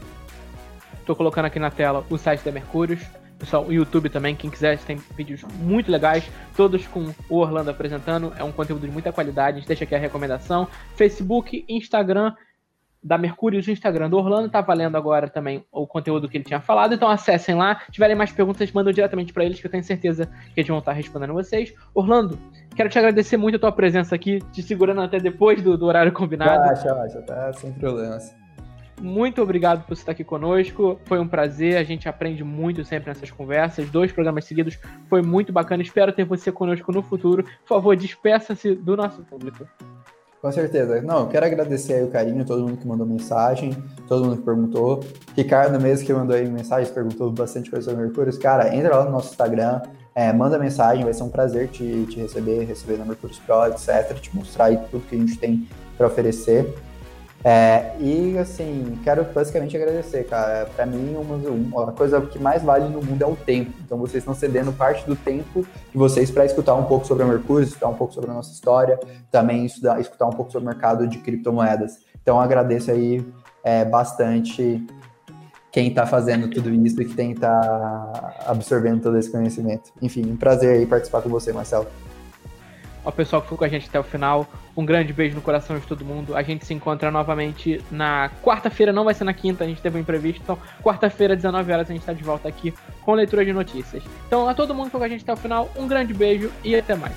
Estou 0.98 1.16
colocando 1.16 1.46
aqui 1.46 1.58
na 1.58 1.70
tela 1.70 2.04
o 2.10 2.18
site 2.18 2.44
da 2.44 2.52
Mercúrios, 2.52 3.00
pessoal, 3.38 3.64
o 3.64 3.72
YouTube 3.72 4.10
também, 4.10 4.36
quem 4.36 4.50
quiser, 4.50 4.78
tem 4.78 5.00
vídeos 5.16 5.42
muito 5.58 5.90
legais, 5.90 6.24
todos 6.54 6.86
com 6.86 7.12
o 7.28 7.38
Orlando 7.38 7.70
apresentando, 7.70 8.32
é 8.36 8.44
um 8.44 8.52
conteúdo 8.52 8.86
de 8.86 8.92
muita 8.92 9.10
qualidade, 9.10 9.56
a 9.56 9.60
gente 9.60 9.68
deixa 9.68 9.84
aqui 9.84 9.94
a 9.94 9.98
recomendação, 9.98 10.68
Facebook, 10.94 11.64
Instagram 11.66 12.34
da 13.02 13.16
Mercúrio 13.16 13.60
o 13.60 13.70
Instagram 13.70 14.10
do 14.10 14.16
Orlando, 14.16 14.50
tá 14.50 14.60
valendo 14.60 14.96
agora 14.96 15.28
também 15.28 15.64
o 15.72 15.86
conteúdo 15.86 16.28
que 16.28 16.36
ele 16.36 16.44
tinha 16.44 16.60
falado, 16.60 16.94
então 16.94 17.08
acessem 17.08 17.54
lá, 17.54 17.80
se 17.86 17.92
tiverem 17.92 18.16
mais 18.16 18.30
perguntas, 18.30 18.70
mandam 18.72 18.92
diretamente 18.92 19.32
para 19.32 19.44
eles, 19.44 19.60
que 19.60 19.66
eu 19.66 19.70
tenho 19.70 19.84
certeza 19.84 20.26
que 20.54 20.60
eles 20.60 20.68
vão 20.68 20.78
estar 20.78 20.92
respondendo 20.92 21.32
vocês. 21.32 21.74
Orlando, 21.94 22.38
quero 22.76 22.88
te 22.88 22.98
agradecer 22.98 23.36
muito 23.36 23.56
a 23.56 23.58
tua 23.58 23.72
presença 23.72 24.14
aqui, 24.14 24.40
te 24.52 24.62
segurando 24.62 25.00
até 25.00 25.18
depois 25.18 25.62
do, 25.62 25.76
do 25.76 25.86
horário 25.86 26.12
combinado. 26.12 26.62
Acha, 26.70 26.92
acha, 26.92 27.22
tá 27.22 27.52
sem 27.52 27.72
problemas. 27.72 28.40
Muito 29.00 29.40
obrigado 29.40 29.86
por 29.86 29.94
estar 29.94 30.12
aqui 30.12 30.22
conosco. 30.22 31.00
Foi 31.06 31.18
um 31.18 31.26
prazer. 31.26 31.78
A 31.78 31.82
gente 31.82 32.06
aprende 32.06 32.44
muito 32.44 32.84
sempre 32.84 33.08
nessas 33.08 33.30
conversas. 33.30 33.88
Dois 33.88 34.12
programas 34.12 34.44
seguidos 34.44 34.78
foi 35.08 35.22
muito 35.22 35.52
bacana. 35.52 35.82
Espero 35.82 36.12
ter 36.12 36.24
você 36.24 36.52
conosco 36.52 36.92
no 36.92 37.02
futuro. 37.02 37.42
Por 37.42 37.68
favor, 37.68 37.96
despeça-se 37.96 38.74
do 38.74 38.96
nosso 38.96 39.22
público. 39.22 39.66
Com 40.40 40.50
certeza. 40.50 41.02
Não, 41.02 41.20
eu 41.20 41.26
quero 41.28 41.44
agradecer 41.44 41.94
aí 41.94 42.02
o 42.02 42.08
carinho, 42.08 42.44
todo 42.46 42.62
mundo 42.62 42.78
que 42.78 42.88
mandou 42.88 43.06
mensagem, 43.06 43.76
todo 44.08 44.24
mundo 44.24 44.38
que 44.38 44.42
perguntou. 44.42 45.04
Ricardo 45.36 45.78
mesmo 45.78 46.06
que 46.06 46.12
mandou 46.14 46.34
aí 46.34 46.48
mensagem, 46.48 46.90
perguntou 46.92 47.30
bastante 47.30 47.70
coisa 47.70 47.90
sobre 47.90 48.06
Mercúrios. 48.06 48.38
Cara, 48.38 48.74
entra 48.74 48.96
lá 48.96 49.04
no 49.04 49.10
nosso 49.10 49.30
Instagram, 49.30 49.82
é, 50.14 50.32
manda 50.32 50.58
mensagem, 50.58 51.04
vai 51.04 51.12
ser 51.12 51.24
um 51.24 51.28
prazer 51.28 51.68
te, 51.68 52.06
te 52.06 52.20
receber, 52.20 52.64
receber 52.64 52.96
na 52.96 53.04
Mercúrios 53.04 53.38
Pro, 53.40 53.66
etc. 53.66 54.18
Te 54.18 54.34
mostrar 54.34 54.66
aí 54.66 54.78
tudo 54.90 55.06
que 55.06 55.14
a 55.14 55.18
gente 55.18 55.36
tem 55.36 55.68
para 55.98 56.06
oferecer. 56.06 56.74
É, 57.42 57.96
e 57.98 58.36
assim, 58.36 58.98
quero 59.02 59.24
basicamente 59.24 59.76
agradecer, 59.76 60.24
cara. 60.24 60.66
Para 60.76 60.84
mim, 60.84 61.16
uma, 61.16 61.36
uma 61.36 61.92
coisa 61.92 62.20
que 62.20 62.38
mais 62.38 62.62
vale 62.62 62.88
no 62.88 63.02
mundo 63.02 63.22
é 63.22 63.26
o 63.26 63.34
tempo. 63.34 63.72
Então, 63.84 63.98
vocês 63.98 64.22
estão 64.22 64.34
cedendo 64.34 64.72
parte 64.72 65.06
do 65.06 65.16
tempo 65.16 65.66
de 65.90 65.98
vocês 65.98 66.30
para 66.30 66.44
escutar 66.44 66.74
um 66.74 66.84
pouco 66.84 67.06
sobre 67.06 67.22
a 67.22 67.26
Mercúrio, 67.26 67.64
escutar 67.64 67.88
um 67.88 67.94
pouco 67.94 68.12
sobre 68.12 68.30
a 68.30 68.34
nossa 68.34 68.52
história, 68.52 68.98
também 69.30 69.64
estudar, 69.64 70.00
escutar 70.00 70.26
um 70.26 70.32
pouco 70.32 70.52
sobre 70.52 70.68
o 70.68 70.70
mercado 70.70 71.06
de 71.06 71.18
criptomoedas. 71.18 72.00
Então, 72.22 72.38
agradeço 72.38 72.90
aí 72.90 73.24
é, 73.64 73.84
bastante 73.84 74.86
quem 75.72 75.88
está 75.88 76.04
fazendo 76.04 76.50
tudo 76.50 76.68
isso 76.68 77.00
e 77.00 77.04
quem 77.06 77.32
está 77.32 78.34
absorvendo 78.46 79.02
todo 79.02 79.16
esse 79.16 79.30
conhecimento. 79.30 79.92
Enfim, 80.02 80.30
um 80.30 80.36
prazer 80.36 80.76
aí 80.76 80.84
participar 80.84 81.22
com 81.22 81.28
você, 81.30 81.52
Marcelo 81.52 81.86
ao 83.04 83.12
pessoal 83.12 83.40
que 83.42 83.46
ficou 83.46 83.58
com 83.58 83.64
a 83.64 83.68
gente 83.68 83.88
até 83.88 83.98
o 83.98 84.02
final. 84.02 84.46
Um 84.76 84.84
grande 84.84 85.12
beijo 85.12 85.34
no 85.34 85.42
coração 85.42 85.78
de 85.78 85.86
todo 85.86 86.04
mundo. 86.04 86.36
A 86.36 86.42
gente 86.42 86.64
se 86.64 86.74
encontra 86.74 87.10
novamente 87.10 87.82
na 87.90 88.30
quarta-feira, 88.42 88.92
não 88.92 89.04
vai 89.04 89.14
ser 89.14 89.24
na 89.24 89.34
quinta, 89.34 89.64
a 89.64 89.66
gente 89.66 89.80
teve 89.80 89.98
um 89.98 90.00
imprevisto. 90.00 90.40
Então, 90.42 90.58
quarta-feira, 90.82 91.36
19 91.36 91.72
horas, 91.72 91.88
a 91.88 91.92
gente 91.92 92.02
está 92.02 92.12
de 92.12 92.22
volta 92.22 92.48
aqui 92.48 92.72
com 93.02 93.12
leitura 93.14 93.44
de 93.44 93.52
notícias. 93.52 94.02
Então, 94.26 94.48
a 94.48 94.54
todo 94.54 94.74
mundo 94.74 94.84
que 94.84 94.90
ficou 94.90 95.00
com 95.00 95.06
a 95.06 95.08
gente 95.08 95.22
até 95.22 95.32
o 95.32 95.36
final, 95.36 95.68
um 95.76 95.86
grande 95.86 96.14
beijo 96.14 96.50
e 96.64 96.74
até 96.74 96.94
mais. 96.94 97.16